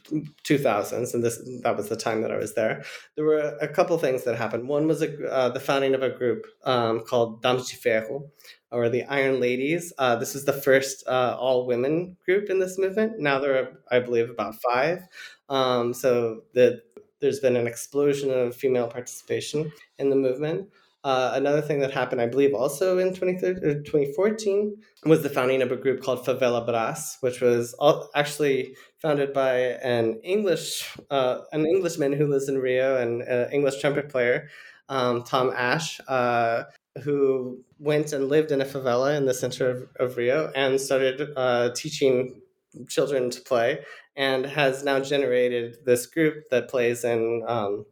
2000s, 0.44 1.14
and 1.16 1.24
this 1.24 1.42
that 1.64 1.76
was 1.76 1.90
the 1.90 1.96
time 1.96 2.22
that 2.22 2.32
I 2.32 2.38
was 2.38 2.54
there, 2.54 2.84
there 3.16 3.26
were 3.26 3.58
a 3.60 3.68
couple 3.68 3.98
things 3.98 4.24
that 4.24 4.36
happened. 4.36 4.68
One 4.68 4.88
was 4.88 5.02
a, 5.02 5.28
uh, 5.28 5.50
the 5.50 5.60
founding 5.60 5.96
of 5.96 6.04
a 6.04 6.12
group 6.12 6.46
um, 6.64 7.00
called 7.02 7.42
Damas 7.42 7.70
de 7.72 7.76
Ferro, 7.76 8.30
or 8.72 8.90
the 8.90 9.04
Iron 9.04 9.40
Ladies. 9.40 9.94
Uh, 9.98 10.16
this 10.16 10.36
is 10.36 10.46
the 10.46 10.54
first 10.54 11.08
uh, 11.08 11.36
all 11.40 11.66
women 11.66 12.18
group 12.26 12.50
in 12.50 12.60
this 12.60 12.78
movement. 12.78 13.20
Now 13.20 13.40
there 13.40 13.56
are, 13.58 13.82
I 13.92 14.00
believe, 14.00 14.30
about 14.30 14.56
five. 14.62 15.08
Um, 15.50 15.94
so 15.94 16.42
the, 16.54 16.82
there's 17.20 17.40
been 17.40 17.56
an 17.56 17.68
explosion 17.68 18.32
of 18.32 18.56
female 18.56 18.88
participation 18.88 19.72
in 20.00 20.10
the 20.10 20.16
movement. 20.16 20.70
Uh, 21.06 21.34
another 21.36 21.62
thing 21.62 21.80
that 21.80 21.92
happened, 21.92 22.20
I 22.20 22.26
believe, 22.26 22.56
also 22.56 22.98
in 22.98 23.14
2014 23.14 24.76
was 25.06 25.22
the 25.22 25.30
founding 25.30 25.62
of 25.62 25.72
a 25.72 25.76
group 25.76 26.02
called 26.02 26.26
Favela 26.26 26.66
Brass, 26.66 27.20
which 27.20 27.42
was 27.42 27.76
actually 28.16 28.76
founded 28.98 29.32
by 29.32 29.56
an 29.84 30.20
English 30.24 30.98
uh, 31.12 31.42
an 31.52 31.68
Englishman 31.68 32.12
who 32.12 32.26
lives 32.26 32.50
in 32.50 32.58
Rio 32.58 32.98
and 32.98 33.22
an 33.22 33.52
English 33.52 33.80
trumpet 33.82 34.10
player, 34.10 34.50
um, 34.90 35.22
Tom 35.22 35.54
Ashe, 35.56 36.02
uh, 36.08 36.64
who 37.04 37.64
went 37.80 38.14
and 38.14 38.30
lived 38.30 38.52
in 38.52 38.62
a 38.62 38.66
favela 38.66 39.18
in 39.18 39.26
the 39.26 39.34
center 39.34 39.70
of, 39.70 39.88
of 40.00 40.18
Rio 40.18 40.52
and 40.56 40.80
started 40.80 41.30
uh, 41.36 41.72
teaching 41.76 42.42
children 42.88 43.30
to 43.30 43.42
play, 43.42 43.80
and 44.16 44.46
has 44.46 44.84
now 44.84 45.00
generated 45.00 45.78
this 45.86 46.06
group 46.06 46.50
that 46.52 46.70
plays 46.70 47.04
in 47.04 47.44
um, 47.48 47.86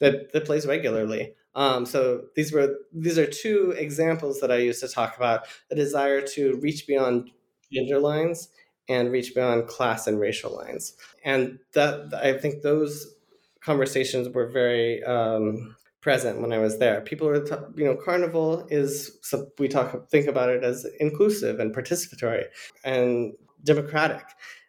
that 0.00 0.32
that 0.32 0.44
plays 0.44 0.66
regularly. 0.66 1.34
Um, 1.54 1.84
so 1.84 2.24
these 2.36 2.52
were 2.52 2.76
these 2.92 3.18
are 3.18 3.26
two 3.26 3.74
examples 3.76 4.40
that 4.40 4.52
I 4.52 4.56
used 4.56 4.80
to 4.80 4.88
talk 4.88 5.16
about 5.16 5.46
a 5.70 5.74
desire 5.74 6.20
to 6.28 6.56
reach 6.62 6.86
beyond 6.86 7.30
gender 7.72 7.98
lines 7.98 8.48
and 8.88 9.12
reach 9.12 9.34
beyond 9.34 9.68
class 9.68 10.06
and 10.06 10.20
racial 10.20 10.54
lines, 10.54 10.94
and 11.24 11.58
that 11.74 12.12
I 12.14 12.34
think 12.34 12.62
those 12.62 13.14
conversations 13.60 14.28
were 14.28 14.46
very 14.46 15.02
um, 15.04 15.76
present 16.00 16.40
when 16.40 16.52
I 16.52 16.58
was 16.58 16.78
there. 16.78 17.00
People 17.00 17.26
were, 17.28 17.44
you 17.76 17.84
know, 17.84 17.94
Carnival 17.94 18.66
is 18.70 19.18
we 19.58 19.68
talk 19.68 20.08
think 20.08 20.26
about 20.26 20.48
it 20.48 20.64
as 20.64 20.86
inclusive 20.98 21.60
and 21.60 21.74
participatory 21.74 22.44
and 22.84 23.32
democratic, 23.64 24.24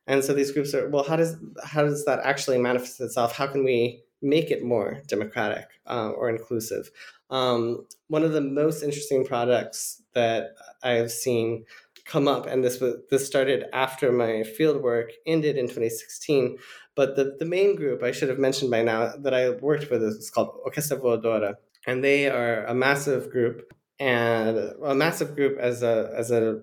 and 0.08 0.24
so 0.24 0.34
these 0.34 0.52
groups 0.52 0.74
are 0.74 0.90
well. 0.90 1.04
How 1.04 1.16
does 1.16 1.38
how 1.64 1.84
does 1.84 2.06
that 2.06 2.20
actually 2.24 2.58
manifest 2.58 3.00
itself? 3.00 3.36
How 3.36 3.48
can 3.48 3.64
we 3.64 4.04
make 4.22 4.52
it 4.52 4.64
more 4.64 5.02
democratic 5.08 5.68
uh, 5.88 6.10
or 6.10 6.30
inclusive. 6.30 6.92
Um, 7.30 7.86
one 8.08 8.24
of 8.24 8.34
the 8.34 8.42
most 8.42 8.84
interesting 8.84 9.26
products 9.26 10.02
that 10.14 10.56
I 10.84 10.92
have 10.92 11.12
seen 11.12 11.66
come 12.12 12.28
up, 12.28 12.46
and 12.46 12.64
this 12.64 12.82
was 12.82 12.96
this 13.10 13.26
started 13.26 13.66
after 13.72 14.12
my 14.12 14.44
field 14.44 14.82
work 14.82 15.12
ended 15.26 15.58
in 15.58 15.66
2016. 15.66 16.58
But 16.94 17.16
the, 17.16 17.38
the 17.40 17.46
main 17.46 17.76
group 17.78 18.04
I 18.04 18.12
should 18.12 18.28
have 18.28 18.38
mentioned 18.38 18.70
by 18.70 18.82
now 18.84 19.14
that 19.18 19.34
I 19.34 19.52
worked 19.52 19.90
with 19.90 20.04
is 20.04 20.30
called 20.30 20.52
Orquestra 20.66 21.00
Voadora, 21.00 21.56
and 21.88 22.04
they 22.04 22.30
are 22.30 22.66
a 22.66 22.76
massive 22.76 23.32
group 23.32 23.74
and 23.98 24.58
a 24.84 24.94
massive 24.94 25.36
group 25.36 25.58
as 25.58 25.84
a 25.84 26.14
as 26.16 26.32
a 26.32 26.62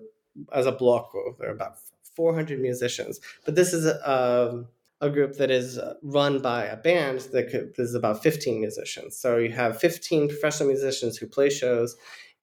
as 0.53 0.65
a 0.67 0.71
block. 0.71 1.11
They're 1.39 1.51
about 1.51 1.77
400 2.15 2.59
musicians, 2.59 3.19
but 3.45 3.55
this 3.55 3.73
is 3.73 3.85
a, 3.87 3.97
um, 4.09 4.67
a 5.01 5.09
group 5.09 5.37
that 5.37 5.49
is 5.49 5.79
run 6.03 6.41
by 6.41 6.65
a 6.65 6.75
band 6.75 7.21
that 7.31 7.49
could, 7.49 7.73
is 7.77 7.95
about 7.95 8.21
15 8.21 8.59
musicians. 8.59 9.17
So 9.17 9.37
you 9.37 9.51
have 9.51 9.79
15 9.79 10.27
professional 10.27 10.69
musicians 10.69 11.17
who 11.17 11.25
play 11.25 11.49
shows, 11.49 11.95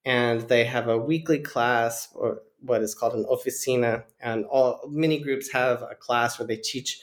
and 0.07 0.43
they 0.43 0.65
have 0.65 0.89
a 0.89 0.97
weekly 0.97 1.41
class 1.41 2.09
or 2.15 2.41
what 2.61 2.81
is 2.81 2.95
called 2.95 3.15
an 3.15 3.25
oficina. 3.25 4.05
And 4.21 4.47
all 4.47 4.81
many 4.89 5.19
groups 5.19 5.53
have 5.53 5.83
a 5.83 5.97
class 5.97 6.39
where 6.39 6.47
they 6.47 6.57
teach 6.57 7.01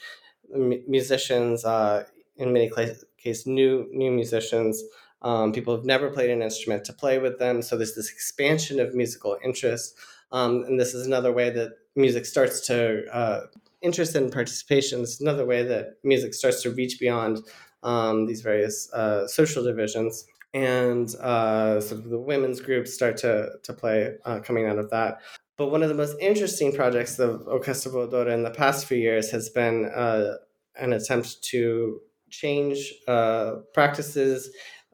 musicians, 0.50 1.64
uh, 1.64 2.04
in 2.36 2.52
many 2.52 2.70
cases, 2.70 3.46
new 3.46 3.86
new 3.92 4.10
musicians. 4.10 4.82
Um, 5.22 5.52
people 5.52 5.74
have 5.76 5.84
never 5.84 6.10
played 6.10 6.30
an 6.30 6.42
instrument 6.42 6.84
to 6.86 6.92
play 6.92 7.18
with 7.18 7.38
them. 7.38 7.62
So 7.62 7.76
there's 7.76 7.94
this 7.94 8.10
expansion 8.10 8.80
of 8.80 8.94
musical 8.94 9.38
interest. 9.44 9.94
Um, 10.32 10.64
and 10.64 10.80
this 10.80 10.94
is 10.94 11.06
another 11.06 11.32
way 11.32 11.50
that 11.50 11.72
music 11.94 12.26
starts 12.26 12.66
to 12.66 13.04
uh, 13.12 13.40
interest 13.80 14.14
and 14.16 14.32
participation 14.32 15.00
is 15.00 15.20
another 15.20 15.46
way 15.46 15.62
that 15.62 15.98
music 16.02 16.34
starts 16.34 16.62
to 16.62 16.70
reach 16.70 16.98
beyond 16.98 17.38
um, 17.82 18.26
these 18.26 18.40
various 18.40 18.92
uh, 18.92 19.26
social 19.28 19.62
divisions. 19.62 20.26
And 20.54 21.12
uh, 21.16 21.80
sort 21.80 22.00
of 22.00 22.10
the 22.10 22.18
women's 22.18 22.60
groups 22.60 22.94
start 22.94 23.16
to, 23.18 23.50
to 23.62 23.72
play 23.72 24.14
uh, 24.24 24.38
coming 24.40 24.66
out 24.66 24.78
of 24.78 24.88
that. 24.90 25.18
But 25.56 25.70
one 25.70 25.82
of 25.82 25.88
the 25.88 25.94
most 25.94 26.16
interesting 26.20 26.72
projects 26.72 27.18
of 27.18 27.42
Orquestra 27.42 27.92
Voadora 27.92 28.32
in 28.32 28.44
the 28.44 28.50
past 28.50 28.86
few 28.86 28.96
years 28.96 29.30
has 29.30 29.50
been 29.50 29.86
uh, 29.86 30.36
an 30.76 30.92
attempt 30.92 31.42
to 31.50 32.00
change 32.30 32.92
uh, 33.06 33.56
practices 33.72 34.50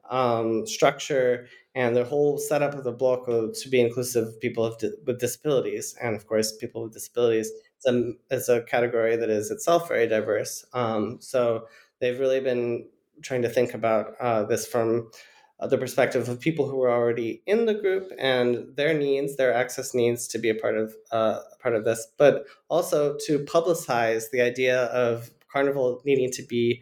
um, 0.09 0.67
structure 0.67 1.47
and 1.73 1.95
the 1.95 2.03
whole 2.03 2.37
setup 2.37 2.73
of 2.73 2.83
the 2.83 2.91
block 2.91 3.25
to 3.25 3.69
be 3.69 3.79
inclusive 3.79 4.27
of 4.27 4.39
people 4.41 4.75
with 5.05 5.19
disabilities. 5.19 5.95
And 6.01 6.15
of 6.15 6.27
course, 6.27 6.55
people 6.57 6.83
with 6.83 6.93
disabilities 6.93 7.47
is 7.47 7.85
a, 7.85 8.11
is 8.29 8.49
a 8.49 8.61
category 8.63 9.15
that 9.15 9.29
is 9.29 9.51
itself 9.51 9.87
very 9.87 10.07
diverse. 10.07 10.65
Um, 10.73 11.17
so 11.21 11.67
they've 11.99 12.19
really 12.19 12.41
been 12.41 12.89
trying 13.21 13.41
to 13.43 13.49
think 13.49 13.73
about 13.73 14.15
uh, 14.19 14.43
this 14.43 14.67
from 14.67 15.11
uh, 15.61 15.67
the 15.67 15.77
perspective 15.77 16.27
of 16.27 16.39
people 16.39 16.67
who 16.67 16.81
are 16.81 16.91
already 16.91 17.41
in 17.45 17.65
the 17.65 17.73
group 17.73 18.11
and 18.17 18.75
their 18.75 18.97
needs, 18.97 19.35
their 19.35 19.53
access 19.53 19.93
needs 19.93 20.27
to 20.27 20.39
be 20.39 20.49
a 20.49 20.55
part 20.55 20.75
of 20.75 20.95
uh, 21.11 21.39
part 21.61 21.75
of 21.75 21.85
this, 21.85 22.07
but 22.17 22.45
also 22.69 23.15
to 23.27 23.39
publicize 23.39 24.31
the 24.31 24.41
idea 24.41 24.85
of 24.85 25.29
Carnival 25.51 26.01
needing 26.05 26.31
to 26.31 26.43
be 26.43 26.81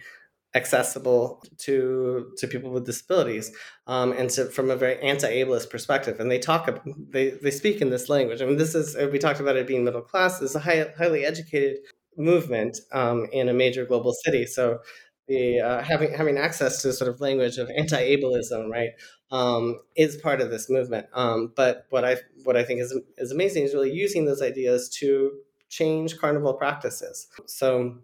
accessible 0.55 1.43
to 1.59 2.31
to 2.37 2.47
people 2.47 2.71
with 2.71 2.85
disabilities 2.85 3.51
um, 3.85 4.11
and 4.13 4.31
to, 4.31 4.45
from 4.45 4.71
a 4.71 4.75
very 4.75 4.99
anti-ableist 5.01 5.69
perspective. 5.69 6.19
And 6.19 6.31
they 6.31 6.39
talk 6.39 6.83
they, 7.09 7.31
they 7.31 7.51
speak 7.51 7.81
in 7.81 7.89
this 7.89 8.09
language. 8.09 8.41
I 8.41 8.45
mean 8.45 8.57
this 8.57 8.75
is 8.75 8.95
we 9.11 9.19
talked 9.19 9.39
about 9.39 9.57
it 9.57 9.67
being 9.67 9.83
middle 9.83 10.01
class. 10.01 10.39
This 10.39 10.51
is 10.51 10.55
a 10.55 10.59
high, 10.59 10.87
highly 10.97 11.25
educated 11.25 11.77
movement 12.17 12.79
um, 12.91 13.27
in 13.31 13.49
a 13.49 13.53
major 13.53 13.85
global 13.85 14.13
city. 14.13 14.45
So 14.45 14.79
the 15.29 15.61
uh, 15.61 15.81
having 15.81 16.13
having 16.13 16.37
access 16.37 16.81
to 16.81 16.91
sort 16.91 17.09
of 17.09 17.21
language 17.21 17.57
of 17.57 17.69
anti-ableism 17.77 18.69
right 18.69 18.89
um, 19.31 19.79
is 19.95 20.17
part 20.17 20.41
of 20.41 20.49
this 20.49 20.69
movement 20.69 21.07
um, 21.13 21.53
but 21.55 21.85
what 21.89 22.03
i 22.03 22.17
what 22.43 22.57
i 22.57 22.63
think 22.63 22.81
is 22.81 22.97
is 23.17 23.31
amazing 23.31 23.63
is 23.63 23.73
really 23.73 23.91
using 23.91 24.25
those 24.25 24.41
ideas 24.41 24.89
to 24.89 25.31
change 25.69 26.17
carnival 26.17 26.53
practices 26.53 27.27
so 27.45 27.95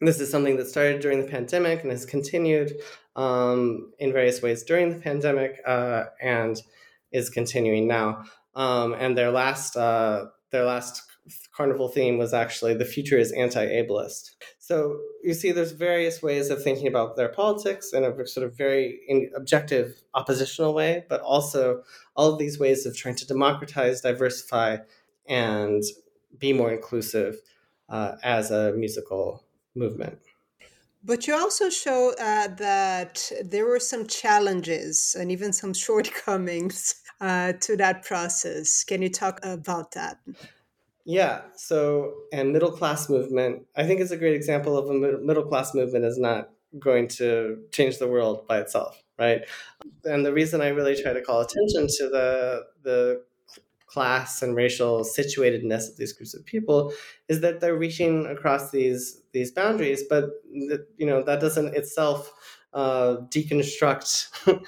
this 0.00 0.20
is 0.20 0.30
something 0.30 0.56
that 0.56 0.68
started 0.68 1.00
during 1.00 1.20
the 1.20 1.30
pandemic 1.30 1.82
and 1.82 1.90
has 1.90 2.04
continued 2.04 2.72
um, 3.16 3.92
in 3.98 4.12
various 4.12 4.42
ways 4.42 4.62
during 4.62 4.90
the 4.90 4.98
pandemic 4.98 5.60
uh, 5.66 6.04
and 6.20 6.60
is 7.12 7.30
continuing 7.30 7.86
now. 7.86 8.24
Um, 8.54 8.94
and 8.94 9.16
their 9.16 9.30
last 9.30 9.76
uh, 9.76 10.26
their 10.50 10.64
last 10.64 11.02
carnival 11.56 11.88
theme 11.88 12.18
was 12.18 12.34
actually 12.34 12.74
the 12.74 12.84
future 12.84 13.18
is 13.18 13.32
anti-ableist. 13.32 14.30
So 14.58 14.98
you 15.22 15.34
see, 15.34 15.52
there's 15.52 15.72
various 15.72 16.22
ways 16.22 16.50
of 16.50 16.62
thinking 16.62 16.88
about 16.88 17.16
their 17.16 17.28
politics 17.28 17.92
in 17.92 18.04
a 18.04 18.26
sort 18.26 18.46
of 18.46 18.56
very 18.56 19.00
objective 19.36 20.02
oppositional 20.14 20.74
way, 20.74 21.04
but 21.08 21.20
also 21.20 21.82
all 22.16 22.32
of 22.32 22.38
these 22.38 22.58
ways 22.58 22.86
of 22.86 22.96
trying 22.96 23.14
to 23.16 23.26
democratize, 23.26 24.00
diversify, 24.00 24.78
and 25.28 25.82
be 26.38 26.52
more 26.52 26.72
inclusive 26.72 27.40
uh, 27.88 28.16
as 28.22 28.50
a 28.50 28.72
musical 28.72 29.44
movement. 29.74 30.18
But 31.04 31.26
you 31.26 31.34
also 31.34 31.68
show 31.68 32.14
uh, 32.18 32.48
that 32.56 33.30
there 33.44 33.66
were 33.66 33.78
some 33.78 34.06
challenges 34.06 35.14
and 35.18 35.30
even 35.30 35.52
some 35.52 35.74
shortcomings 35.84 36.96
uh, 37.20 37.52
to 37.60 37.76
that 37.76 38.02
process. 38.04 38.82
Can 38.84 39.02
you 39.02 39.10
talk 39.10 39.38
about 39.44 39.92
that? 39.92 40.18
Yeah. 41.04 41.42
So, 41.56 42.14
and 42.32 42.52
middle 42.52 42.70
class 42.70 43.08
movement, 43.10 43.66
I 43.76 43.84
think 43.84 44.00
it's 44.00 44.10
a 44.10 44.16
great 44.16 44.34
example 44.34 44.78
of 44.78 44.88
a 44.88 45.18
middle 45.18 45.44
class 45.44 45.74
movement 45.74 46.04
is 46.04 46.18
not 46.18 46.50
going 46.78 47.08
to 47.08 47.58
change 47.72 47.98
the 47.98 48.08
world 48.08 48.46
by 48.48 48.58
itself, 48.58 49.02
right? 49.18 49.42
And 50.04 50.24
the 50.24 50.32
reason 50.32 50.60
I 50.60 50.68
really 50.68 51.00
try 51.00 51.12
to 51.12 51.20
call 51.20 51.40
attention 51.40 51.86
to 51.98 52.08
the 52.08 52.64
the 52.82 53.22
class 53.86 54.42
and 54.42 54.56
racial 54.56 55.04
situatedness 55.04 55.88
of 55.88 55.96
these 55.96 56.12
groups 56.12 56.34
of 56.34 56.44
people 56.44 56.92
is 57.28 57.42
that 57.42 57.60
they're 57.60 57.76
reaching 57.76 58.26
across 58.26 58.72
these 58.72 59.22
these 59.30 59.52
boundaries 59.52 60.02
but 60.10 60.30
you 60.50 61.06
know 61.06 61.22
that 61.22 61.40
doesn't 61.40 61.76
itself 61.76 62.32
uh, 62.72 63.18
deconstruct 63.28 64.10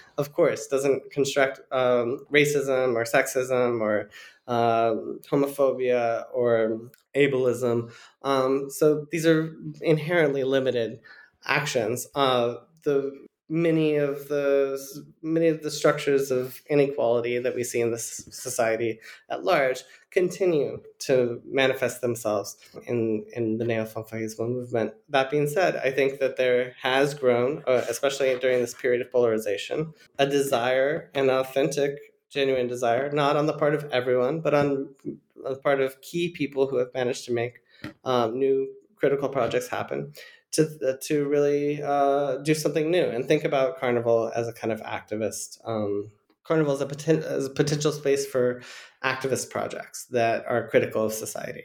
of 0.18 0.32
course 0.32 0.68
doesn't 0.68 1.11
construct 1.11 1.59
um, 1.72 2.24
racism 2.32 2.95
or 2.95 3.03
sexism 3.03 3.80
or 3.80 4.09
uh, 4.47 4.94
homophobia 5.30 6.24
or 6.32 6.80
ableism 7.14 7.90
um, 8.22 8.70
so 8.70 9.07
these 9.11 9.26
are 9.26 9.57
inherently 9.80 10.44
limited 10.44 11.01
actions 11.44 12.07
uh, 12.14 12.55
the 12.84 13.26
many 13.49 13.97
of 13.97 14.28
the 14.28 14.78
many 15.22 15.49
of 15.49 15.62
the 15.62 15.70
structures 15.70 16.30
of 16.30 16.61
inequality 16.68 17.38
that 17.38 17.55
we 17.55 17.62
see 17.62 17.80
in 17.80 17.92
this 17.92 18.28
society 18.30 18.99
at 19.30 19.44
large 19.44 19.84
continue 20.11 20.80
to 20.99 21.40
manifest 21.44 22.01
themselves 22.01 22.57
in 22.86 23.24
in 23.34 23.59
the 23.59 23.64
neofanfarrismo 23.64 24.49
movement. 24.49 24.94
That 25.09 25.30
being 25.30 25.47
said, 25.47 25.76
I 25.76 25.90
think 25.90 26.18
that 26.18 26.36
there 26.36 26.74
has 26.82 27.14
grown, 27.14 27.62
uh, 27.66 27.84
especially 27.88 28.36
during 28.38 28.61
this 28.61 28.74
period 28.74 29.01
of 29.01 29.12
polarization, 29.12 29.92
a 30.18 30.26
desire, 30.26 31.11
an 31.14 31.30
authentic, 31.30 32.14
genuine 32.31 32.66
desire, 32.66 33.11
not 33.11 33.37
on 33.37 33.47
the 33.47 33.53
part 33.53 33.74
of 33.74 33.85
everyone, 33.93 34.41
but 34.41 34.55
on 34.55 34.95
the 35.37 35.57
part 35.57 35.81
of 35.81 36.01
key 36.01 36.31
people 36.31 36.66
who 36.66 36.77
have 36.77 36.93
managed 36.95 37.24
to 37.27 37.33
make 37.33 37.61
um, 38.05 38.39
new 38.39 38.68
critical 38.97 39.29
projects 39.29 39.68
happen 39.68 40.12
to 40.53 40.62
uh, 40.87 40.93
to 41.03 41.29
really 41.29 41.83
uh, 41.83 42.37
do 42.39 42.55
something 42.55 42.91
new 42.91 43.05
and 43.05 43.27
think 43.27 43.45
about 43.45 43.79
carnival 43.79 44.33
as 44.35 44.49
a 44.49 44.53
kind 44.53 44.72
of 44.72 44.81
activist. 44.83 45.59
Um, 45.64 46.11
carnival 46.45 46.74
is 46.74 46.81
a, 46.81 46.87
poten- 46.87 47.22
as 47.22 47.47
a 47.47 47.51
potential 47.51 47.93
space 47.93 48.27
for 48.27 48.62
activist 49.05 49.51
projects 49.51 50.07
that 50.07 50.45
are 50.47 50.68
critical 50.68 51.05
of 51.05 51.12
society. 51.12 51.64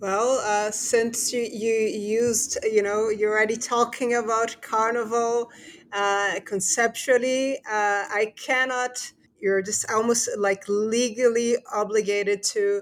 Well, 0.00 0.40
uh, 0.44 0.70
since 0.70 1.32
you, 1.32 1.40
you 1.40 1.72
used, 1.72 2.58
you 2.64 2.82
know, 2.82 3.08
you're 3.08 3.32
already 3.32 3.56
talking 3.56 4.14
about 4.14 4.60
carnival 4.60 5.50
uh, 5.92 6.40
conceptually, 6.44 7.58
uh, 7.58 8.04
I 8.10 8.34
cannot, 8.36 9.12
you're 9.44 9.60
just 9.60 9.84
almost 9.90 10.30
like 10.38 10.64
legally 10.68 11.54
obligated 11.70 12.42
to, 12.42 12.80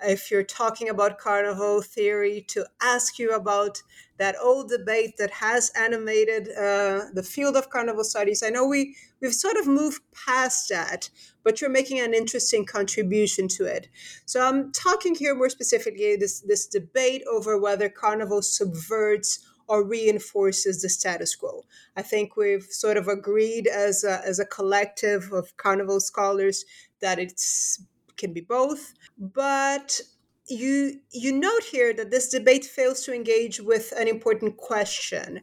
if 0.00 0.30
you're 0.30 0.42
talking 0.42 0.88
about 0.88 1.18
carnival 1.18 1.82
theory, 1.82 2.46
to 2.48 2.64
ask 2.80 3.18
you 3.18 3.32
about 3.32 3.82
that 4.16 4.34
old 4.42 4.70
debate 4.70 5.18
that 5.18 5.30
has 5.30 5.70
animated 5.76 6.48
uh, 6.56 7.02
the 7.12 7.22
field 7.22 7.56
of 7.56 7.68
carnival 7.68 8.04
studies. 8.04 8.42
I 8.42 8.48
know 8.48 8.66
we 8.66 8.96
we've 9.20 9.34
sort 9.34 9.58
of 9.58 9.66
moved 9.66 10.00
past 10.26 10.70
that, 10.70 11.10
but 11.44 11.60
you're 11.60 11.68
making 11.70 12.00
an 12.00 12.14
interesting 12.14 12.64
contribution 12.64 13.46
to 13.48 13.66
it. 13.66 13.88
So 14.24 14.40
I'm 14.40 14.72
talking 14.72 15.14
here 15.14 15.34
more 15.34 15.50
specifically 15.50 16.16
this 16.16 16.40
this 16.40 16.66
debate 16.66 17.22
over 17.30 17.60
whether 17.60 17.90
carnival 17.90 18.40
subverts 18.40 19.44
or 19.68 19.84
reinforces 19.84 20.82
the 20.82 20.88
status 20.88 21.34
quo. 21.34 21.64
I 21.96 22.02
think 22.02 22.36
we've 22.36 22.64
sort 22.64 22.96
of 22.96 23.08
agreed 23.08 23.66
as 23.66 24.04
a, 24.04 24.24
as 24.24 24.38
a 24.38 24.46
collective 24.46 25.32
of 25.32 25.56
carnival 25.56 26.00
scholars 26.00 26.64
that 27.00 27.18
it's 27.18 27.82
can 28.16 28.32
be 28.32 28.40
both, 28.40 28.94
but 29.16 30.00
you 30.48 31.00
you 31.12 31.32
note 31.32 31.62
here 31.62 31.92
that 31.92 32.10
this 32.10 32.28
debate 32.30 32.64
fails 32.64 33.02
to 33.02 33.14
engage 33.14 33.60
with 33.60 33.92
an 33.96 34.08
important 34.08 34.56
question 34.56 35.40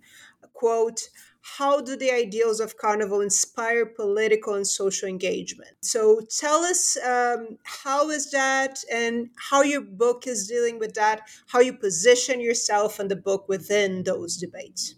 quote 0.54 1.10
how 1.58 1.80
do 1.80 1.96
the 1.96 2.12
ideals 2.12 2.60
of 2.60 2.76
carnival 2.78 3.22
inspire 3.22 3.86
political 3.86 4.56
and 4.56 4.66
social 4.66 5.08
engagement? 5.08 5.78
So 5.82 6.22
tell 6.40 6.64
us 6.64 6.98
um, 7.06 7.60
how 7.64 8.10
is 8.10 8.32
that 8.32 8.80
and 8.92 9.30
how 9.38 9.62
your 9.62 9.82
book 9.82 10.26
is 10.26 10.48
dealing 10.48 10.80
with 10.80 10.96
that 10.96 11.22
how 11.48 11.60
you 11.60 11.74
position 11.74 12.42
yourself 12.42 13.00
and 13.00 13.12
the 13.12 13.16
book 13.16 13.48
within 13.48 14.04
those 14.04 14.38
debates. 14.38 14.96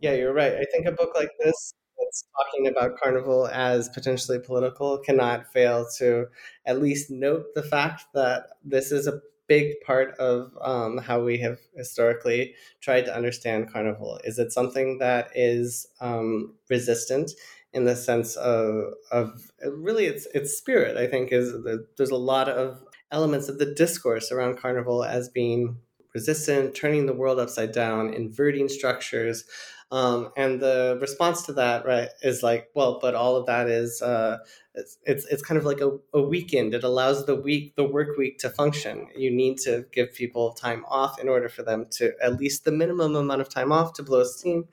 Yeah 0.00 0.14
you're 0.14 0.34
right. 0.34 0.52
I 0.52 0.64
think 0.72 0.86
a 0.86 0.92
book 0.92 1.12
like 1.14 1.30
this 1.38 1.74
that's 1.96 2.24
talking 2.36 2.66
about 2.66 2.98
carnival 3.00 3.46
as 3.46 3.88
potentially 3.90 4.40
political 4.40 4.98
cannot 4.98 5.52
fail 5.52 5.86
to 5.98 6.26
at 6.66 6.82
least 6.82 7.08
note 7.08 7.46
the 7.54 7.62
fact 7.62 8.06
that 8.14 8.48
this 8.64 8.90
is 8.90 9.06
a 9.06 9.20
big 9.52 9.80
part 9.84 10.14
of 10.18 10.50
um, 10.62 10.96
how 10.96 11.22
we 11.22 11.36
have 11.36 11.58
historically 11.76 12.54
tried 12.80 13.04
to 13.04 13.14
understand 13.14 13.70
carnival. 13.70 14.18
Is 14.24 14.38
it 14.38 14.50
something 14.50 14.96
that 14.98 15.28
is 15.34 15.86
um, 16.00 16.54
resistant 16.70 17.32
in 17.74 17.84
the 17.84 17.94
sense 17.94 18.34
of, 18.36 18.94
of 19.10 19.50
really 19.62 20.06
its 20.06 20.26
its 20.34 20.56
spirit? 20.56 20.96
I 20.96 21.06
think 21.06 21.32
is 21.32 21.52
there's 21.96 22.10
a 22.10 22.26
lot 22.32 22.48
of 22.48 22.82
elements 23.10 23.50
of 23.50 23.58
the 23.58 23.74
discourse 23.74 24.32
around 24.32 24.56
carnival 24.58 25.04
as 25.04 25.28
being 25.28 25.76
resistant, 26.14 26.74
turning 26.74 27.04
the 27.04 27.20
world 27.20 27.38
upside 27.38 27.72
down, 27.72 28.14
inverting 28.14 28.68
structures. 28.70 29.44
Um, 29.92 30.30
and 30.38 30.58
the 30.58 30.98
response 31.02 31.42
to 31.42 31.52
that, 31.52 31.84
right, 31.84 32.08
is 32.22 32.42
like, 32.42 32.70
well, 32.74 32.98
but 32.98 33.14
all 33.14 33.36
of 33.36 33.44
that 33.44 33.68
is 33.68 34.00
uh, 34.00 34.38
it's, 34.74 34.96
it's 35.04 35.26
it's 35.26 35.42
kind 35.42 35.58
of 35.58 35.66
like 35.66 35.82
a, 35.82 35.98
a 36.14 36.22
weekend. 36.22 36.72
It 36.72 36.82
allows 36.82 37.26
the 37.26 37.36
week, 37.36 37.76
the 37.76 37.84
work 37.84 38.16
week, 38.16 38.38
to 38.38 38.48
function. 38.48 39.08
You 39.14 39.30
need 39.30 39.58
to 39.58 39.84
give 39.92 40.14
people 40.14 40.54
time 40.54 40.86
off 40.88 41.20
in 41.20 41.28
order 41.28 41.50
for 41.50 41.62
them 41.62 41.84
to 41.98 42.12
at 42.22 42.38
least 42.38 42.64
the 42.64 42.72
minimum 42.72 43.14
amount 43.14 43.42
of 43.42 43.50
time 43.50 43.70
off 43.70 43.92
to 43.94 44.02
blow 44.02 44.24
steam, 44.24 44.64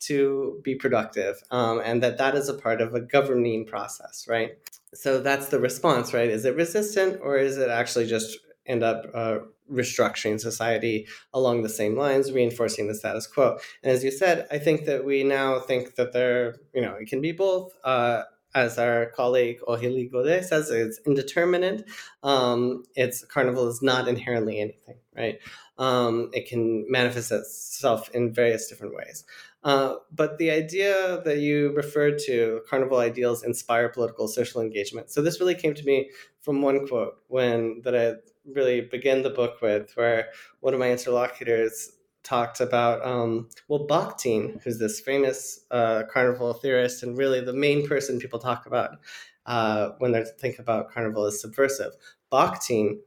to 0.00 0.60
be 0.62 0.76
productive, 0.76 1.42
um, 1.50 1.82
and 1.84 2.00
that 2.04 2.18
that 2.18 2.36
is 2.36 2.48
a 2.48 2.54
part 2.54 2.80
of 2.80 2.94
a 2.94 3.00
governing 3.00 3.66
process, 3.66 4.26
right? 4.28 4.52
So 4.94 5.20
that's 5.20 5.48
the 5.48 5.58
response, 5.58 6.14
right? 6.14 6.30
Is 6.30 6.44
it 6.44 6.54
resistant 6.54 7.20
or 7.22 7.38
is 7.38 7.58
it 7.58 7.70
actually 7.70 8.06
just 8.06 8.38
end 8.66 8.82
up 8.82 9.06
uh, 9.14 9.38
restructuring 9.70 10.40
society 10.40 11.06
along 11.32 11.62
the 11.62 11.68
same 11.68 11.96
lines, 11.96 12.32
reinforcing 12.32 12.88
the 12.88 12.94
status 12.94 13.26
quo. 13.26 13.58
And 13.82 13.92
as 13.92 14.04
you 14.04 14.10
said, 14.10 14.46
I 14.50 14.58
think 14.58 14.84
that 14.86 15.04
we 15.04 15.24
now 15.24 15.60
think 15.60 15.94
that 15.96 16.12
there, 16.12 16.56
you 16.74 16.82
know, 16.82 16.94
it 16.94 17.08
can 17.08 17.20
be 17.20 17.32
both. 17.32 17.74
Uh, 17.84 18.22
as 18.54 18.78
our 18.78 19.06
colleague 19.06 19.60
Aurélie 19.68 20.10
Godet 20.10 20.44
says, 20.44 20.70
it's 20.70 20.98
indeterminate. 21.06 21.88
Um, 22.22 22.84
it's 22.96 23.24
carnival 23.24 23.68
is 23.68 23.80
not 23.80 24.08
inherently 24.08 24.58
anything, 24.58 24.96
right? 25.16 25.38
Um, 25.78 26.30
it 26.32 26.48
can 26.48 26.84
manifest 26.90 27.30
itself 27.30 28.10
in 28.10 28.34
various 28.34 28.68
different 28.68 28.96
ways. 28.96 29.24
Uh, 29.62 29.94
but 30.10 30.38
the 30.38 30.50
idea 30.50 31.20
that 31.24 31.38
you 31.38 31.72
referred 31.72 32.18
to, 32.26 32.62
carnival 32.68 32.98
ideals 32.98 33.44
inspire 33.44 33.88
political 33.88 34.26
social 34.26 34.60
engagement. 34.60 35.10
So 35.10 35.22
this 35.22 35.38
really 35.38 35.54
came 35.54 35.74
to 35.74 35.84
me 35.84 36.10
from 36.40 36.62
one 36.62 36.86
quote 36.86 37.18
when 37.28 37.82
that 37.84 37.94
I 37.94 38.14
really 38.44 38.80
begin 38.80 39.22
the 39.22 39.30
book 39.30 39.60
with, 39.60 39.92
where 39.94 40.28
one 40.60 40.74
of 40.74 40.80
my 40.80 40.90
interlocutors 40.90 41.92
talked 42.22 42.60
about 42.60 43.04
um, 43.04 43.48
well 43.68 43.86
Bakhtin, 43.86 44.62
who's 44.62 44.78
this 44.78 45.00
famous 45.00 45.60
uh, 45.70 46.02
carnival 46.12 46.52
theorist 46.52 47.02
and 47.02 47.16
really 47.16 47.40
the 47.40 47.52
main 47.52 47.86
person 47.86 48.18
people 48.18 48.38
talk 48.38 48.66
about 48.66 48.98
uh, 49.46 49.90
when 49.98 50.12
they 50.12 50.24
think 50.38 50.58
about 50.58 50.90
carnival 50.90 51.24
as 51.24 51.40
subversive. 51.40 51.92
Bakhtin 52.32 52.98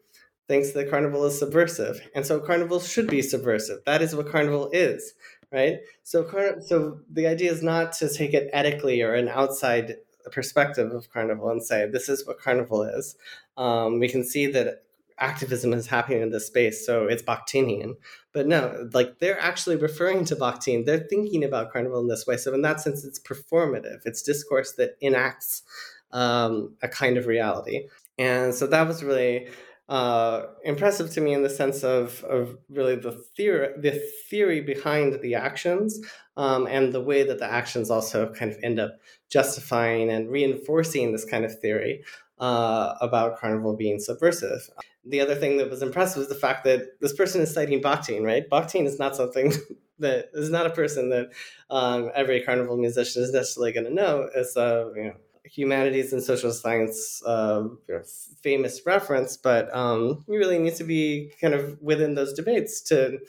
thinks 0.48 0.72
that 0.72 0.90
carnival 0.90 1.26
is 1.26 1.38
subversive, 1.38 2.02
and 2.16 2.26
so 2.26 2.40
carnival 2.40 2.80
should 2.80 3.08
be 3.08 3.22
subversive. 3.22 3.80
That 3.86 4.02
is 4.02 4.16
what 4.16 4.30
carnival 4.30 4.70
is, 4.74 5.14
right? 5.52 5.78
So, 6.04 6.28
so 6.66 7.00
the 7.10 7.28
idea 7.28 7.52
is 7.52 7.64
not 7.64 7.94
to 7.94 8.14
take 8.14 8.34
it 8.34 8.50
ethically 8.52 9.02
or 9.02 9.14
an 9.14 9.30
outside 9.30 9.98
perspective 10.32 10.92
of 10.92 11.12
carnival 11.12 11.50
and 11.50 11.64
say 11.64 11.88
this 11.88 12.10
is 12.10 12.26
what 12.26 12.40
carnival 12.40 12.84
is. 12.84 13.16
Um, 13.58 14.00
we 14.00 14.10
can 14.10 14.24
see 14.24 14.48
that 14.48 14.83
activism 15.20 15.74
is 15.74 15.88
happening 15.88 16.22
in 16.22 16.32
this 16.32 16.48
space, 16.48 16.86
so 16.86 17.08
it's 17.08 17.24
Bakhtinian. 17.24 17.96
But 18.34 18.48
no, 18.48 18.90
like 18.94 19.20
they're 19.20 19.40
actually 19.40 19.76
referring 19.76 20.26
to 20.26 20.36
Bakhtin. 20.36 20.86
They're 20.86 21.08
thinking 21.10 21.44
about 21.44 21.72
carnival 21.72 22.00
in 22.00 22.08
this 22.08 22.26
way. 22.26 22.38
So 22.38 22.54
in 22.54 22.62
that 22.64 22.82
sense, 22.82 23.04
it's 23.04 23.20
performative. 23.20 24.02
It's 24.06 24.24
discourse 24.24 24.74
that 24.74 24.98
enacts 25.02 25.64
um, 26.12 26.76
a 26.82 26.88
kind 26.88 27.18
of 27.18 27.28
reality. 27.28 27.88
And 28.18 28.54
so 28.54 28.68
that 28.68 28.88
was 28.88 29.04
really 29.04 29.50
uh, 29.90 30.46
impressive 30.64 31.12
to 31.12 31.22
me 31.22 31.34
in 31.34 31.44
the 31.44 31.50
sense 31.50 31.84
of, 31.84 32.24
of 32.24 32.58
really 32.70 32.96
the 32.96 33.12
theory, 33.12 33.70
the 33.78 34.02
theory 34.30 34.62
behind 34.62 35.20
the 35.22 35.36
actions 35.36 36.00
um, 36.38 36.68
and 36.68 36.94
the 36.94 37.02
way 37.02 37.24
that 37.24 37.40
the 37.40 37.46
actions 37.46 37.90
also 37.90 38.32
kind 38.34 38.52
of 38.52 38.58
end 38.64 38.80
up 38.80 38.98
justifying 39.30 40.10
and 40.10 40.30
reinforcing 40.32 41.12
this 41.12 41.26
kind 41.26 41.44
of 41.44 41.60
theory 41.60 42.04
uh, 42.40 42.96
about 43.02 43.40
carnival 43.40 43.76
being 43.76 44.00
subversive. 44.00 44.70
The 45.06 45.22
other 45.22 45.36
thing 45.36 45.58
that 45.58 45.70
was 45.70 45.82
impressive 45.82 46.20
was 46.20 46.30
the 46.30 46.36
fact 46.36 46.64
that 46.64 47.00
this 47.02 47.14
person 47.14 47.42
is 47.42 47.54
citing 47.54 47.82
Bakhtin, 47.82 48.24
right? 48.24 48.50
Bakhtin 48.50 48.86
is 48.86 49.00
not 49.00 49.16
something 49.16 49.54
that 50.00 50.30
is 50.34 50.50
not 50.50 50.66
a 50.66 50.72
person 50.72 51.10
that 51.10 51.32
um, 51.70 52.12
every 52.16 52.42
carnival 52.42 52.78
musician 52.78 53.24
is 53.24 53.32
necessarily 53.32 53.72
going 53.72 53.86
to 53.86 53.94
know. 53.94 54.30
It's 54.36 54.56
a 54.56 54.92
you 54.96 55.04
know, 55.04 55.14
humanities 55.44 56.14
and 56.14 56.24
social 56.24 56.52
science 56.52 57.22
uh, 57.26 57.64
you 57.88 57.96
know, 57.96 58.02
famous 58.42 58.82
reference, 58.86 59.38
but 59.38 59.74
um, 59.76 60.24
you 60.28 60.38
really 60.38 60.60
need 60.60 60.76
to 60.76 60.84
be 60.84 61.32
kind 61.40 61.54
of 61.54 61.82
within 61.82 62.16
those 62.16 62.34
debates 62.34 62.82
to 62.82 63.20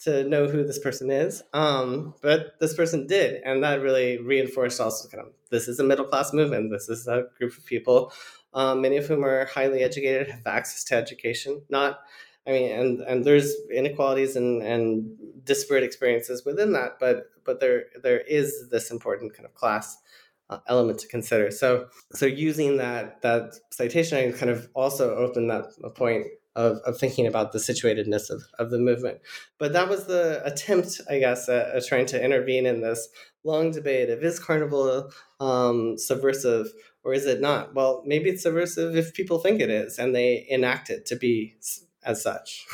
to 0.00 0.22
know 0.24 0.46
who 0.46 0.64
this 0.64 0.78
person 0.78 1.10
is. 1.10 1.42
Um, 1.54 2.14
but 2.20 2.60
this 2.60 2.74
person 2.74 3.06
did, 3.06 3.42
and 3.42 3.64
that 3.64 3.80
really 3.80 4.18
reinforced 4.18 4.80
also 4.80 5.08
kind 5.08 5.26
of 5.26 5.32
this 5.50 5.68
is 5.68 5.78
a 5.78 5.84
middle 5.84 6.04
class 6.04 6.32
movement. 6.32 6.70
This 6.70 6.88
is 6.88 7.06
a 7.06 7.24
group 7.38 7.56
of 7.56 7.64
people 7.64 8.12
um, 8.54 8.80
many 8.80 8.96
of 8.96 9.06
whom 9.06 9.24
are 9.24 9.46
highly 9.46 9.82
educated, 9.82 10.30
have 10.30 10.46
access 10.46 10.84
to 10.84 10.94
education. 10.94 11.62
Not, 11.68 12.00
I 12.46 12.52
mean, 12.52 12.70
and 12.72 13.00
and 13.00 13.24
there's 13.24 13.54
inequalities 13.72 14.36
and 14.36 14.62
and 14.62 15.16
disparate 15.44 15.84
experiences 15.84 16.44
within 16.44 16.72
that, 16.72 16.98
but 17.00 17.30
but 17.44 17.60
there 17.60 17.86
there 18.02 18.20
is 18.20 18.68
this 18.70 18.90
important 18.90 19.34
kind 19.34 19.46
of 19.46 19.54
class 19.54 19.98
uh, 20.50 20.58
element 20.68 21.00
to 21.00 21.08
consider. 21.08 21.50
So 21.50 21.88
so 22.12 22.26
using 22.26 22.76
that 22.78 23.22
that 23.22 23.54
citation, 23.70 24.18
I 24.18 24.32
kind 24.32 24.50
of 24.50 24.68
also 24.74 25.14
opened 25.16 25.50
that 25.50 25.66
point 25.94 26.26
of, 26.56 26.78
of 26.86 26.98
thinking 26.98 27.26
about 27.26 27.52
the 27.52 27.58
situatedness 27.58 28.30
of, 28.30 28.42
of 28.58 28.70
the 28.70 28.78
movement. 28.78 29.18
But 29.58 29.72
that 29.72 29.88
was 29.88 30.06
the 30.06 30.40
attempt, 30.44 31.00
I 31.10 31.18
guess, 31.18 31.48
at, 31.48 31.74
at 31.74 31.86
trying 31.86 32.06
to 32.06 32.24
intervene 32.24 32.66
in 32.66 32.80
this 32.80 33.08
long 33.42 33.72
debate 33.72 34.08
of 34.08 34.22
is 34.22 34.38
carnival 34.38 35.10
um, 35.40 35.98
subversive 35.98 36.68
or 37.04 37.12
is 37.12 37.26
it 37.26 37.40
not? 37.40 37.74
Well, 37.74 38.02
maybe 38.06 38.30
it's 38.30 38.42
subversive 38.42 38.96
if 38.96 39.14
people 39.14 39.38
think 39.38 39.60
it 39.60 39.70
is 39.70 39.98
and 39.98 40.14
they 40.14 40.46
enact 40.48 40.90
it 40.90 41.06
to 41.06 41.16
be 41.16 41.56
as 42.02 42.22
such. 42.22 42.66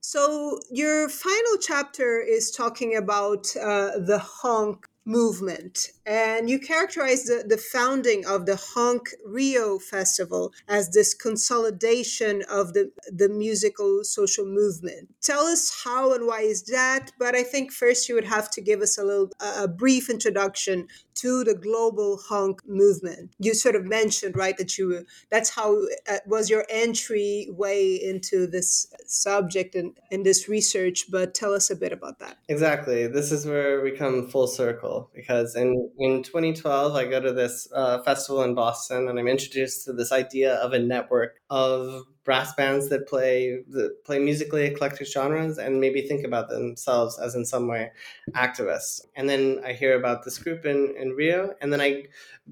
So, 0.00 0.60
your 0.70 1.08
final 1.08 1.56
chapter 1.60 2.20
is 2.20 2.52
talking 2.52 2.94
about 2.94 3.48
uh, 3.56 3.98
the 3.98 4.18
honk 4.18 4.85
movement. 5.06 5.92
And 6.04 6.50
you 6.50 6.58
characterize 6.58 7.24
the, 7.24 7.44
the 7.46 7.56
founding 7.56 8.26
of 8.26 8.44
the 8.44 8.56
Honk 8.56 9.08
Rio 9.24 9.78
Festival 9.78 10.52
as 10.68 10.90
this 10.90 11.14
consolidation 11.14 12.42
of 12.50 12.74
the, 12.74 12.90
the 13.08 13.28
musical 13.28 14.02
social 14.02 14.44
movement. 14.44 15.14
Tell 15.22 15.44
us 15.44 15.82
how 15.84 16.12
and 16.12 16.26
why 16.26 16.40
is 16.40 16.64
that? 16.64 17.12
But 17.18 17.34
I 17.34 17.44
think 17.44 17.72
first 17.72 18.08
you 18.08 18.14
would 18.16 18.24
have 18.24 18.50
to 18.50 18.60
give 18.60 18.82
us 18.82 18.98
a 18.98 19.04
little 19.04 19.30
a 19.40 19.68
brief 19.68 20.10
introduction 20.10 20.88
to 21.16 21.44
the 21.44 21.54
global 21.54 22.18
honk 22.18 22.60
movement. 22.68 23.34
You 23.38 23.54
sort 23.54 23.74
of 23.74 23.86
mentioned, 23.86 24.36
right, 24.36 24.56
that 24.58 24.76
you 24.76 25.06
that's 25.30 25.50
how 25.50 25.80
uh, 26.08 26.18
was 26.26 26.50
your 26.50 26.66
entry 26.68 27.48
way 27.50 27.94
into 27.94 28.46
this 28.46 28.92
subject 29.06 29.74
and 29.74 29.96
in 30.10 30.24
this 30.24 30.48
research. 30.48 31.06
But 31.10 31.34
tell 31.34 31.54
us 31.54 31.70
a 31.70 31.76
bit 31.76 31.92
about 31.92 32.18
that. 32.18 32.36
Exactly. 32.48 33.06
This 33.06 33.32
is 33.32 33.46
where 33.46 33.80
we 33.80 33.92
come 33.92 34.28
full 34.28 34.46
circle 34.46 34.95
because 35.14 35.54
in 35.56 35.90
in 35.98 36.22
2012 36.22 36.94
I 36.94 37.04
go 37.06 37.20
to 37.20 37.32
this 37.32 37.68
uh, 37.74 38.02
festival 38.02 38.42
in 38.42 38.54
Boston 38.54 39.08
and 39.08 39.18
I'm 39.18 39.28
introduced 39.28 39.84
to 39.84 39.92
this 39.92 40.12
idea 40.12 40.54
of 40.56 40.72
a 40.72 40.78
network 40.78 41.40
of 41.50 42.04
brass 42.24 42.52
bands 42.54 42.88
that 42.88 43.08
play 43.08 43.62
that 43.70 44.04
play 44.04 44.18
musically 44.18 44.64
eclectic 44.64 45.06
genres 45.06 45.58
and 45.58 45.80
maybe 45.80 46.02
think 46.02 46.24
about 46.24 46.48
themselves 46.48 47.18
as 47.18 47.34
in 47.34 47.44
some 47.44 47.68
way 47.68 47.92
activists. 48.32 49.00
And 49.14 49.28
then 49.28 49.60
I 49.64 49.72
hear 49.72 49.96
about 49.96 50.24
this 50.24 50.38
group 50.38 50.66
in, 50.66 50.94
in 50.98 51.10
Rio, 51.10 51.54
and 51.60 51.72
then 51.72 51.80
I 51.80 52.04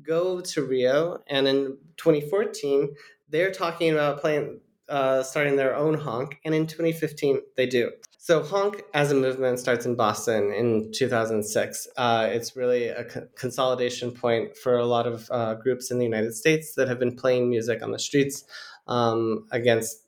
go 0.02 0.40
to 0.40 0.62
Rio, 0.62 1.22
and 1.26 1.46
in 1.48 1.78
2014 1.96 2.94
they're 3.30 3.50
talking 3.50 3.90
about 3.90 4.20
playing 4.20 4.60
uh, 4.88 5.22
starting 5.22 5.56
their 5.56 5.74
own 5.74 5.94
honk, 5.94 6.38
and 6.44 6.54
in 6.54 6.66
2015 6.66 7.40
they 7.56 7.66
do. 7.66 7.90
So 8.18 8.42
honk 8.42 8.82
as 8.94 9.12
a 9.12 9.14
movement 9.14 9.58
starts 9.58 9.84
in 9.84 9.96
Boston 9.96 10.50
in 10.52 10.92
2006. 10.92 11.88
Uh, 11.96 12.28
it's 12.30 12.56
really 12.56 12.88
a 12.88 13.04
co- 13.04 13.28
consolidation 13.36 14.12
point 14.12 14.56
for 14.56 14.78
a 14.78 14.86
lot 14.86 15.06
of 15.06 15.28
uh, 15.30 15.54
groups 15.56 15.90
in 15.90 15.98
the 15.98 16.04
United 16.04 16.34
States 16.34 16.74
that 16.76 16.88
have 16.88 16.98
been 16.98 17.16
playing 17.16 17.50
music 17.50 17.82
on 17.82 17.90
the 17.90 17.98
streets 17.98 18.44
um, 18.88 19.46
against 19.52 20.04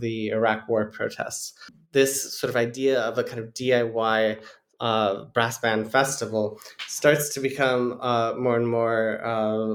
the 0.00 0.28
Iraq 0.28 0.68
War 0.68 0.90
protests. 0.90 1.52
This 1.92 2.38
sort 2.38 2.48
of 2.48 2.56
idea 2.56 3.00
of 3.00 3.18
a 3.18 3.24
kind 3.24 3.40
of 3.40 3.52
DIY 3.54 4.38
uh, 4.80 5.24
brass 5.34 5.58
band 5.58 5.92
festival 5.92 6.58
starts 6.86 7.34
to 7.34 7.40
become 7.40 7.98
uh, 8.00 8.32
more 8.38 8.56
and 8.56 8.66
more 8.66 9.20
uh, 9.22 9.74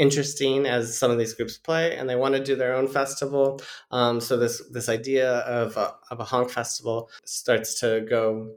interesting 0.00 0.66
as 0.66 0.98
some 0.98 1.10
of 1.10 1.18
these 1.18 1.34
groups 1.34 1.58
play, 1.58 1.96
and 1.96 2.08
they 2.08 2.16
want 2.16 2.34
to 2.34 2.42
do 2.42 2.56
their 2.56 2.74
own 2.74 2.88
festival. 2.88 3.60
Um, 3.90 4.20
so 4.20 4.36
this 4.38 4.62
this 4.70 4.88
idea 4.88 5.30
of 5.40 5.76
a, 5.76 5.94
of 6.10 6.18
a 6.20 6.24
honk 6.24 6.50
festival 6.50 7.10
starts 7.24 7.78
to 7.80 8.00
go 8.08 8.54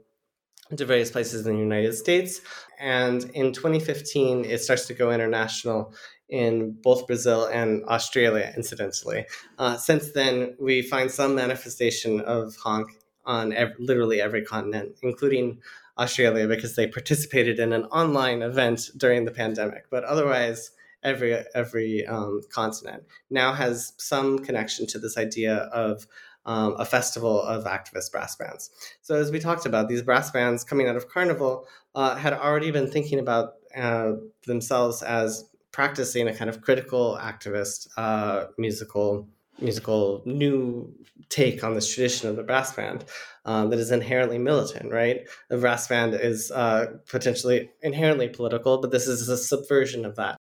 to 0.74 0.86
various 0.86 1.10
places 1.10 1.46
in 1.46 1.54
the 1.54 1.60
United 1.60 1.94
States, 1.94 2.40
and 2.80 3.24
in 3.34 3.52
2015 3.52 4.46
it 4.46 4.60
starts 4.62 4.86
to 4.86 4.94
go 4.94 5.12
international 5.12 5.92
in 6.30 6.74
both 6.82 7.06
Brazil 7.06 7.44
and 7.44 7.84
Australia, 7.84 8.50
incidentally. 8.56 9.26
Uh, 9.58 9.76
since 9.76 10.12
then, 10.12 10.56
we 10.58 10.80
find 10.80 11.10
some 11.10 11.34
manifestation 11.34 12.20
of 12.22 12.56
honk 12.56 12.88
on 13.26 13.52
ev- 13.52 13.76
literally 13.78 14.22
every 14.22 14.42
continent, 14.42 14.96
including 15.02 15.60
Australia, 15.98 16.48
because 16.48 16.74
they 16.74 16.86
participated 16.86 17.58
in 17.58 17.74
an 17.74 17.84
online 17.86 18.40
event 18.40 18.90
during 18.96 19.26
the 19.26 19.30
pandemic. 19.30 19.84
But 19.90 20.04
otherwise, 20.04 20.70
every 21.04 21.44
every 21.54 22.06
um, 22.06 22.40
continent 22.50 23.04
now 23.30 23.52
has 23.52 23.92
some 23.98 24.38
connection 24.38 24.86
to 24.88 24.98
this 24.98 25.16
idea 25.16 25.56
of 25.72 26.06
um, 26.46 26.74
a 26.78 26.84
festival 26.84 27.40
of 27.40 27.64
activist 27.64 28.12
brass 28.12 28.36
bands. 28.36 28.70
So, 29.02 29.14
as 29.14 29.30
we 29.30 29.38
talked 29.38 29.66
about, 29.66 29.88
these 29.88 30.02
brass 30.02 30.30
bands 30.30 30.64
coming 30.64 30.88
out 30.88 30.96
of 30.96 31.08
Carnival 31.08 31.66
uh, 31.94 32.16
had 32.16 32.32
already 32.32 32.70
been 32.70 32.90
thinking 32.90 33.18
about 33.18 33.54
uh, 33.76 34.12
themselves 34.46 35.02
as 35.02 35.44
practicing 35.72 36.28
a 36.28 36.34
kind 36.34 36.48
of 36.48 36.60
critical 36.60 37.18
activist 37.20 37.88
uh, 37.96 38.46
musical 38.58 39.28
musical 39.60 40.22
new 40.26 40.92
take 41.28 41.62
on 41.62 41.74
this 41.74 41.92
tradition 41.92 42.28
of 42.28 42.36
the 42.36 42.42
brass 42.42 42.72
band 42.72 43.04
uh, 43.44 43.66
that 43.66 43.78
is 43.78 43.90
inherently 43.90 44.38
militant, 44.38 44.92
right? 44.92 45.28
The 45.48 45.58
brass 45.58 45.86
band 45.86 46.14
is 46.14 46.50
uh, 46.50 46.86
potentially 47.08 47.70
inherently 47.82 48.28
political, 48.28 48.78
but 48.78 48.90
this 48.90 49.06
is 49.06 49.28
a 49.28 49.36
subversion 49.36 50.04
of 50.04 50.16
that. 50.16 50.36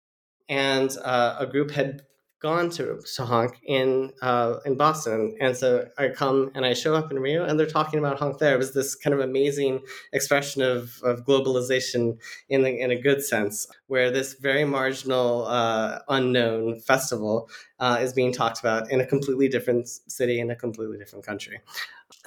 And 0.51 0.95
uh, 1.03 1.37
a 1.39 1.47
group 1.47 1.71
had 1.71 2.03
gone 2.41 2.71
to, 2.71 2.99
honk 3.19 3.61
in 3.65 4.13
uh, 4.23 4.57
in 4.65 4.75
Boston, 4.75 5.37
and 5.41 5.57
so 5.57 5.87
I 5.99 6.09
come 6.09 6.51
and 6.55 6.65
I 6.65 6.73
show 6.73 6.95
up 6.95 7.11
in 7.11 7.19
Rio, 7.19 7.45
and 7.45 7.59
they're 7.59 7.67
talking 7.67 7.99
about 7.99 8.19
honk 8.19 8.39
there. 8.39 8.55
It 8.55 8.59
was 8.59 8.73
this 8.73 8.95
kind 8.95 9.13
of 9.13 9.21
amazing 9.21 9.81
expression 10.13 10.63
of, 10.63 11.01
of 11.03 11.25
globalization 11.25 12.19
in 12.49 12.63
the, 12.63 12.81
in 12.81 12.91
a 12.91 13.01
good 13.01 13.23
sense, 13.23 13.67
where 13.89 14.11
this 14.11 14.35
very 14.35 14.65
marginal, 14.65 15.47
uh, 15.47 15.99
unknown 16.09 16.81
festival 16.81 17.49
uh, 17.79 17.99
is 18.01 18.13
being 18.13 18.33
talked 18.33 18.59
about 18.59 18.91
in 18.91 19.01
a 19.01 19.07
completely 19.07 19.49
different 19.49 19.87
city 19.89 20.41
in 20.41 20.51
a 20.51 20.57
completely 20.57 20.97
different 20.97 21.25
country. 21.25 21.61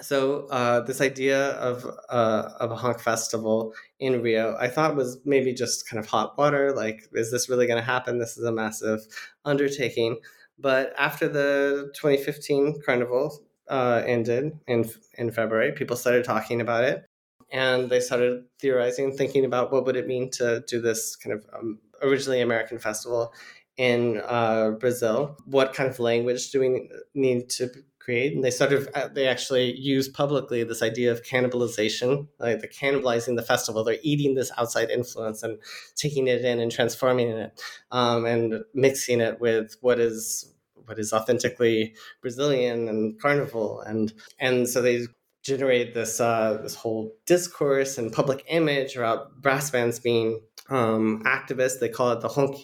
So 0.02 0.48
uh, 0.48 0.82
this 0.82 1.02
idea 1.02 1.52
of 1.52 1.86
uh, 2.10 2.50
of 2.60 2.72
a 2.72 2.76
honk 2.76 3.00
festival 3.00 3.74
in 4.00 4.22
Rio, 4.22 4.56
I 4.60 4.68
thought 4.68 4.96
was 4.96 5.20
maybe 5.26 5.54
just 5.54 5.88
kind 5.88 6.00
of 6.00 6.08
hot 6.08 6.38
water. 6.38 6.74
Like, 6.74 7.04
is 7.14 7.32
this 7.32 7.50
really 7.50 7.68
going 7.68 7.80
to 7.80 7.86
happen? 7.86 8.20
This 8.20 8.38
is 8.38 8.46
a 8.46 8.52
massive 8.52 9.02
undertaking. 9.46 10.20
But 10.60 10.94
after 10.98 11.28
the 11.28 11.92
2015 11.96 12.82
carnival 12.86 13.44
uh, 13.70 14.04
ended 14.06 14.54
in 14.68 14.90
in 15.18 15.32
February, 15.32 15.72
people 15.74 15.96
started 15.96 16.24
talking 16.24 16.62
about 16.62 16.84
it, 16.84 17.06
and 17.52 17.90
they 17.90 18.00
started 18.00 18.46
theorizing, 18.60 19.16
thinking 19.16 19.46
about 19.46 19.72
what 19.72 19.86
would 19.86 19.96
it 19.96 20.08
mean 20.08 20.30
to 20.32 20.64
do 20.68 20.82
this 20.82 21.16
kind 21.16 21.34
of 21.34 21.46
um, 21.54 21.80
originally 22.02 22.42
American 22.42 22.80
festival 22.80 23.34
in 23.78 24.22
uh, 24.26 24.72
Brazil. 24.72 25.38
What 25.46 25.74
kind 25.74 25.90
of 25.90 26.00
language 26.00 26.52
do 26.52 26.60
we 26.60 26.90
need 27.16 27.50
to 27.52 27.70
create? 28.04 28.34
And 28.34 28.44
they 28.44 28.52
sort 28.52 28.74
of 28.74 28.88
uh, 28.94 29.08
they 29.08 29.28
actually 29.28 29.78
use 29.78 30.08
publicly 30.08 30.64
this 30.64 30.82
idea 30.82 31.12
of 31.12 31.24
cannibalization, 31.24 32.28
like 32.40 32.60
they're 32.60 32.70
cannibalizing 32.70 33.36
the 33.36 33.44
festival. 33.44 33.84
They're 33.84 33.98
eating 34.02 34.36
this 34.36 34.52
outside 34.58 34.90
influence 34.90 35.44
and 35.44 35.60
taking 35.96 36.28
it 36.28 36.44
in 36.44 36.60
and 36.60 36.72
transforming 36.72 37.30
it 37.30 37.62
um, 37.92 38.26
and 38.26 38.64
mixing 38.74 39.22
it 39.22 39.40
with 39.40 39.78
what 39.82 40.00
is 40.00 40.54
what 40.86 41.00
is 41.00 41.14
authentically 41.14 41.96
Brazilian 42.22 42.90
and 42.90 43.20
carnival 43.22 43.82
and 43.82 44.14
and 44.40 44.68
so 44.68 44.82
they 44.82 45.08
generate 45.44 45.94
this 45.94 46.20
uh, 46.20 46.58
this 46.62 46.76
whole 46.76 47.14
discourse 47.26 47.98
and 47.98 48.12
public 48.12 48.44
image 48.48 48.96
about 48.96 49.42
brass 49.42 49.70
bands 49.70 50.00
being 50.00 50.40
um, 50.70 51.22
activists. 51.26 51.80
They 51.80 51.90
call 51.90 52.12
it 52.14 52.22
the 52.22 52.30
Honk, 52.30 52.58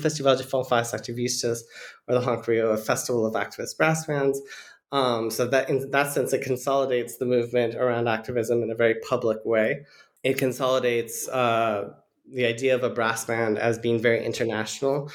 Festival 0.00 0.36
de 0.36 0.44
Fanfarras 0.44 0.94
Ativistas, 0.94 1.60
or 2.08 2.14
the 2.14 2.20
Honk 2.20 2.46
Rio 2.46 2.76
Festival 2.76 3.26
of 3.26 3.34
Activist 3.34 3.76
Brass 3.76 4.06
Bands. 4.06 4.40
Um, 4.90 5.30
so 5.30 5.46
that 5.46 5.68
in 5.68 5.90
that 5.90 6.12
sense, 6.12 6.32
it 6.32 6.42
consolidates 6.42 7.18
the 7.18 7.26
movement 7.26 7.74
around 7.74 8.08
activism 8.08 8.62
in 8.62 8.70
a 8.70 8.74
very 8.74 8.96
public 9.08 9.44
way. 9.44 9.84
It 10.24 10.38
consolidates 10.38 11.28
uh, 11.28 11.90
the 12.32 12.46
idea 12.46 12.74
of 12.74 12.82
a 12.82 12.90
brass 12.90 13.24
band 13.24 13.58
as 13.58 13.78
being 13.78 14.00
very 14.00 14.24
international. 14.24 15.10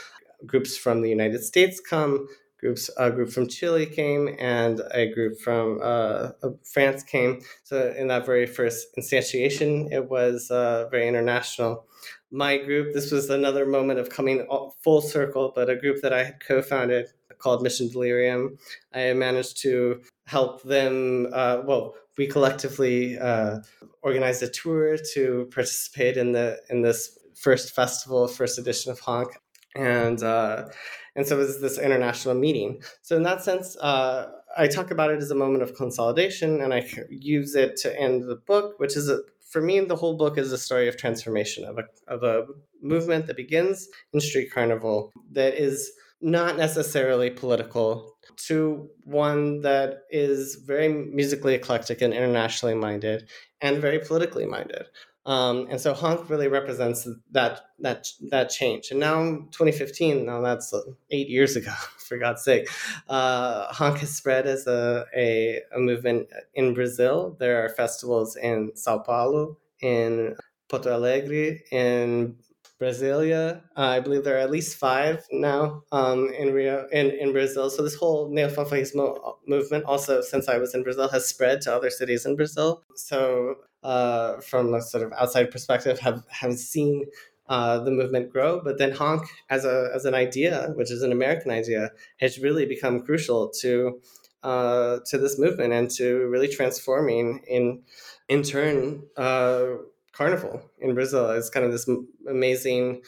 Groups 0.46 0.78
from 0.78 1.02
the 1.02 1.10
United 1.10 1.44
States 1.44 1.80
come, 1.80 2.28
groups 2.60 2.89
a 2.98 3.12
group 3.12 3.30
from 3.30 3.48
Chile 3.48 3.86
came 3.86 4.36
and 4.39 4.82
a 4.91 5.12
group 5.12 5.39
from 5.39 5.80
uh, 5.84 6.30
France 6.64 7.04
came. 7.04 7.41
So 7.64 7.94
in 7.98 8.08
that 8.08 8.26
very 8.26 8.46
first 8.46 8.96
instantiation, 8.98 9.91
it 9.91 10.10
was 10.10 10.50
uh, 10.50 10.88
very 10.89 11.08
international. 11.08 11.86
My 12.34 12.58
group, 12.58 12.96
this 12.96 13.12
was 13.12 13.30
another 13.30 13.64
moment 13.64 14.00
of 14.00 14.10
coming 14.10 14.48
full 14.84 15.02
circle, 15.02 15.52
but 15.56 15.70
a 15.70 15.76
group 15.76 16.02
that 16.02 16.12
I 16.12 16.24
had 16.24 16.40
co-founded 16.40 17.06
called 17.38 17.62
Mission 17.62 17.90
Delirium. 17.90 18.58
I 18.92 19.14
managed 19.14 19.58
to 19.62 20.02
help 20.26 20.64
them. 20.64 21.28
Uh, 21.32 21.62
well, 21.64 21.94
we 22.18 22.26
collectively 22.26 23.20
uh, 23.20 23.60
organized 24.02 24.42
a 24.42 24.50
tour 24.50 24.98
to 25.14 25.48
participate 25.54 26.18
in 26.18 26.32
the 26.32 26.60
in 26.72 26.82
this 26.82 27.20
first 27.36 27.76
festival, 27.76 28.28
first 28.28 28.58
edition 28.58 28.92
of 28.92 29.00
Honk, 29.00 29.30
and 29.76 30.24
uh, 30.24 30.70
and 31.16 31.28
so 31.28 31.36
it 31.36 31.40
was 31.40 31.62
this 31.62 31.78
international 31.78 32.34
meeting. 32.34 32.82
So 33.04 33.16
in 33.16 33.22
that 33.24 33.44
sense, 33.44 33.78
uh, 33.78 34.32
I 34.58 34.68
talk 34.68 34.90
about 34.90 35.12
it 35.12 35.22
as 35.22 35.30
a 35.30 35.36
moment 35.36 35.62
of 35.62 35.76
consolidation, 35.76 36.62
and 36.62 36.74
I 36.74 36.90
use 37.10 37.54
it 37.54 37.78
to 37.78 38.00
end 38.00 38.24
the 38.24 38.38
book, 38.38 38.80
which 38.80 38.98
is 38.98 39.08
a, 39.08 39.20
for 39.54 39.62
me, 39.62 39.80
the 39.82 39.95
whole 39.95 40.18
book 40.18 40.39
is 40.39 40.51
a 40.51 40.58
story 40.58 40.88
of 40.88 40.97
transformation 40.97 41.64
of 41.64 41.78
a 41.78 41.84
of 42.08 42.24
a 42.24 42.47
movement 42.82 43.28
that 43.28 43.38
begins 43.38 43.88
in 44.12 44.20
street 44.20 44.51
carnival 44.51 45.14
that 45.32 45.54
is 45.54 45.91
not 46.22 46.58
necessarily 46.58 47.30
political 47.30 48.16
to 48.47 48.89
one 49.04 49.62
that 49.62 49.89
is 50.10 50.56
very 50.66 50.89
musically 50.89 51.54
eclectic 51.54 52.01
and 52.01 52.14
internationally 52.14 52.74
minded 52.74 53.30
and 53.62 53.78
very 53.78 53.99
politically 53.99 54.47
minded. 54.47 54.86
Um, 55.26 55.68
and 55.70 55.80
so 55.80 55.93
Honk 55.93 56.30
really 56.30 56.47
represents 56.47 57.08
that 57.32 57.62
that 57.80 58.08
that 58.32 58.49
change. 58.49 58.89
And 58.89 58.99
now 58.99 59.22
2015, 59.51 60.26
now 60.26 60.41
that's 60.41 60.74
eight 61.12 61.30
years 61.30 61.56
ago, 61.56 61.74
for 62.14 62.20
God's 62.20 62.43
sake. 62.43 62.70
Uh, 63.09 63.74
Honk 63.74 63.97
has 63.99 64.16
spread 64.16 64.45
as 64.45 64.68
a, 64.68 65.05
a, 65.16 65.61
a 65.76 65.80
movement 65.80 66.30
in 66.53 66.74
Brazil. 66.74 67.36
There 67.39 67.66
are 67.66 67.70
festivals 67.70 68.36
in 68.36 68.72
Sao 68.76 68.99
Paulo, 68.99 69.57
in 69.82 70.36
Porto 70.70 70.93
Alegre, 70.93 71.59
in 71.72 72.36
Brasilia. 72.80 73.61
Uh, 73.78 73.82
I 73.82 73.99
believe 73.99 74.24
there 74.24 74.36
are 74.36 74.41
at 74.41 74.51
least 74.51 74.78
five 74.78 75.26
now 75.32 75.84
um, 75.91 76.32
in 76.38 76.53
Rio 76.53 76.88
in, 76.91 77.11
in 77.11 77.32
Brazil. 77.32 77.70
So 77.70 77.82
this 77.82 77.95
whole 77.95 78.30
neofanfarrismo 78.30 79.36
movement, 79.47 79.86
also 79.86 80.22
since 80.22 80.47
I 80.47 80.57
was 80.57 80.76
in 80.76 80.84
Brazil, 80.84 81.07
has 81.09 81.28
spread 81.28 81.61
to 81.61 81.74
other 81.74 81.89
cities 81.89 82.26
in 82.26 82.36
Brazil. 82.36 82.84
So 82.95 83.55
uh, 83.84 84.39
from 84.41 84.74
a 84.74 84.82
sort 84.82 85.03
of 85.03 85.14
outside 85.14 85.49
perspective, 85.51 85.99
have 85.99 86.24
have 86.30 86.53
seen 86.53 87.05
uh, 87.48 87.80
the 87.80 87.91
movement 87.91 88.32
grow. 88.32 88.62
But 88.64 88.78
then 88.78 88.91
honk 88.91 89.28
as 89.50 89.66
a 89.66 89.89
as 89.94 90.06
an 90.06 90.14
idea, 90.14 90.72
which 90.76 90.91
is 90.91 91.02
an 91.02 91.12
American 91.12 91.52
idea, 91.52 91.91
has 92.20 92.39
really 92.39 92.66
become 92.66 93.02
crucial 93.02 93.50
to 93.62 94.00
uh, 94.44 95.00
to 95.06 95.18
this 95.18 95.39
movement 95.39 95.74
and 95.74 95.89
to 95.91 96.28
really 96.28 96.48
transforming 96.48 97.41
in 97.48 97.84
in 98.30 98.44
turn 98.44 99.04
uh, 99.18 99.66
carnival 100.14 100.62
in 100.80 100.94
Brazil. 100.94 101.32
It's 101.32 101.50
kind 101.50 101.66
of 101.66 101.72
this 101.72 101.89
amazing, 102.30 103.02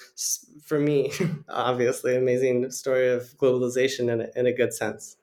for 0.63 0.79
me, 0.79 1.11
obviously, 1.49 2.15
amazing 2.15 2.71
story 2.71 3.09
of 3.09 3.23
globalization 3.37 4.11
in 4.11 4.21
a, 4.21 4.27
in 4.35 4.47
a 4.47 4.53
good 4.53 4.73
sense. 4.73 5.17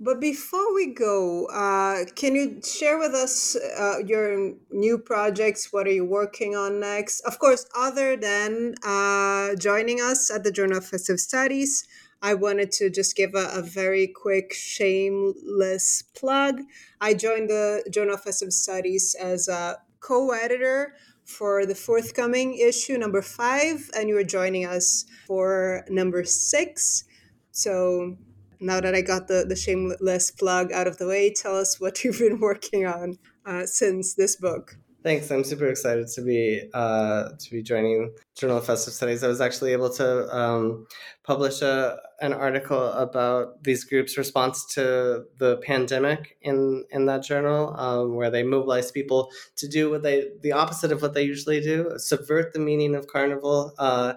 But 0.00 0.20
before 0.20 0.74
we 0.74 0.92
go, 0.92 1.46
uh, 1.46 2.04
can 2.16 2.34
you 2.34 2.60
share 2.62 2.98
with 2.98 3.14
us 3.14 3.56
uh, 3.56 3.98
your 4.04 4.54
new 4.70 4.98
projects? 4.98 5.72
What 5.72 5.86
are 5.86 5.92
you 5.92 6.04
working 6.04 6.56
on 6.56 6.80
next? 6.80 7.20
Of 7.20 7.38
course, 7.38 7.66
other 7.76 8.16
than 8.16 8.74
uh, 8.84 9.54
joining 9.54 10.00
us 10.00 10.30
at 10.30 10.42
the 10.42 10.50
Journal 10.50 10.78
of 10.78 10.86
Festive 10.86 11.20
Studies, 11.20 11.86
I 12.20 12.34
wanted 12.34 12.72
to 12.72 12.90
just 12.90 13.14
give 13.16 13.34
a, 13.34 13.50
a, 13.52 13.62
very 13.62 14.08
quick, 14.08 14.52
shameless 14.52 16.02
plug. 16.16 16.62
I 17.00 17.14
joined 17.14 17.50
the 17.50 17.84
Journal 17.90 18.14
of 18.14 18.22
Festive 18.22 18.52
Studies 18.52 19.14
as 19.14 19.46
a 19.46 19.78
co 20.00 20.30
editor 20.30 20.96
for 21.24 21.66
the 21.66 21.74
forthcoming 21.74 22.58
issue, 22.58 22.98
number 22.98 23.22
five, 23.22 23.90
and 23.96 24.08
you 24.08 24.16
are 24.18 24.24
joining 24.24 24.66
us 24.66 25.04
for 25.26 25.84
number 25.88 26.24
six. 26.24 27.04
So 27.52 28.16
now 28.64 28.80
that 28.80 28.94
I 28.94 29.02
got 29.02 29.28
the, 29.28 29.44
the 29.46 29.56
shameless 29.56 30.30
plug 30.30 30.72
out 30.72 30.86
of 30.86 30.98
the 30.98 31.06
way, 31.06 31.32
tell 31.32 31.56
us 31.56 31.80
what 31.80 32.02
you've 32.04 32.18
been 32.18 32.40
working 32.40 32.86
on 32.86 33.18
uh, 33.46 33.66
since 33.66 34.14
this 34.14 34.36
book. 34.36 34.76
Thanks. 35.04 35.30
I'm 35.30 35.44
super 35.44 35.66
excited 35.66 36.08
to 36.14 36.22
be 36.22 36.62
uh, 36.72 37.28
to 37.38 37.50
be 37.50 37.62
joining 37.62 38.14
Journal 38.38 38.56
of 38.56 38.64
Festive 38.64 38.94
Studies. 38.94 39.22
I 39.22 39.28
was 39.28 39.42
actually 39.42 39.72
able 39.72 39.90
to 39.90 40.34
um, 40.34 40.86
publish 41.24 41.60
a, 41.60 41.98
an 42.22 42.32
article 42.32 42.90
about 42.92 43.62
these 43.62 43.84
groups' 43.84 44.16
response 44.16 44.64
to 44.76 45.24
the 45.38 45.58
pandemic 45.58 46.38
in 46.40 46.86
in 46.90 47.04
that 47.04 47.22
journal, 47.22 47.78
um, 47.78 48.14
where 48.14 48.30
they 48.30 48.42
mobilize 48.42 48.90
people 48.90 49.30
to 49.56 49.68
do 49.68 49.90
what 49.90 50.02
they 50.02 50.28
the 50.40 50.52
opposite 50.52 50.90
of 50.90 51.02
what 51.02 51.12
they 51.12 51.24
usually 51.24 51.60
do, 51.60 51.92
subvert 51.98 52.54
the 52.54 52.58
meaning 52.58 52.94
of 52.94 53.06
carnival. 53.06 53.74
Uh, 53.78 54.14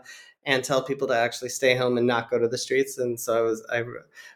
and 0.48 0.64
tell 0.64 0.82
people 0.82 1.08
to 1.10 1.16
actually 1.16 1.50
stay 1.50 1.76
home 1.76 1.98
and 1.98 2.08
not 2.08 2.32
go 2.32 2.40
to 2.40 2.48
the 2.48 2.58
streets. 2.58 2.98
And 2.98 3.20
so 3.20 3.38
I 3.38 3.42
was 3.42 3.64
I 3.72 3.84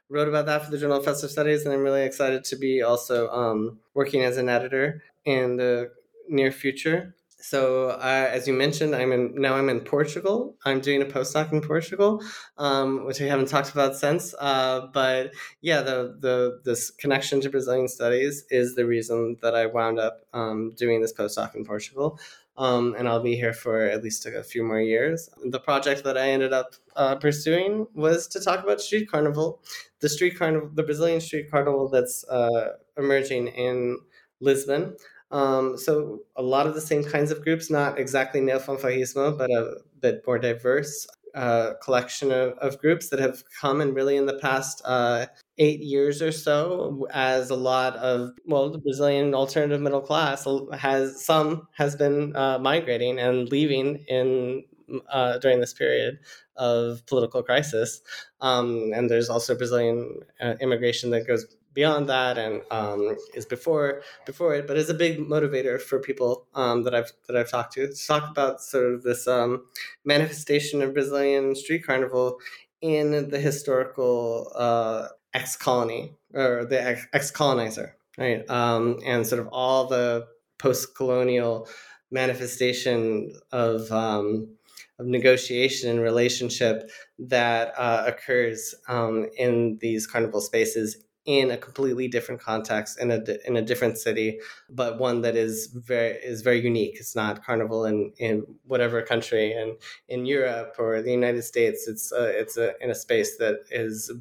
wrote 0.09 0.27
about 0.27 0.45
that 0.45 0.63
for 0.63 0.69
the 0.69 0.77
Journal 0.77 0.97
of 0.97 1.05
Festive 1.05 1.31
Studies, 1.31 1.65
and 1.65 1.73
I'm 1.73 1.81
really 1.81 2.03
excited 2.03 2.43
to 2.43 2.57
be 2.57 2.83
also 2.83 3.29
um, 3.29 3.79
working 3.95 4.21
as 4.23 4.37
an 4.37 4.49
editor 4.49 5.01
in 5.25 5.55
the 5.55 5.91
near 6.27 6.51
future. 6.51 7.15
So, 7.43 7.87
uh, 7.89 8.29
as 8.31 8.47
you 8.47 8.53
mentioned, 8.53 8.93
I'm 8.93 9.11
in 9.11 9.33
now. 9.35 9.55
I'm 9.55 9.69
in 9.69 9.79
Portugal. 9.79 10.57
I'm 10.63 10.79
doing 10.79 11.01
a 11.01 11.05
postdoc 11.05 11.51
in 11.51 11.61
Portugal, 11.61 12.21
um, 12.59 13.05
which 13.07 13.19
we 13.19 13.27
haven't 13.27 13.47
talked 13.47 13.71
about 13.71 13.95
since. 13.95 14.35
Uh, 14.37 14.87
but 14.93 15.33
yeah, 15.61 15.81
the 15.81 16.17
the 16.19 16.61
this 16.65 16.91
connection 16.91 17.41
to 17.41 17.49
Brazilian 17.49 17.87
studies 17.87 18.45
is 18.51 18.75
the 18.75 18.85
reason 18.85 19.37
that 19.41 19.55
I 19.55 19.65
wound 19.65 19.97
up 19.97 20.19
um, 20.33 20.73
doing 20.77 21.01
this 21.01 21.13
postdoc 21.13 21.55
in 21.55 21.65
Portugal 21.65 22.19
um, 22.57 22.95
and 22.97 23.07
I'll 23.07 23.23
be 23.23 23.35
here 23.35 23.53
for 23.53 23.81
at 23.85 24.03
least 24.03 24.25
a 24.25 24.43
few 24.43 24.63
more 24.63 24.81
years. 24.81 25.29
The 25.45 25.59
project 25.59 26.03
that 26.03 26.17
I 26.17 26.29
ended 26.29 26.53
up 26.53 26.75
uh, 26.95 27.15
pursuing 27.15 27.87
was 27.93 28.27
to 28.29 28.39
talk 28.39 28.63
about 28.63 28.81
street 28.81 29.09
carnival, 29.09 29.61
the 29.99 30.09
street 30.09 30.37
carnival, 30.37 30.69
the 30.73 30.83
Brazilian 30.83 31.21
street 31.21 31.49
carnival 31.49 31.89
that's 31.89 32.23
uh, 32.25 32.73
emerging 32.97 33.47
in 33.47 33.99
Lisbon. 34.41 34.95
Um, 35.31 35.77
so 35.77 36.19
a 36.35 36.41
lot 36.41 36.67
of 36.67 36.73
the 36.73 36.81
same 36.81 37.03
kinds 37.03 37.31
of 37.31 37.41
groups, 37.41 37.71
not 37.71 37.97
exactly 37.97 38.41
neofanfarrismo, 38.41 39.37
but 39.37 39.49
a 39.49 39.77
bit 39.99 40.21
more 40.27 40.37
diverse. 40.37 41.07
uh, 41.33 41.73
collection 41.83 42.31
of, 42.31 42.53
of 42.59 42.79
groups 42.79 43.09
that 43.09 43.19
have 43.19 43.43
come 43.59 43.81
and 43.81 43.95
really 43.95 44.17
in 44.17 44.25
the 44.25 44.37
past 44.39 44.81
uh, 44.85 45.25
eight 45.57 45.81
years 45.81 46.21
or 46.21 46.31
so 46.31 47.07
as 47.11 47.49
a 47.49 47.55
lot 47.55 47.95
of 47.97 48.31
well 48.45 48.69
the 48.69 48.77
brazilian 48.77 49.33
alternative 49.33 49.81
middle 49.81 50.01
class 50.01 50.47
has 50.77 51.23
some 51.23 51.67
has 51.73 51.95
been 51.95 52.35
uh, 52.35 52.57
migrating 52.59 53.19
and 53.19 53.51
leaving 53.51 53.97
in 54.07 54.63
uh, 55.09 55.37
during 55.37 55.59
this 55.59 55.73
period 55.73 56.19
of 56.57 57.05
political 57.05 57.43
crisis 57.43 58.01
um, 58.41 58.91
and 58.93 59.09
there's 59.09 59.29
also 59.29 59.55
brazilian 59.55 60.19
uh, 60.41 60.55
immigration 60.61 61.09
that 61.09 61.27
goes 61.27 61.45
beyond 61.73 62.09
that 62.09 62.37
and 62.37 62.61
um, 62.71 63.15
is 63.33 63.45
before 63.45 64.01
before 64.25 64.55
it, 64.55 64.67
but 64.67 64.77
is 64.77 64.89
a 64.89 64.93
big 64.93 65.19
motivator 65.19 65.79
for 65.79 65.99
people 65.99 66.47
um, 66.53 66.83
that 66.83 66.93
I've 66.93 67.11
that 67.27 67.37
I've 67.37 67.49
talked 67.49 67.73
to. 67.73 67.87
to 67.87 68.07
talk 68.07 68.29
about 68.29 68.61
sort 68.61 68.93
of 68.93 69.03
this 69.03 69.27
um, 69.27 69.65
manifestation 70.05 70.81
of 70.81 70.93
Brazilian 70.93 71.55
street 71.55 71.85
carnival 71.85 72.39
in 72.81 73.29
the 73.29 73.39
historical 73.39 74.51
uh, 74.55 75.07
ex 75.33 75.55
colony 75.55 76.15
or 76.33 76.65
the 76.65 77.05
ex 77.13 77.31
colonizer, 77.31 77.95
right? 78.17 78.49
Um, 78.49 78.99
and 79.05 79.25
sort 79.25 79.41
of 79.41 79.47
all 79.51 79.87
the 79.87 80.27
post 80.59 80.95
colonial 80.95 81.67
manifestation 82.11 83.33
of 83.51 83.91
um, 83.91 84.55
of 84.99 85.07
negotiation 85.07 85.89
and 85.89 86.01
relationship 86.01 86.89
that 87.17 87.73
uh, 87.77 88.03
occurs 88.05 88.75
um, 88.87 89.27
in 89.37 89.77
these 89.81 90.05
carnival 90.05 90.41
spaces 90.41 91.03
in 91.25 91.51
a 91.51 91.57
completely 91.57 92.07
different 92.07 92.41
context 92.41 92.99
in 92.99 93.11
a 93.11 93.21
in 93.45 93.55
a 93.55 93.61
different 93.61 93.97
city, 93.97 94.39
but 94.69 94.97
one 94.97 95.21
that 95.21 95.35
is 95.35 95.67
very 95.67 96.13
is 96.15 96.41
very 96.41 96.59
unique. 96.59 96.97
It's 96.99 97.15
not 97.15 97.43
carnival 97.45 97.85
in 97.85 98.11
in 98.17 98.43
whatever 98.65 99.01
country, 99.03 99.53
and 99.53 99.77
in 100.07 100.25
Europe 100.25 100.75
or 100.79 101.01
the 101.01 101.11
United 101.11 101.43
States, 101.43 101.87
it's 101.87 102.11
uh, 102.11 102.31
it's 102.33 102.57
a, 102.57 102.73
in 102.81 102.89
a 102.89 102.95
space 102.95 103.37
that 103.37 103.57
is 103.69 104.11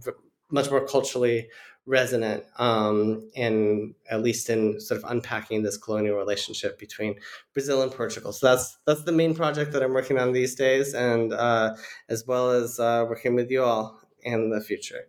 much 0.51 0.71
more 0.71 0.87
culturally 0.87 1.49
resonant, 1.87 2.45
um, 2.59 3.29
and 3.37 3.95
at 4.11 4.23
least 4.23 4.51
in 4.51 4.81
sort 4.81 5.03
of 5.03 5.11
unpacking 5.11 5.63
this 5.63 5.77
colonial 5.77 6.17
relationship 6.17 6.79
between 6.79 7.17
Brazil 7.53 7.83
and 7.83 7.93
Portugal. 7.93 8.33
So 8.33 8.47
that's 8.47 8.79
that's 8.87 9.05
the 9.05 9.13
main 9.13 9.35
project 9.35 9.73
that 9.73 9.83
I'm 9.83 9.93
working 9.93 10.19
on 10.19 10.33
these 10.33 10.55
days, 10.55 10.95
and 10.95 11.33
uh, 11.33 11.75
as 12.09 12.27
well 12.27 12.51
as 12.51 12.79
uh, 12.79 13.07
working 13.09 13.35
with 13.35 13.51
you 13.51 13.63
all 13.63 14.01
in 14.23 14.51
the 14.51 14.61
future. 14.61 15.09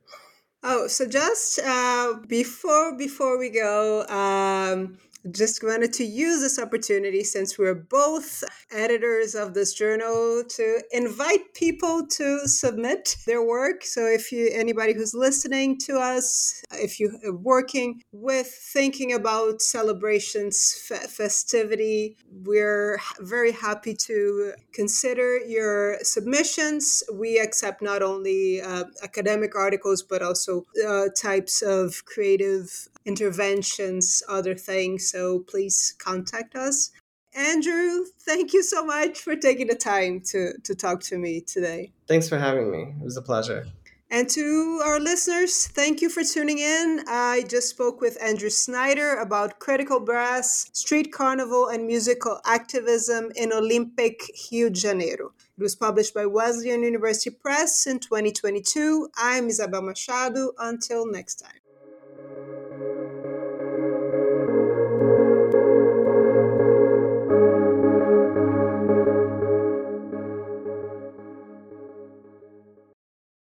Oh, 0.63 0.87
so 0.87 1.07
just 1.07 1.59
uh, 1.59 2.15
before 2.27 2.97
before 2.97 3.37
we 3.37 3.49
go, 3.49 4.05
um, 4.07 4.97
just 5.29 5.63
wanted 5.63 5.93
to 5.93 6.03
use 6.03 6.41
this 6.41 6.57
opportunity 6.57 7.23
since 7.23 7.57
we're 7.57 7.75
both 7.75 8.43
editors 8.71 9.35
of 9.35 9.53
this 9.53 9.73
journal 9.73 10.43
to 10.47 10.81
invite 10.91 11.53
people 11.53 12.07
to 12.07 12.47
submit 12.47 13.17
their 13.27 13.43
work. 13.43 13.83
So 13.83 14.05
if 14.05 14.31
you 14.31 14.49
anybody 14.51 14.93
who's 14.93 15.13
listening 15.13 15.77
to 15.79 15.97
us 15.97 16.63
if 16.73 16.99
you 16.99 17.19
are 17.23 17.35
working 17.35 18.01
with 18.11 18.47
thinking 18.47 19.13
about 19.13 19.61
celebrations 19.61 20.73
festivity 21.07 22.17
we're 22.43 22.99
very 23.19 23.51
happy 23.51 23.93
to 23.93 24.53
consider 24.73 25.37
your 25.37 25.97
submissions. 26.03 27.03
We 27.13 27.39
accept 27.39 27.81
not 27.81 28.01
only 28.01 28.61
uh, 28.61 28.85
academic 29.03 29.55
articles 29.55 30.01
but 30.01 30.21
also 30.21 30.65
uh, 30.87 31.07
types 31.15 31.61
of 31.61 32.05
creative 32.05 32.87
interventions, 33.05 34.23
other 34.29 34.55
things. 34.55 35.09
So 35.09 35.39
please 35.39 35.95
contact 35.99 36.55
us. 36.55 36.91
Andrew, 37.33 38.05
thank 38.21 38.53
you 38.53 38.61
so 38.61 38.85
much 38.85 39.19
for 39.19 39.35
taking 39.35 39.67
the 39.67 39.75
time 39.75 40.19
to, 40.31 40.53
to 40.63 40.75
talk 40.75 41.01
to 41.03 41.17
me 41.17 41.41
today. 41.41 41.91
Thanks 42.07 42.27
for 42.27 42.37
having 42.37 42.69
me. 42.69 42.93
It 42.99 43.03
was 43.03 43.15
a 43.15 43.21
pleasure. 43.21 43.67
And 44.13 44.29
to 44.31 44.81
our 44.83 44.99
listeners, 44.99 45.67
thank 45.67 46.01
you 46.01 46.09
for 46.09 46.21
tuning 46.21 46.59
in. 46.59 47.05
I 47.07 47.45
just 47.47 47.69
spoke 47.69 48.01
with 48.01 48.21
Andrew 48.21 48.49
Snyder 48.49 49.15
about 49.15 49.59
critical 49.59 50.01
brass, 50.01 50.69
street 50.73 51.13
carnival, 51.13 51.69
and 51.69 51.87
musical 51.87 52.41
activism 52.45 53.31
in 53.37 53.53
Olympic 53.53 54.29
Rio 54.51 54.67
de 54.67 54.75
Janeiro. 54.75 55.31
It 55.57 55.63
was 55.63 55.77
published 55.77 56.13
by 56.13 56.25
Wesleyan 56.25 56.83
University 56.83 57.29
Press 57.29 57.87
in 57.87 57.99
2022. 57.99 59.07
I'm 59.15 59.47
Isabel 59.47 59.81
Machado. 59.81 60.51
Until 60.59 61.09
next 61.09 61.35
time. 61.35 61.60